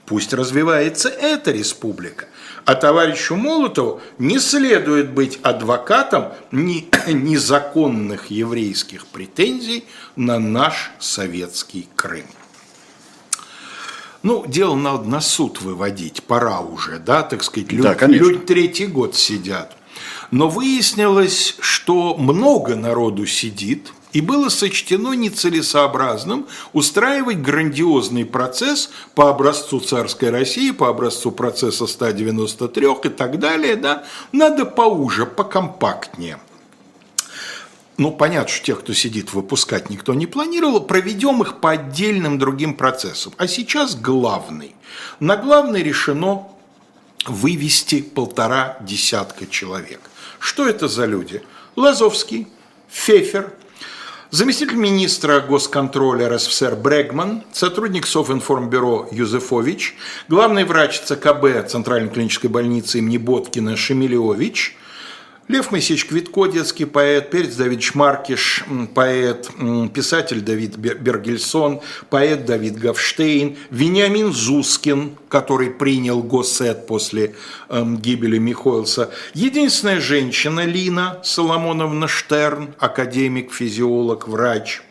Пусть 0.05 0.33
развивается 0.33 1.09
эта 1.09 1.51
республика. 1.51 2.27
А 2.65 2.75
товарищу 2.75 3.35
Молотову 3.35 4.01
не 4.19 4.37
следует 4.39 5.11
быть 5.11 5.39
адвокатом 5.41 6.33
ни, 6.51 6.87
незаконных 7.11 8.27
еврейских 8.27 9.07
претензий 9.07 9.85
на 10.15 10.37
наш 10.37 10.91
советский 10.99 11.87
Крым. 11.95 12.27
Ну, 14.21 14.45
дело 14.45 14.75
надо 14.75 15.09
на 15.09 15.21
суд 15.21 15.61
выводить, 15.61 16.21
пора 16.23 16.59
уже, 16.59 16.99
да, 16.99 17.23
так 17.23 17.41
сказать, 17.43 17.71
люди, 17.71 17.97
да, 17.99 18.05
люди 18.05 18.39
третий 18.39 18.85
год 18.85 19.15
сидят. 19.15 19.75
Но 20.29 20.49
выяснилось, 20.49 21.55
что 21.61 22.15
много 22.15 22.75
народу 22.75 23.25
сидит– 23.25 23.91
и 24.11 24.21
было 24.21 24.49
сочтено 24.49 25.13
нецелесообразным 25.13 26.47
устраивать 26.73 27.37
грандиозный 27.41 28.25
процесс 28.25 28.89
по 29.15 29.29
образцу 29.29 29.79
царской 29.79 30.29
России, 30.31 30.71
по 30.71 30.87
образцу 30.89 31.31
процесса 31.31 31.85
193 31.85 32.87
и 33.03 33.09
так 33.09 33.39
далее. 33.39 33.75
Да? 33.75 34.03
Надо 34.31 34.65
поуже, 34.65 35.25
покомпактнее. 35.25 36.39
Ну, 37.97 38.11
понятно, 38.11 38.47
что 38.47 38.65
тех, 38.65 38.79
кто 38.79 38.93
сидит, 38.93 39.33
выпускать 39.33 39.89
никто 39.89 40.13
не 40.13 40.25
планировал. 40.25 40.79
Проведем 40.79 41.41
их 41.41 41.59
по 41.59 41.71
отдельным 41.71 42.39
другим 42.39 42.73
процессам. 42.75 43.33
А 43.37 43.45
сейчас 43.45 43.95
главный. 43.95 44.73
На 45.19 45.35
главный 45.35 45.83
решено 45.83 46.47
вывести 47.25 48.01
полтора 48.01 48.77
десятка 48.79 49.45
человек. 49.45 49.99
Что 50.39 50.65
это 50.65 50.87
за 50.87 51.05
люди? 51.05 51.43
Лазовский, 51.75 52.47
Фефер, 52.87 53.53
Заместитель 54.31 54.75
министра 54.75 55.39
госконтроля 55.39 56.29
РСФСР 56.29 56.75
Брегман, 56.75 57.43
сотрудник 57.51 58.05
Софинформбюро 58.05 59.07
Юзефович, 59.11 59.95
главный 60.27 60.65
врач 60.65 60.99
ЦКБ 60.99 61.67
Центральной 61.67 62.09
клинической 62.09 62.51
больницы 62.51 62.99
имени 62.99 63.17
Боткина 63.17 63.75
Шемилевич– 63.75 64.77
Лев 65.49 65.71
Моисеевич 65.71 66.05
Квитко, 66.05 66.45
детский 66.45 66.85
поэт, 66.85 67.31
Перец 67.31 67.55
Давидович 67.55 67.95
Маркиш, 67.95 68.63
поэт, 68.93 69.49
писатель 69.95 70.41
Давид 70.41 70.75
Бергельсон, 70.77 71.81
поэт 72.11 72.45
Давид 72.45 72.77
Гавштейн, 72.77 73.57
Вениамин 73.71 74.31
Зускин, 74.31 75.17
который 75.27 75.71
принял 75.71 76.21
Госсет 76.21 76.85
после 76.85 77.33
эм, 77.67 77.97
гибели 77.97 78.37
Михоэлса, 78.37 79.09
единственная 79.33 79.99
женщина 79.99 80.65
Лина 80.65 81.19
Соломоновна 81.23 82.07
Штерн, 82.07 82.75
академик, 82.77 83.51
физиолог, 83.51 84.27
врач– 84.27 84.83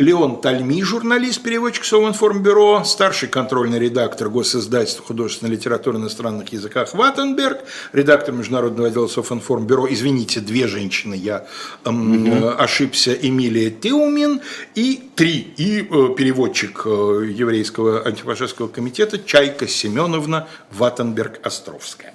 Леон 0.00 0.40
Тальми, 0.40 0.82
журналист, 0.82 1.42
переводчик 1.42 1.84
Совинформбюро, 1.84 2.84
старший 2.84 3.28
контрольный 3.28 3.78
редактор 3.78 4.30
госиздательства 4.30 5.04
художественной 5.04 5.52
литературы 5.52 5.98
на 5.98 6.04
иностранных 6.04 6.50
языках 6.54 6.94
Ваттенберг, 6.94 7.60
редактор 7.92 8.34
международного 8.34 8.88
отдела 8.88 9.08
Совинформбюро, 9.08 9.86
извините, 9.92 10.40
две 10.40 10.68
женщины, 10.68 11.12
я 11.12 11.46
эм, 11.84 12.28
угу. 12.28 12.48
ошибся, 12.58 13.12
Эмилия 13.12 13.70
Теумин, 13.70 14.40
и 14.74 15.10
три, 15.16 15.52
и 15.58 15.80
э, 15.80 16.14
переводчик 16.16 16.80
э, 16.86 17.26
еврейского 17.34 18.06
антифашистского 18.06 18.68
комитета 18.68 19.18
Чайка 19.18 19.68
Семеновна 19.68 20.48
Ваттенберг-Островская. 20.70 22.14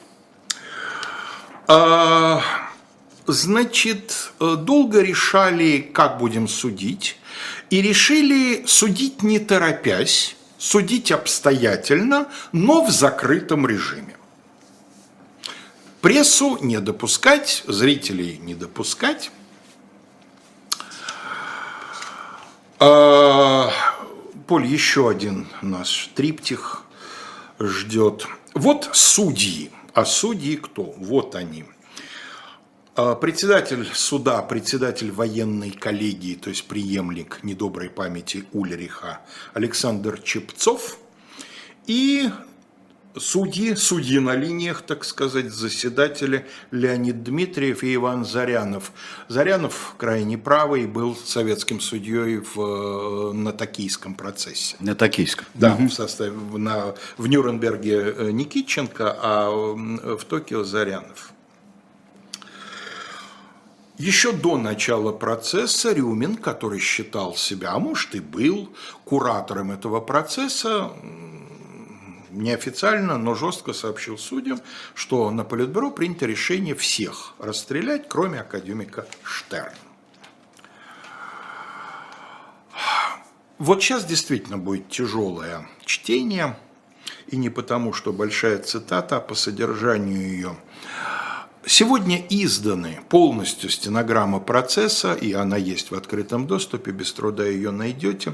А, 1.67 2.41
значит, 3.27 4.31
э, 4.39 4.55
долго 4.57 5.01
решали, 5.01 5.87
как 5.93 6.17
будем 6.17 6.47
судить 6.47 7.17
и 7.69 7.81
решили 7.81 8.65
судить 8.67 9.23
не 9.23 9.39
торопясь, 9.39 10.35
судить 10.57 11.11
обстоятельно, 11.11 12.27
но 12.51 12.83
в 12.85 12.91
закрытом 12.91 13.67
режиме. 13.67 14.15
Прессу 16.01 16.57
не 16.61 16.79
допускать, 16.79 17.63
зрителей 17.67 18.37
не 18.37 18.53
допускать. 18.53 19.31
А, 22.79 23.71
Поль, 24.47 24.67
еще 24.67 25.09
один 25.09 25.47
наш 25.61 26.09
триптих 26.13 26.83
ждет. 27.59 28.27
Вот 28.53 28.89
судьи. 28.93 29.71
А 29.93 30.05
судьи 30.05 30.57
кто? 30.57 30.93
Вот 30.97 31.35
они– 31.35 31.65
председатель 32.95 33.85
суда, 33.93 34.41
председатель 34.41 35.11
военной 35.11 35.71
коллегии, 35.71 36.35
то 36.35 36.49
есть 36.49 36.65
преемник 36.67 37.39
недоброй 37.43 37.89
памяти 37.89 38.45
Ульриха 38.53 39.21
Александр 39.53 40.19
Чепцов 40.21 40.97
и 41.87 42.29
судьи, 43.17 43.75
судьи 43.75 44.19
на 44.19 44.35
линиях, 44.35 44.81
так 44.81 45.03
сказать, 45.03 45.51
заседатели 45.51 46.45
Леонид 46.71 47.23
Дмитриев 47.23 47.83
и 47.83 47.95
Иван 47.95 48.25
Зарянов. 48.25 48.91
Зарянов 49.27 49.95
крайне 49.97 50.37
правый 50.37 50.85
был 50.85 51.15
советским 51.15 51.79
судьей 51.79 52.37
в, 52.37 53.31
на 53.33 53.51
токийском 53.51 54.15
процессе. 54.15 54.75
На 54.79 54.95
токийском? 54.95 55.45
Да, 55.53 55.73
угу. 55.73 55.87
в 55.87 55.93
составе, 55.93 56.31
на, 56.31 56.95
в 57.17 57.27
Нюрнберге 57.27 58.13
э, 58.17 58.31
Никитченко, 58.31 59.17
а 59.21 59.49
в 59.49 60.23
Токио 60.25 60.63
Зарянов. 60.63 61.31
Еще 63.97 64.33
до 64.33 64.57
начала 64.57 65.13
процесса 65.13 65.93
Рюмин, 65.93 66.35
который 66.35 66.79
считал 66.79 67.33
себя, 67.35 67.71
а 67.71 67.79
может 67.79 68.13
и 68.13 68.19
был 68.19 68.69
куратором 69.05 69.71
этого 69.71 70.01
процесса, 70.01 70.91
неофициально, 72.29 73.17
но 73.17 73.35
жестко 73.35 73.71
сообщил 73.71 74.17
судьям, 74.17 74.59
что 74.95 75.31
на 75.31 75.45
Политбюро 75.45 75.91
принято 75.91 76.25
решение 76.25 76.75
всех 76.75 77.35
расстрелять, 77.39 78.09
кроме 78.09 78.41
академика 78.41 79.07
Штерна. 79.23 79.71
Вот 83.57 83.81
сейчас 83.81 84.03
действительно 84.03 84.57
будет 84.57 84.89
тяжелое 84.89 85.69
чтение, 85.85 86.59
и 87.27 87.37
не 87.37 87.49
потому, 87.49 87.93
что 87.93 88.11
большая 88.11 88.57
цитата, 88.57 89.17
а 89.17 89.21
по 89.21 89.35
содержанию 89.35 90.21
ее– 90.21 90.57
Сегодня 91.67 92.23
изданы 92.29 92.99
полностью 93.09 93.71
стенограмма 93.71 94.39
процесса, 94.39 95.13
и 95.13 95.33
она 95.33 95.57
есть 95.57 95.89
в 95.89 95.95
открытом 95.95 96.45
доступе, 96.45 96.91
без 96.91 97.11
труда 97.11 97.43
ее 97.43 97.71
найдете. 97.71 98.33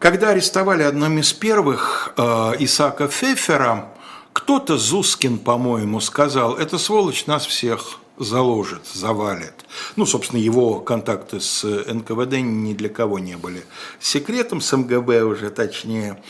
Когда 0.00 0.30
арестовали 0.30 0.82
одним 0.82 1.18
из 1.18 1.32
первых 1.32 2.12
э, 2.16 2.22
Исаака 2.58 3.06
Фефера, 3.06 3.92
кто-то, 4.32 4.76
Зускин, 4.76 5.38
по-моему, 5.38 6.00
сказал, 6.00 6.56
эта 6.56 6.76
сволочь 6.76 7.26
нас 7.26 7.46
всех 7.46 8.00
заложит, 8.18 8.86
завалит. 8.92 9.54
Ну, 9.94 10.06
собственно, 10.06 10.40
его 10.40 10.80
контакты 10.80 11.40
с 11.40 11.64
НКВД 11.64 12.38
ни 12.40 12.74
для 12.74 12.88
кого 12.88 13.20
не 13.20 13.36
были 13.36 13.64
секретом, 14.00 14.60
с 14.60 14.76
МГБ 14.76 15.22
уже 15.22 15.50
точнее. 15.50 16.20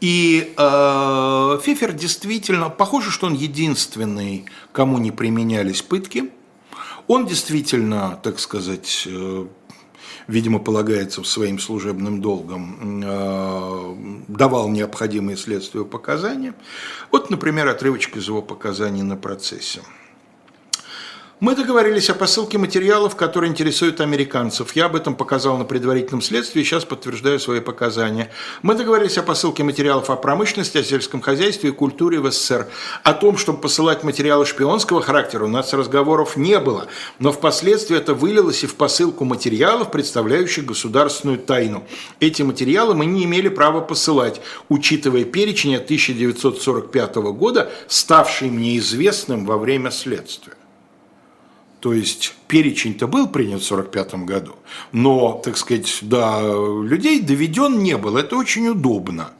И 0.00 0.54
э, 0.56 1.58
Фифер 1.62 1.92
действительно, 1.92 2.68
похоже, 2.68 3.10
что 3.10 3.26
он 3.26 3.34
единственный, 3.34 4.44
кому 4.72 4.98
не 4.98 5.10
применялись 5.10 5.82
пытки. 5.82 6.30
Он 7.06 7.26
действительно, 7.26 8.18
так 8.22 8.38
сказать, 8.38 9.04
э, 9.06 9.46
видимо, 10.26 10.58
полагается 10.58 11.22
своим 11.22 11.58
служебным 11.58 12.20
долгом, 12.20 13.02
э, 13.04 14.22
давал 14.28 14.68
необходимые 14.68 15.36
следствию 15.36 15.86
показания. 15.86 16.54
Вот, 17.10 17.30
например, 17.30 17.68
отрывочка 17.68 18.18
из 18.18 18.26
его 18.26 18.42
показаний 18.42 19.02
на 19.02 19.16
процессе. 19.16 19.80
Мы 21.40 21.56
договорились 21.56 22.10
о 22.10 22.14
посылке 22.14 22.58
материалов, 22.58 23.16
которые 23.16 23.50
интересуют 23.50 24.00
американцев. 24.00 24.76
Я 24.76 24.86
об 24.86 24.94
этом 24.94 25.16
показал 25.16 25.58
на 25.58 25.64
предварительном 25.64 26.22
следствии, 26.22 26.62
сейчас 26.62 26.84
подтверждаю 26.84 27.40
свои 27.40 27.58
показания. 27.58 28.30
Мы 28.62 28.76
договорились 28.76 29.18
о 29.18 29.24
посылке 29.24 29.64
материалов 29.64 30.10
о 30.10 30.16
промышленности, 30.16 30.78
о 30.78 30.84
сельском 30.84 31.20
хозяйстве 31.20 31.70
и 31.70 31.72
культуре 31.72 32.20
в 32.20 32.30
СССР. 32.30 32.68
О 33.02 33.12
том, 33.14 33.36
чтобы 33.36 33.60
посылать 33.60 34.04
материалы 34.04 34.46
шпионского 34.46 35.02
характера, 35.02 35.44
у 35.44 35.48
нас 35.48 35.74
разговоров 35.74 36.36
не 36.36 36.60
было. 36.60 36.86
Но 37.18 37.32
впоследствии 37.32 37.96
это 37.96 38.14
вылилось 38.14 38.62
и 38.62 38.68
в 38.68 38.76
посылку 38.76 39.24
материалов, 39.24 39.90
представляющих 39.90 40.64
государственную 40.64 41.38
тайну. 41.38 41.84
Эти 42.20 42.42
материалы 42.42 42.94
мы 42.94 43.06
не 43.06 43.24
имели 43.24 43.48
права 43.48 43.80
посылать, 43.80 44.40
учитывая 44.68 45.24
перечень 45.24 45.74
от 45.74 45.84
1945 45.86 47.16
года, 47.16 47.72
ставший 47.88 48.50
мне 48.50 48.78
известным 48.78 49.44
во 49.46 49.58
время 49.58 49.90
следствия. 49.90 50.54
То 51.84 51.92
есть 51.92 52.34
перечень-то 52.48 53.06
был 53.06 53.28
принят 53.28 53.60
в 53.60 53.70
1945 53.70 54.14
году, 54.24 54.56
но, 54.92 55.42
так 55.44 55.58
сказать, 55.58 55.98
до 56.00 56.82
людей 56.82 57.20
доведен 57.20 57.82
не 57.82 57.98
был. 57.98 58.16
Это 58.16 58.36
очень 58.36 58.68
удобно. 58.68 59.32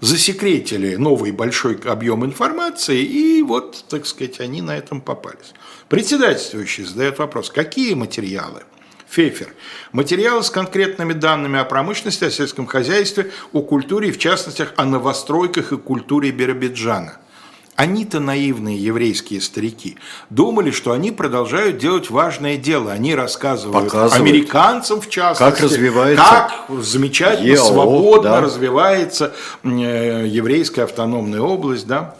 Засекретили 0.00 0.94
новый 0.94 1.32
большой 1.32 1.74
объем 1.74 2.24
информации, 2.24 3.02
и 3.02 3.42
вот, 3.42 3.84
так 3.88 4.06
сказать, 4.06 4.38
они 4.38 4.62
на 4.62 4.78
этом 4.78 5.00
попались. 5.00 5.52
Председательствующий 5.88 6.84
задает 6.84 7.18
вопрос, 7.18 7.50
какие 7.50 7.94
материалы? 7.94 8.62
Фефер. 9.08 9.52
Материалы 9.90 10.44
с 10.44 10.50
конкретными 10.50 11.14
данными 11.14 11.58
о 11.58 11.64
промышленности, 11.64 12.22
о 12.22 12.30
сельском 12.30 12.68
хозяйстве, 12.68 13.32
о 13.52 13.62
культуре, 13.62 14.12
в 14.12 14.18
частности, 14.18 14.68
о 14.76 14.84
новостройках 14.84 15.72
и 15.72 15.76
культуре 15.76 16.30
Биробиджана. 16.30 17.18
Они-то 17.78 18.18
наивные 18.18 18.76
еврейские 18.76 19.40
старики 19.40 19.98
думали, 20.30 20.72
что 20.72 20.90
они 20.90 21.12
продолжают 21.12 21.78
делать 21.78 22.10
важное 22.10 22.56
дело. 22.56 22.90
Они 22.90 23.14
рассказывают 23.14 23.84
Показывают. 23.84 24.20
американцам, 24.20 25.00
в 25.00 25.08
частности, 25.08 25.60
Как 25.60 25.60
развивается 25.60 26.24
как 26.24 26.82
замечательно, 26.82 27.46
ЕО, 27.46 27.64
свободно 27.64 28.30
да. 28.30 28.40
развивается 28.40 29.32
э, 29.62 30.24
еврейская 30.26 30.82
автономная 30.82 31.40
область, 31.40 31.86
да. 31.86 32.16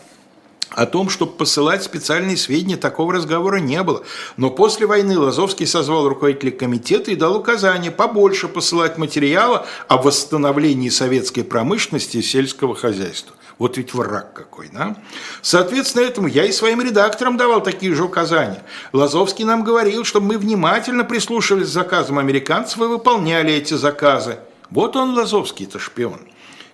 О 0.71 0.87
том, 0.87 1.09
чтобы 1.09 1.33
посылать 1.33 1.83
специальные 1.83 2.37
сведения, 2.37 2.77
такого 2.77 3.15
разговора 3.15 3.57
не 3.57 3.83
было. 3.83 4.05
Но 4.37 4.51
после 4.51 4.87
войны 4.87 5.19
Лазовский 5.19 5.67
созвал 5.67 6.09
руководителей 6.09 6.53
комитета 6.53 7.11
и 7.11 7.17
дал 7.17 7.37
указание 7.37 7.91
побольше 7.91 8.47
посылать 8.47 8.97
материала 8.97 9.67
о 9.89 9.97
восстановлении 9.97 10.89
советской 10.89 11.43
промышленности 11.43 12.19
и 12.19 12.23
сельского 12.23 12.77
хозяйства. 12.77 13.35
Вот 13.59 13.77
ведь 13.77 13.93
враг 13.93 14.33
какой, 14.35 14.69
да? 14.73 14.97
Соответственно, 15.43 16.05
этому 16.05 16.29
я 16.29 16.45
и 16.45 16.53
своим 16.53 16.81
редакторам 16.81 17.37
давал 17.37 17.61
такие 17.61 17.93
же 17.95 18.05
указания. 18.05 18.63
Лазовский 18.93 19.45
нам 19.45 19.65
говорил, 19.65 20.05
чтобы 20.05 20.27
мы 20.27 20.39
внимательно 20.39 21.05
прислушивались 21.05 21.67
к 21.67 21.73
заказам 21.73 22.19
американцев 22.19 22.79
и 22.79 22.85
выполняли 22.85 23.53
эти 23.53 23.75
заказы. 23.75 24.39
Вот 24.71 24.95
он, 24.95 25.15
Лазовский-то 25.15 25.81
шпион. 25.81 26.21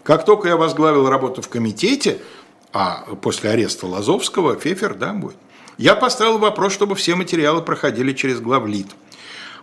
Как 0.02 0.26
только 0.26 0.48
я 0.48 0.56
возглавил 0.56 1.08
работу 1.08 1.40
в 1.40 1.48
комитете, 1.48 2.18
а 2.72 3.06
после 3.22 3.50
ареста 3.50 3.86
Лазовского 3.86 4.56
Фефер, 4.56 4.94
да, 4.94 5.14
будет, 5.14 5.36
я 5.78 5.94
поставил 5.94 6.38
вопрос, 6.38 6.74
чтобы 6.74 6.94
все 6.96 7.14
материалы 7.14 7.62
проходили 7.62 8.12
через 8.12 8.40
главлит. 8.40 8.88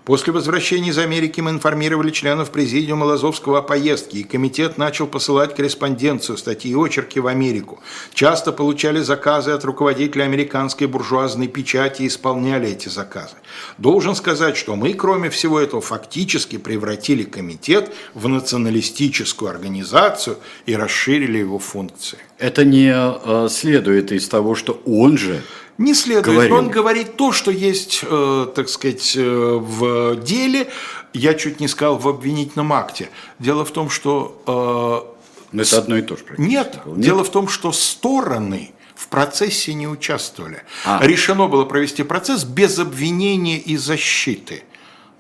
После 0.04 0.34
возвращения 0.34 0.90
из 0.90 0.98
Америки 0.98 1.42
мы 1.42 1.52
информировали 1.52 2.10
членов 2.10 2.50
президиума 2.50 3.04
Лазовского 3.04 3.60
о 3.60 3.62
поездке, 3.62 4.20
и 4.20 4.24
комитет 4.24 4.80
начал 4.80 5.06
посылать 5.06 5.56
корреспонденцию, 5.56 6.40
статьи 6.40 6.72
и 6.72 6.76
очерки 6.76 7.20
в 7.20 7.28
Америку. 7.28 7.80
Часто 8.16 8.52
получали 8.52 9.00
заказы 9.02 9.52
от 9.52 9.64
руководителя 9.64 10.24
американской 10.24 10.88
буржуазной 10.88 11.48
печати 11.48 12.02
и 12.02 12.08
исполняли 12.08 12.70
эти 12.70 12.90
заказы. 12.90 13.36
Должен 13.78 14.16
сказать, 14.16 14.58
что 14.58 14.76
мы, 14.76 14.96
кроме 14.96 15.30
всего 15.30 15.60
этого, 15.60 15.82
фактически 15.84 16.58
превратили 16.58 17.24
комитет 17.24 17.94
в 18.16 18.28
националистическую 18.28 19.52
организацию 19.52 20.38
и 20.66 20.76
расширили 20.76 21.38
его 21.38 21.60
функции. 21.60 22.18
Это 22.40 22.66
не 22.66 22.92
э, 22.92 23.50
следует 23.52 24.12
из 24.12 24.28
того, 24.28 24.56
что 24.56 24.82
он 24.84 25.20
же 25.20 25.44
Не 25.78 25.94
следует. 25.94 26.26
Говорил. 26.26 26.56
Он 26.56 26.70
говорит 26.70 27.16
то, 27.16 27.32
что 27.32 27.52
есть, 27.52 28.02
э, 28.04 28.48
так 28.56 28.70
сказать, 28.70 29.14
э, 29.16 29.22
в 29.60 30.16
деле. 30.18 30.68
Я 31.14 31.34
чуть 31.34 31.60
не 31.60 31.68
сказал 31.68 31.98
в 31.98 32.08
обвинительном 32.08 32.72
акте. 32.74 33.10
Дело 33.40 33.66
в 33.66 33.72
том, 33.72 33.90
что 33.90 34.42
э, 34.48 35.28
Ну, 35.52 35.62
это 35.62 35.78
одно 35.78 35.98
и 35.98 36.02
то 36.02 36.16
же. 36.16 36.24
нет, 36.38 36.80
было. 36.86 36.98
дело 36.98 37.24
в 37.24 37.30
том, 37.32 37.48
что 37.48 37.72
стороны 37.72 38.72
в 38.96 39.08
процессе 39.08 39.74
не 39.74 39.88
участвовали. 39.88 40.64
А. 40.86 41.00
Решено 41.04 41.48
было 41.48 41.66
провести 41.66 42.04
процесс 42.04 42.44
без 42.44 42.78
обвинения 42.80 43.58
и 43.58 43.76
защиты. 43.76 44.64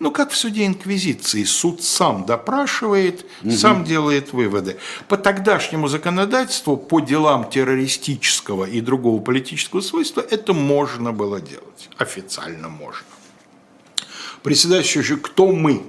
Ну, 0.02 0.10
как 0.10 0.32
в 0.32 0.36
суде 0.36 0.66
Инквизиции, 0.66 1.43
суд 1.43 1.84
сам 1.84 2.26
допрашивает, 2.26 3.24
сам 3.47 3.84
делает 3.84 4.34
выводы. 4.34 4.78
По 5.08 5.16
тогдашнему 5.16 5.88
законодательству, 5.88 6.76
по 6.76 7.02
делам 7.02 7.47
террористического 7.47 8.66
и 8.66 8.82
другого 8.82 9.22
политического 9.22 9.82
свойства, 9.82 10.26
это 10.28 10.54
можно 10.54 11.12
было 11.12 11.39
делать. 11.39 11.88
Официально 11.97 12.68
можно. 12.68 13.06
Председатель 14.41 15.04
же, 15.04 15.18
кто 15.18 15.52
мы? 15.52 15.84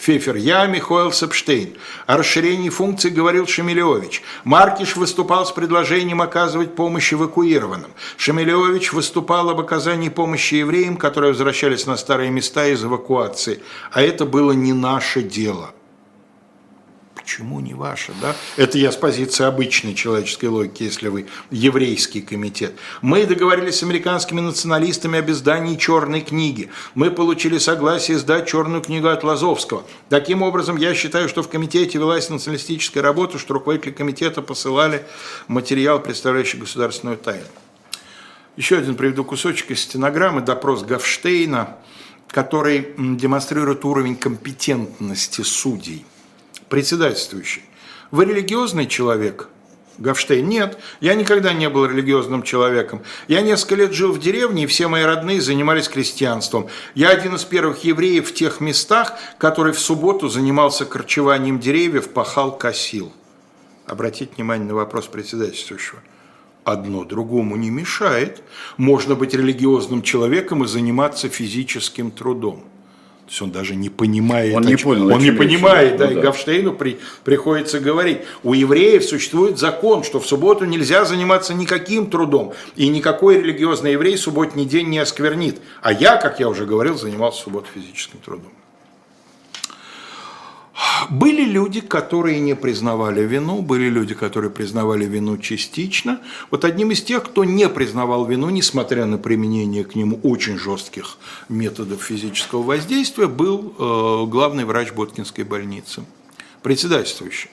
Фефер, 0.00 0.36
я, 0.36 0.64
Михаил 0.64 1.12
Сепштейн. 1.12 1.74
О 2.06 2.16
расширении 2.16 2.70
функций 2.70 3.10
говорил 3.10 3.46
Шемелевич. 3.46 4.22
Маркиш 4.44 4.96
выступал 4.96 5.44
с 5.44 5.52
предложением 5.52 6.22
оказывать 6.22 6.74
помощь 6.74 7.12
эвакуированным. 7.12 7.90
Шемелевич 8.16 8.94
выступал 8.94 9.50
об 9.50 9.60
оказании 9.60 10.08
помощи 10.08 10.54
евреям, 10.54 10.96
которые 10.96 11.32
возвращались 11.32 11.84
на 11.84 11.98
старые 11.98 12.30
места 12.30 12.66
из 12.66 12.82
эвакуации. 12.82 13.60
А 13.92 14.00
это 14.00 14.24
было 14.24 14.52
не 14.52 14.72
наше 14.72 15.20
дело. 15.20 15.74
Почему 17.30 17.60
не 17.60 17.74
ваше, 17.74 18.12
да? 18.20 18.34
Это 18.56 18.76
я 18.76 18.90
с 18.90 18.96
позиции 18.96 19.44
обычной 19.44 19.94
человеческой 19.94 20.46
логики, 20.46 20.82
если 20.82 21.06
вы 21.06 21.28
еврейский 21.52 22.22
комитет. 22.22 22.74
Мы 23.02 23.24
договорились 23.24 23.78
с 23.78 23.82
американскими 23.84 24.40
националистами 24.40 25.20
об 25.20 25.30
издании 25.30 25.76
черной 25.76 26.22
книги. 26.22 26.70
Мы 26.96 27.12
получили 27.12 27.58
согласие 27.58 28.18
сдать 28.18 28.48
черную 28.48 28.82
книгу 28.82 29.06
от 29.06 29.22
Лазовского. 29.22 29.84
Таким 30.08 30.42
образом, 30.42 30.76
я 30.76 30.92
считаю, 30.92 31.28
что 31.28 31.44
в 31.44 31.48
комитете 31.48 31.98
велась 31.98 32.30
националистическая 32.30 33.00
работа, 33.00 33.38
что 33.38 33.54
руководители 33.54 33.92
комитета 33.92 34.42
посылали 34.42 35.06
материал, 35.46 36.00
представляющий 36.00 36.58
государственную 36.58 37.16
тайну. 37.16 37.46
Еще 38.56 38.76
один 38.76 38.96
приведу 38.96 39.22
кусочек 39.22 39.70
из 39.70 39.82
стенограммы, 39.82 40.40
допрос 40.40 40.82
Гавштейна, 40.82 41.76
который 42.26 42.88
демонстрирует 42.98 43.84
уровень 43.84 44.16
компетентности 44.16 45.42
судей 45.42 46.04
председательствующий. 46.70 47.62
Вы 48.10 48.24
религиозный 48.24 48.86
человек? 48.86 49.48
Гавштейн, 49.98 50.48
нет, 50.48 50.78
я 51.00 51.14
никогда 51.14 51.52
не 51.52 51.68
был 51.68 51.84
религиозным 51.84 52.42
человеком. 52.42 53.02
Я 53.28 53.42
несколько 53.42 53.74
лет 53.74 53.92
жил 53.92 54.12
в 54.12 54.18
деревне, 54.18 54.64
и 54.64 54.66
все 54.66 54.88
мои 54.88 55.02
родные 55.02 55.42
занимались 55.42 55.90
крестьянством. 55.90 56.68
Я 56.94 57.10
один 57.10 57.34
из 57.34 57.44
первых 57.44 57.84
евреев 57.84 58.30
в 58.30 58.32
тех 58.32 58.60
местах, 58.62 59.18
который 59.36 59.74
в 59.74 59.78
субботу 59.78 60.30
занимался 60.30 60.86
корчеванием 60.86 61.60
деревьев, 61.60 62.08
пахал, 62.08 62.56
косил. 62.56 63.12
Обратите 63.84 64.32
внимание 64.34 64.66
на 64.66 64.74
вопрос 64.74 65.06
председательствующего. 65.06 66.00
Одно 66.64 67.04
другому 67.04 67.56
не 67.56 67.68
мешает. 67.68 68.42
Можно 68.78 69.16
быть 69.16 69.34
религиозным 69.34 70.02
человеком 70.02 70.64
и 70.64 70.66
заниматься 70.66 71.28
физическим 71.28 72.10
трудом. 72.10 72.64
То 73.30 73.32
есть 73.34 73.42
он 73.42 73.52
даже 73.52 73.76
не 73.76 73.88
понимает. 73.90 74.56
Он 74.56 74.64
не 74.64 74.74
понял, 74.74 75.06
Он 75.14 75.20
не 75.22 75.30
понимает, 75.30 75.96
да, 75.96 76.06
Ну 76.06 76.10
и 76.10 76.14
да. 76.16 76.20
Гавштейну 76.22 76.72
при- 76.72 76.98
приходится 77.22 77.78
говорить. 77.78 78.22
У 78.42 78.54
евреев 78.54 79.04
существует 79.04 79.56
закон, 79.56 80.02
что 80.02 80.18
в 80.18 80.26
субботу 80.26 80.64
нельзя 80.64 81.04
заниматься 81.04 81.54
никаким 81.54 82.10
трудом, 82.10 82.54
и 82.74 82.88
никакой 82.88 83.36
религиозный 83.40 83.92
еврей 83.92 84.16
субботний 84.18 84.64
день 84.64 84.88
не 84.88 84.98
осквернит. 84.98 85.60
А 85.80 85.92
я, 85.92 86.16
как 86.16 86.40
я 86.40 86.48
уже 86.48 86.66
говорил, 86.66 86.98
занимался 86.98 87.42
в 87.42 87.44
субботу 87.44 87.68
физическим 87.72 88.18
трудом. 88.18 88.50
Были 91.08 91.42
люди, 91.42 91.80
которые 91.80 92.40
не 92.40 92.54
признавали 92.54 93.22
вину, 93.22 93.62
были 93.62 93.88
люди, 93.88 94.14
которые 94.14 94.50
признавали 94.50 95.04
вину 95.04 95.38
частично. 95.38 96.20
Вот 96.50 96.64
одним 96.64 96.90
из 96.90 97.02
тех, 97.02 97.24
кто 97.24 97.44
не 97.44 97.68
признавал 97.68 98.26
вину, 98.26 98.50
несмотря 98.50 99.06
на 99.06 99.18
применение 99.18 99.84
к 99.84 99.94
нему 99.94 100.20
очень 100.22 100.58
жестких 100.58 101.18
методов 101.48 102.02
физического 102.02 102.62
воздействия, 102.62 103.26
был 103.26 103.74
э, 103.78 104.26
главный 104.30 104.64
врач 104.64 104.92
Боткинской 104.92 105.44
больницы, 105.44 106.02
председательствующий. 106.62 107.50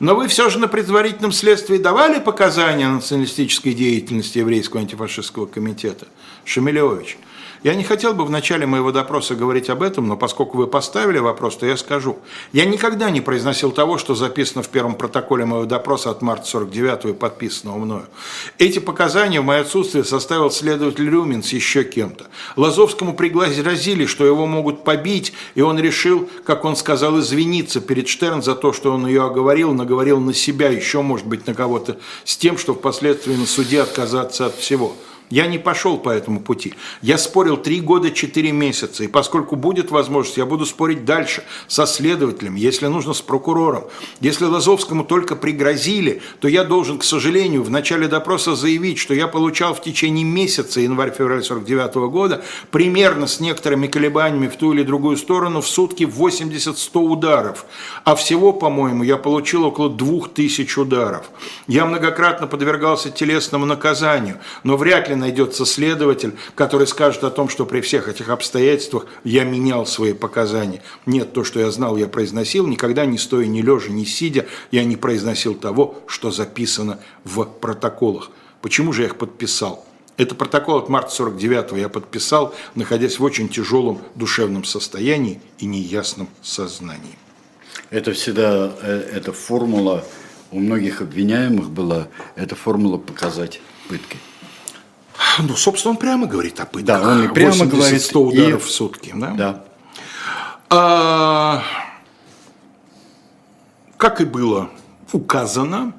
Но 0.00 0.14
вы 0.14 0.28
все 0.28 0.50
же 0.50 0.58
на 0.58 0.68
предварительном 0.68 1.32
следствии 1.32 1.78
давали 1.78 2.20
показания 2.20 2.86
о 2.86 2.92
националистической 2.92 3.72
деятельности 3.72 4.38
еврейского 4.38 4.80
антифашистского 4.80 5.46
комитета? 5.46 6.06
Шемелевич, 6.44 7.18
я 7.66 7.74
не 7.74 7.82
хотел 7.82 8.14
бы 8.14 8.24
в 8.24 8.30
начале 8.30 8.64
моего 8.64 8.92
допроса 8.92 9.34
говорить 9.34 9.70
об 9.70 9.82
этом, 9.82 10.06
но 10.06 10.16
поскольку 10.16 10.56
вы 10.56 10.68
поставили 10.68 11.18
вопрос, 11.18 11.56
то 11.56 11.66
я 11.66 11.76
скажу. 11.76 12.16
Я 12.52 12.64
никогда 12.64 13.10
не 13.10 13.20
произносил 13.20 13.72
того, 13.72 13.98
что 13.98 14.14
записано 14.14 14.62
в 14.62 14.68
первом 14.68 14.94
протоколе 14.94 15.46
моего 15.46 15.64
допроса 15.64 16.10
от 16.10 16.22
марта 16.22 16.46
49 16.46 17.06
и 17.06 17.12
подписанного 17.12 17.78
мною. 17.78 18.06
Эти 18.58 18.78
показания 18.78 19.40
в 19.40 19.44
мое 19.44 19.62
отсутствие 19.62 20.04
составил 20.04 20.52
следователь 20.52 21.10
Рюмин 21.10 21.42
с 21.42 21.52
еще 21.52 21.82
кем-то. 21.82 22.26
Лазовскому 22.54 23.14
пригрозили, 23.16 24.06
что 24.06 24.24
его 24.24 24.46
могут 24.46 24.84
побить, 24.84 25.32
и 25.56 25.60
он 25.60 25.76
решил, 25.80 26.30
как 26.44 26.64
он 26.64 26.76
сказал, 26.76 27.18
извиниться 27.18 27.80
перед 27.80 28.06
Штерн 28.06 28.44
за 28.44 28.54
то, 28.54 28.72
что 28.72 28.92
он 28.92 29.08
ее 29.08 29.24
оговорил, 29.24 29.72
наговорил 29.74 30.20
на 30.20 30.34
себя, 30.34 30.68
еще, 30.68 31.02
может 31.02 31.26
быть, 31.26 31.48
на 31.48 31.54
кого-то, 31.54 31.98
с 32.24 32.36
тем, 32.36 32.58
что 32.58 32.74
впоследствии 32.74 33.34
на 33.34 33.46
суде 33.46 33.82
отказаться 33.82 34.46
от 34.46 34.54
всего. 34.54 34.94
Я 35.28 35.48
не 35.48 35.58
пошел 35.58 35.98
по 35.98 36.10
этому 36.10 36.40
пути. 36.40 36.74
Я 37.02 37.18
спорил 37.18 37.56
три 37.56 37.80
года, 37.80 38.12
четыре 38.12 38.52
месяца. 38.52 39.02
И 39.02 39.08
поскольку 39.08 39.56
будет 39.56 39.90
возможность, 39.90 40.36
я 40.36 40.46
буду 40.46 40.64
спорить 40.66 41.04
дальше 41.04 41.42
со 41.66 41.84
следователем, 41.86 42.54
если 42.54 42.86
нужно, 42.86 43.12
с 43.12 43.22
прокурором. 43.22 43.84
Если 44.20 44.44
Лазовскому 44.44 45.04
только 45.04 45.34
пригрозили, 45.34 46.22
то 46.40 46.46
я 46.46 46.62
должен, 46.62 46.98
к 46.98 47.04
сожалению, 47.04 47.64
в 47.64 47.70
начале 47.70 48.06
допроса 48.06 48.54
заявить, 48.54 48.98
что 48.98 49.14
я 49.14 49.26
получал 49.26 49.74
в 49.74 49.82
течение 49.82 50.24
месяца, 50.24 50.80
январь-февраль 50.80 51.42
49 51.42 51.94
года, 52.10 52.44
примерно 52.70 53.26
с 53.26 53.40
некоторыми 53.40 53.88
колебаниями 53.88 54.46
в 54.46 54.56
ту 54.56 54.72
или 54.72 54.84
другую 54.84 55.16
сторону, 55.16 55.60
в 55.60 55.66
сутки 55.66 56.04
80-100 56.04 57.00
ударов. 57.00 57.66
А 58.04 58.14
всего, 58.14 58.52
по-моему, 58.52 59.02
я 59.02 59.16
получил 59.16 59.64
около 59.64 59.90
2000 59.90 60.78
ударов. 60.78 61.28
Я 61.66 61.84
многократно 61.84 62.46
подвергался 62.46 63.10
телесному 63.10 63.66
наказанию, 63.66 64.38
но 64.62 64.76
вряд 64.76 65.08
ли 65.08 65.15
найдется 65.16 65.66
следователь, 65.66 66.36
который 66.54 66.86
скажет 66.86 67.24
о 67.24 67.30
том, 67.30 67.48
что 67.48 67.66
при 67.66 67.80
всех 67.80 68.08
этих 68.08 68.28
обстоятельствах 68.28 69.06
я 69.24 69.44
менял 69.44 69.86
свои 69.86 70.12
показания. 70.12 70.82
Нет, 71.04 71.32
то, 71.32 71.44
что 71.44 71.60
я 71.60 71.70
знал, 71.70 71.96
я 71.96 72.06
произносил, 72.06 72.66
никогда 72.66 73.06
не 73.06 73.18
стоя, 73.18 73.46
не 73.46 73.62
лежа, 73.62 73.90
не 73.90 74.06
сидя, 74.06 74.46
я 74.70 74.84
не 74.84 74.96
произносил 74.96 75.54
того, 75.54 75.96
что 76.06 76.30
записано 76.30 77.00
в 77.24 77.44
протоколах. 77.44 78.30
Почему 78.62 78.92
же 78.92 79.02
я 79.02 79.08
их 79.08 79.16
подписал? 79.16 79.86
Это 80.16 80.34
протокол 80.34 80.78
от 80.78 80.88
марта 80.88 81.22
49-го 81.22 81.76
я 81.76 81.88
подписал, 81.88 82.54
находясь 82.74 83.18
в 83.18 83.22
очень 83.24 83.48
тяжелом 83.48 84.00
душевном 84.14 84.64
состоянии 84.64 85.40
и 85.58 85.66
неясном 85.66 86.28
сознании. 86.42 87.18
Это 87.90 88.12
всегда, 88.12 88.72
э, 88.80 89.10
эта 89.12 89.32
формула 89.32 90.04
у 90.50 90.58
многих 90.58 91.02
обвиняемых 91.02 91.70
была, 91.70 92.08
эта 92.34 92.54
формула 92.54 92.96
показать 92.96 93.60
пытки. 93.88 94.16
Ну, 95.38 95.56
собственно, 95.56 95.92
он 95.92 95.98
прямо 95.98 96.26
говорит 96.26 96.60
о 96.60 96.66
пытках. 96.66 97.02
Да, 97.02 97.08
он 97.08 97.32
прямо 97.32 97.50
80, 97.50 97.72
говорит. 97.72 98.02
100 98.02 98.22
ударов 98.22 98.62
и... 98.62 98.66
в 98.66 98.70
сутки. 98.70 99.12
Да. 99.14 99.30
да. 99.32 99.64
А, 100.68 101.62
как 103.96 104.20
и 104.20 104.24
было 104.24 104.70
указано, 105.12 105.92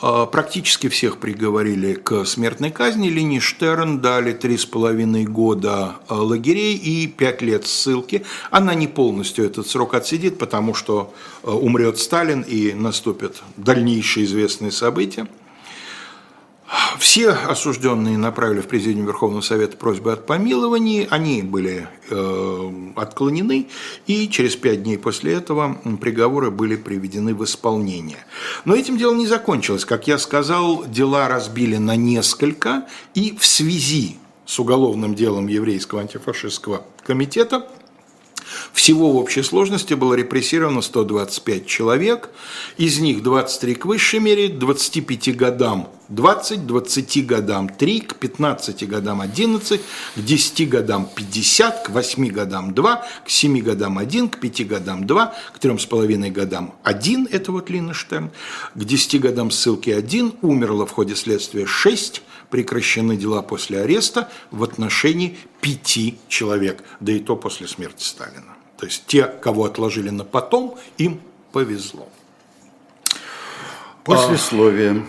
а, 0.00 0.26
практически 0.26 0.88
всех 0.88 1.18
приговорили 1.18 1.94
к 1.94 2.24
смертной 2.24 2.70
казни. 2.70 3.08
Лини 3.08 3.40
Штерн 3.40 4.00
дали 4.00 4.32
три 4.32 4.56
с 4.56 4.64
половиной 4.64 5.24
года 5.24 5.96
а, 6.08 6.14
лагерей 6.14 6.76
и 6.76 7.08
пять 7.08 7.42
лет 7.42 7.66
ссылки. 7.66 8.24
Она 8.50 8.74
не 8.74 8.86
полностью 8.86 9.44
этот 9.44 9.66
срок 9.66 9.94
отсидит, 9.94 10.38
потому 10.38 10.74
что 10.74 11.12
умрет 11.42 11.98
Сталин 11.98 12.42
и 12.42 12.72
наступят 12.72 13.42
дальнейшие 13.56 14.26
известные 14.26 14.70
события. 14.70 15.26
Все 16.98 17.30
осужденные 17.30 18.16
направили 18.16 18.60
в 18.60 18.68
Президиум 18.68 19.06
Верховного 19.06 19.42
Совета 19.42 19.76
просьбы 19.76 20.12
о 20.12 20.16
помиловании, 20.16 21.06
они 21.10 21.42
были 21.42 21.86
э, 22.08 22.70
отклонены, 22.96 23.68
и 24.06 24.28
через 24.28 24.56
пять 24.56 24.82
дней 24.82 24.96
после 24.96 25.34
этого 25.34 25.78
приговоры 26.00 26.50
были 26.50 26.76
приведены 26.76 27.34
в 27.34 27.44
исполнение. 27.44 28.24
Но 28.64 28.74
этим 28.74 28.96
дело 28.96 29.14
не 29.14 29.26
закончилось. 29.26 29.84
Как 29.84 30.06
я 30.06 30.18
сказал, 30.18 30.84
дела 30.86 31.28
разбили 31.28 31.76
на 31.76 31.96
несколько, 31.96 32.86
и 33.14 33.36
в 33.38 33.44
связи 33.44 34.16
с 34.46 34.58
уголовным 34.58 35.14
делом 35.14 35.48
Еврейского 35.48 36.00
антифашистского 36.00 36.84
комитета– 37.04 37.66
всего 38.72 39.12
в 39.12 39.16
общей 39.16 39.42
сложности 39.42 39.94
было 39.94 40.14
репрессировано 40.14 40.82
125 40.82 41.66
человек, 41.66 42.30
из 42.76 42.98
них 42.98 43.22
23 43.22 43.74
к 43.74 43.86
высшей 43.86 44.20
мере, 44.20 44.48
25 44.48 45.36
годам 45.36 45.90
20, 46.12 46.66
20 46.66 47.26
годам 47.26 47.68
3, 47.68 48.00
к 48.00 48.14
15 48.16 48.88
годам 48.88 49.20
11, 49.22 49.80
к 50.16 50.20
10 50.20 50.68
годам 50.68 51.08
50, 51.14 51.86
к 51.86 51.90
8 51.90 52.28
годам 52.28 52.74
2, 52.74 52.96
к 53.24 53.30
7 53.30 53.60
годам 53.60 53.98
1, 53.98 54.28
к 54.28 54.38
5 54.38 54.68
годам 54.68 55.06
2, 55.06 55.34
к 55.54 55.58
3,5 55.58 56.30
годам 56.30 56.74
1, 56.82 57.28
это 57.30 57.52
вот 57.52 57.70
Линнештерн, 57.70 58.30
к 58.74 58.84
10 58.84 59.20
годам 59.20 59.50
ссылки 59.50 59.88
1, 59.88 60.34
умерло 60.42 60.84
в 60.84 60.90
ходе 60.90 61.16
следствия 61.16 61.64
6, 61.66 62.22
прекращены 62.50 63.16
дела 63.16 63.40
после 63.40 63.80
ареста 63.80 64.28
в 64.50 64.62
отношении 64.62 65.38
5 65.62 66.28
человек, 66.28 66.84
да 67.00 67.12
и 67.12 67.20
то 67.20 67.36
после 67.36 67.66
смерти 67.66 68.04
Сталина. 68.04 68.54
То 68.76 68.84
есть 68.84 69.04
те, 69.06 69.24
кого 69.24 69.64
отложили 69.64 70.10
на 70.10 70.24
потом, 70.24 70.74
им 70.98 71.20
повезло. 71.52 72.06
Послесловие. 74.04 75.06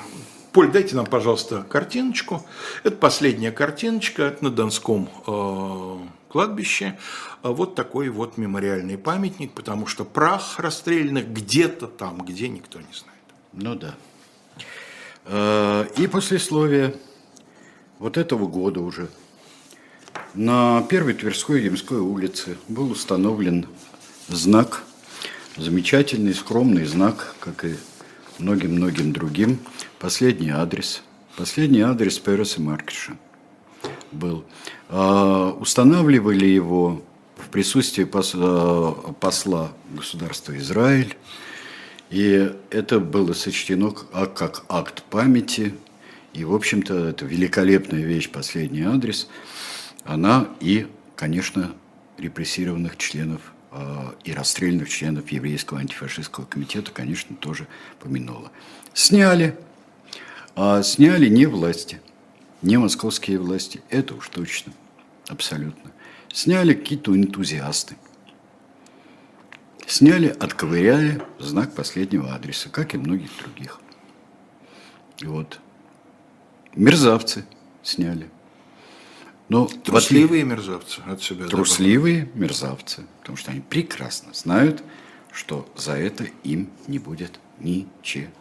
Поль, 0.54 0.72
дайте 0.72 0.95
нам, 0.95 1.06
пожалуйста, 1.06 1.66
картиночку. 1.68 2.45
Это 2.84 2.95
последняя 2.95 3.51
картиночка 3.51 4.38
на 4.39 4.49
Донском 4.49 5.10
э, 5.28 5.97
кладбище. 6.30 6.97
Вот 7.41 7.76
такой 7.76 8.10
вот 8.10 8.38
мемориальный 8.38 8.97
памятник, 8.97 9.51
потому 9.54 9.88
что 9.88 10.06
прах 10.06 10.60
расстрелянных 10.60 11.28
где-то 11.28 11.88
там, 11.88 12.20
где 12.20 12.47
никто 12.47 12.80
не 12.80 12.93
знает. 12.93 13.24
Ну 13.51 13.76
да. 13.76 13.95
Э, 15.26 15.88
и 15.97 16.08
послесловие 16.08 16.95
вот 17.99 18.18
этого 18.18 18.47
года 18.47 18.80
уже– 18.80 19.10
на 20.34 20.82
первой 20.89 21.14
Тверской 21.14 21.64
Ямской 21.64 21.99
улице 21.99 22.58
был 22.68 22.89
установлен 22.89 23.68
знак, 24.28 24.84
замечательный, 25.58 26.34
скромный 26.34 26.86
знак, 26.86 27.36
как 27.39 27.66
и 27.66 27.76
многим-многим 28.40 29.14
другим, 29.14 29.60
последний 30.00 30.50
адрес. 30.50 31.04
Последний 31.38 31.82
адрес 31.82 32.20
Переса 32.20 32.62
Маркиша 32.62 33.14
был. 34.12 34.44
А, 34.90 35.52
устанавливали 35.52 36.46
его 36.46 37.04
в 37.38 37.50
присутствии 37.50 38.08
а, 38.36 39.14
посла 39.20 39.72
государства 39.92 40.56
Израиль, 40.58 41.16
и 42.10 42.52
это 42.70 43.00
было 43.00 43.34
сочтено 43.34 43.96
а, 44.12 44.28
как 44.28 44.66
акт 44.70 45.04
памяти, 45.04 45.74
и, 46.34 46.44
в 46.44 46.54
общем-то, 46.54 47.10
это 47.10 47.26
великолепная 47.26 48.04
вещь, 48.04 48.30
последний 48.30 48.84
адрес– 48.84 49.28
она 50.06 50.50
и, 50.60 50.88
конечно, 51.16 51.74
репрессированных 52.18 52.98
членов 52.98 53.42
и 54.24 54.34
расстрелянных 54.34 54.90
членов 54.90 55.30
еврейского 55.32 55.80
антифашистского 55.80 56.46
комитета, 56.46 56.92
конечно, 56.92 57.36
тоже 57.36 57.68
помянула. 58.00 58.52
Сняли. 58.94 59.58
А 60.56 60.84
сняли 60.84 61.30
не 61.30 61.48
власти, 61.48 62.00
не 62.62 62.78
московские 62.78 63.40
власти, 63.40 63.82
это 63.90 64.14
уж 64.14 64.30
точно, 64.30 64.72
абсолютно. 65.28 65.92
Сняли 66.32 66.74
какие-то 66.74 67.16
энтузиасты. 67.16 67.96
Сняли, 69.88 70.28
отковыряли 70.28 71.22
знак 71.40 71.74
последнего 71.74 72.34
адреса, 72.34 72.70
как 72.70 72.94
и 72.94 72.98
многих 72.98 73.30
других. 73.40 73.80
Вот. 75.22 75.60
Мерзавцы 76.76 77.46
сняли. 77.82 78.30
Но 79.54 79.68
трусливые 79.68 80.43
мерзавцы 80.43 81.01
от 81.06 81.22
себя. 81.22 81.45
Трусливые 81.45 82.22
добавили. 82.22 82.41
мерзавцы, 82.41 83.06
потому 83.20 83.38
что 83.38 83.51
они 83.51 83.62
прекрасно 83.62 84.34
знают, 84.34 84.84
что 85.32 85.70
за 85.76 85.91
это 85.91 86.26
им 86.43 86.72
не 86.88 86.97
будет 86.97 87.39
ничего. 87.60 88.32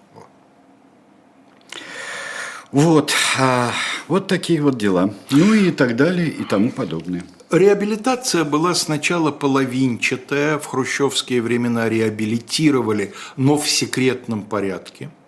Вот, 2.70 3.12
а, 3.38 3.72
вот 4.08 4.26
такие 4.26 4.62
вот 4.62 4.78
дела. 4.78 5.12
Ну 5.30 5.52
и 5.52 5.70
так 5.70 5.96
далее 5.96 6.28
и 6.28 6.44
тому 6.44 6.70
подобное. 6.70 7.22
Реабилитация 7.50 8.44
была 8.44 8.74
сначала 8.74 9.30
половинчатая, 9.30 10.58
в 10.58 10.64
хрущевские 10.64 11.42
времена 11.42 11.90
реабилитировали, 11.90 13.12
но 13.36 13.58
в 13.58 13.68
секретном 13.68 14.44
порядке– 14.44 15.10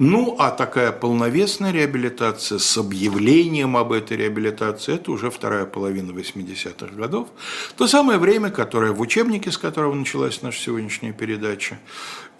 ну, 0.00 0.34
а 0.38 0.50
такая 0.50 0.92
полновесная 0.92 1.72
реабилитация 1.72 2.58
с 2.58 2.78
объявлением 2.78 3.76
об 3.76 3.92
этой 3.92 4.16
реабилитации, 4.16 4.94
это 4.94 5.12
уже 5.12 5.30
вторая 5.30 5.66
половина 5.66 6.10
80-х 6.12 6.96
годов. 6.96 7.28
То 7.76 7.86
самое 7.86 8.18
время, 8.18 8.50
которое 8.50 8.92
в 8.92 9.00
учебнике, 9.02 9.52
с 9.52 9.58
которого 9.58 9.92
началась 9.92 10.40
наша 10.40 10.58
сегодняшняя 10.58 11.12
передача, 11.12 11.78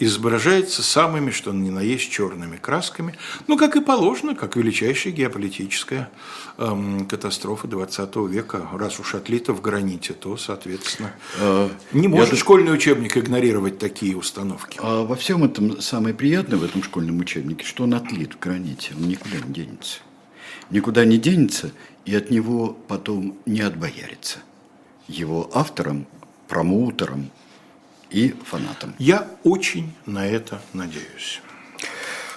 изображается 0.01 0.83
самыми, 0.83 1.31
что 1.31 1.53
ни 1.53 1.71
на 1.71 1.81
есть, 1.81 2.11
черными 2.11 2.57
красками. 2.57 3.17
Ну, 3.47 3.57
как 3.57 3.77
и 3.77 3.81
положено, 3.81 4.35
как 4.35 4.57
величайшая 4.57 5.13
геополитическая 5.13 6.11
эм, 6.57 7.07
катастрофа 7.07 7.69
20 7.69 8.17
века. 8.29 8.67
Раз 8.73 8.99
уж 8.99 9.15
отлито 9.15 9.53
в 9.53 9.61
граните, 9.61 10.15
то, 10.15 10.37
соответственно, 10.39 11.13
э, 11.39 11.69
не 11.93 12.09
может 12.09 12.33
Я... 12.33 12.39
школьный 12.39 12.73
учебник 12.73 13.17
игнорировать 13.17 13.79
такие 13.79 14.17
установки. 14.17 14.79
А 14.83 15.05
во 15.05 15.15
всем 15.17 15.45
этом 15.45 15.81
самое 15.83 16.15
приятное 16.15 16.59
в 16.59 16.65
этом 16.65 16.83
школьном 16.83 17.19
учебнике, 17.21 17.67
что 17.67 17.85
он 17.85 17.95
отлит 17.95 18.35
в 18.35 18.39
граните, 18.39 18.95
он 18.97 19.07
никуда 19.07 19.37
не 19.37 19.53
денется. 19.53 20.01
Никуда 20.71 21.05
не 21.05 21.19
денется, 21.19 21.73
и 22.07 22.15
от 22.15 22.31
него 22.31 22.77
потом 22.89 23.37
не 23.45 23.61
отбоярится. 23.61 24.39
Его 25.09 25.51
автором, 25.53 26.07
промоутером, 26.49 27.31
и 28.11 28.35
фанатам. 28.45 28.95
Я 28.99 29.29
очень 29.45 29.93
на 30.07 30.27
это 30.27 30.61
надеюсь. 30.73 31.41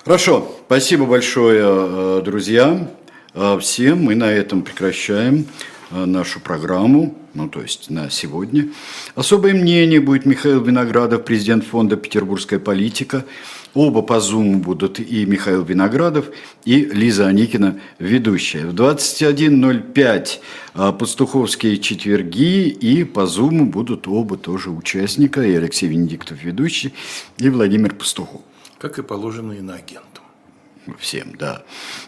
Хорошо, 0.03 0.59
спасибо 0.65 1.05
большое, 1.05 1.63
э, 1.63 2.21
друзья. 2.23 2.87
а, 3.33 3.57
всем. 3.57 4.03
Мы 4.03 4.15
на 4.15 4.31
этом 4.31 4.61
прекращаем 4.61 5.47
а, 5.89 6.05
нашу 6.05 6.39
программу, 6.39 7.15
ну 7.33 7.49
то 7.49 7.61
есть 7.61 7.89
на 7.89 8.09
сегодня. 8.09 8.69
Особое 9.15 9.53
мнение 9.53 9.99
будет 9.99 10.25
Михаил 10.25 10.61
Виноградов, 10.61 11.25
президент 11.25 11.65
фонда 11.65 11.97
«Петербургская 11.97 12.59
политика». 12.59 13.25
Оба 13.73 14.03
по 14.03 14.13
Zoom 14.13 14.57
будут 14.57 14.99
и 14.99 15.25
Михаил 15.25 15.63
Виноградов, 15.63 16.27
и 16.63 16.85
Лиза 16.85 17.27
Аникина, 17.27 17.79
ведущая. 17.97 18.67
В 18.67 18.75
21.05 18.75 20.39
а, 20.75 20.91
пастуховские 20.91 21.79
четверги, 21.79 22.67
и 22.67 23.03
по 23.03 23.21
Zoom 23.21 23.65
будут 23.65 24.07
оба 24.07 24.37
тоже 24.37 24.69
участника, 24.69 25.41
и 25.41 25.55
Алексей 25.55 25.87
Венедиктов, 25.87 26.43
ведущий, 26.43 26.93
и 27.39 27.49
Владимир 27.49 27.95
Пастухов. 27.95 28.41
Как 28.77 28.99
и 28.99 29.01
положено 29.01 29.53
иноагентам. 29.53 30.22
Всем, 30.99 31.35
да. 31.37 31.63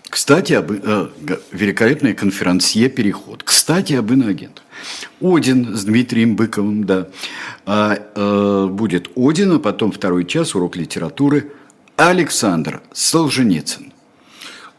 Кстати, 0.10 0.54
об, 0.54 0.72
э, 0.72 1.10
великолепный 1.52 2.14
конферансье 2.14 2.90
«Переход». 2.90 3.44
Кстати, 3.44 3.94
об 3.94 4.12
иноагентах. 4.12 4.64
Один 5.22 5.76
с 5.76 5.86
Дмитрием 5.86 6.36
Быковым, 6.36 6.84
да. 6.84 7.08
А, 7.66 7.98
э, 8.16 8.68
будет 8.68 9.10
Один, 9.16 9.54
а 9.54 9.60
потом 9.60 9.92
второй 9.92 10.26
час, 10.26 10.56
урок 10.56 10.76
литературы. 10.76 11.52
Александр 11.96 12.82
Солженицын. 12.92 13.94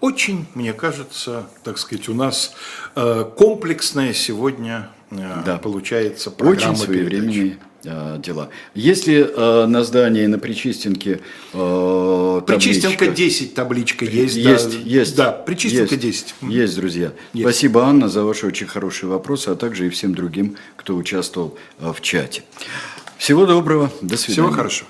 Очень, 0.01 0.47
мне 0.55 0.75
кажется, 0.75 1.49
так 1.65 1.79
сказать, 1.79 2.09
у 2.09 2.15
нас 2.15 2.53
э, 2.95 3.25
комплексная 3.37 4.13
сегодня 4.13 4.91
э, 5.11 5.43
да. 5.45 5.57
получается 5.57 6.31
программа 6.31 6.73
Очень 6.73 6.85
своевременные 6.85 7.53
э, 7.53 7.57
дела. 7.87 8.51
Если 8.75 9.27
э, 9.29 9.67
на 9.67 9.85
здании 9.85 10.27
на 10.27 10.39
Причистенке 10.39 11.21
э, 11.53 12.43
Причистенка 12.47 13.09
10 13.09 13.55
табличка 13.55 14.05
есть. 14.05 14.37
Есть, 14.37 14.71
да, 14.73 14.79
есть. 14.85 15.17
Да, 15.17 15.33
Причистенка 15.33 15.95
есть, 15.95 16.35
10. 16.41 16.53
Есть, 16.53 16.77
друзья. 16.77 17.13
Есть. 17.33 17.49
Спасибо, 17.49 17.85
Анна, 17.85 18.09
за 18.09 18.25
ваши 18.25 18.47
очень 18.47 18.67
хорошие 18.67 19.09
вопросы, 19.09 19.49
а 19.49 19.57
также 19.57 19.87
и 19.87 19.91
всем 19.91 20.15
другим, 20.15 20.57
кто 20.77 20.97
участвовал 20.97 21.57
э, 21.81 21.93
в 21.93 22.01
чате. 22.01 22.43
Всего 23.19 23.47
доброго, 23.47 23.91
до 24.03 24.17
свидания. 24.17 24.35
Всего 24.35 24.51
хорошего. 24.51 24.89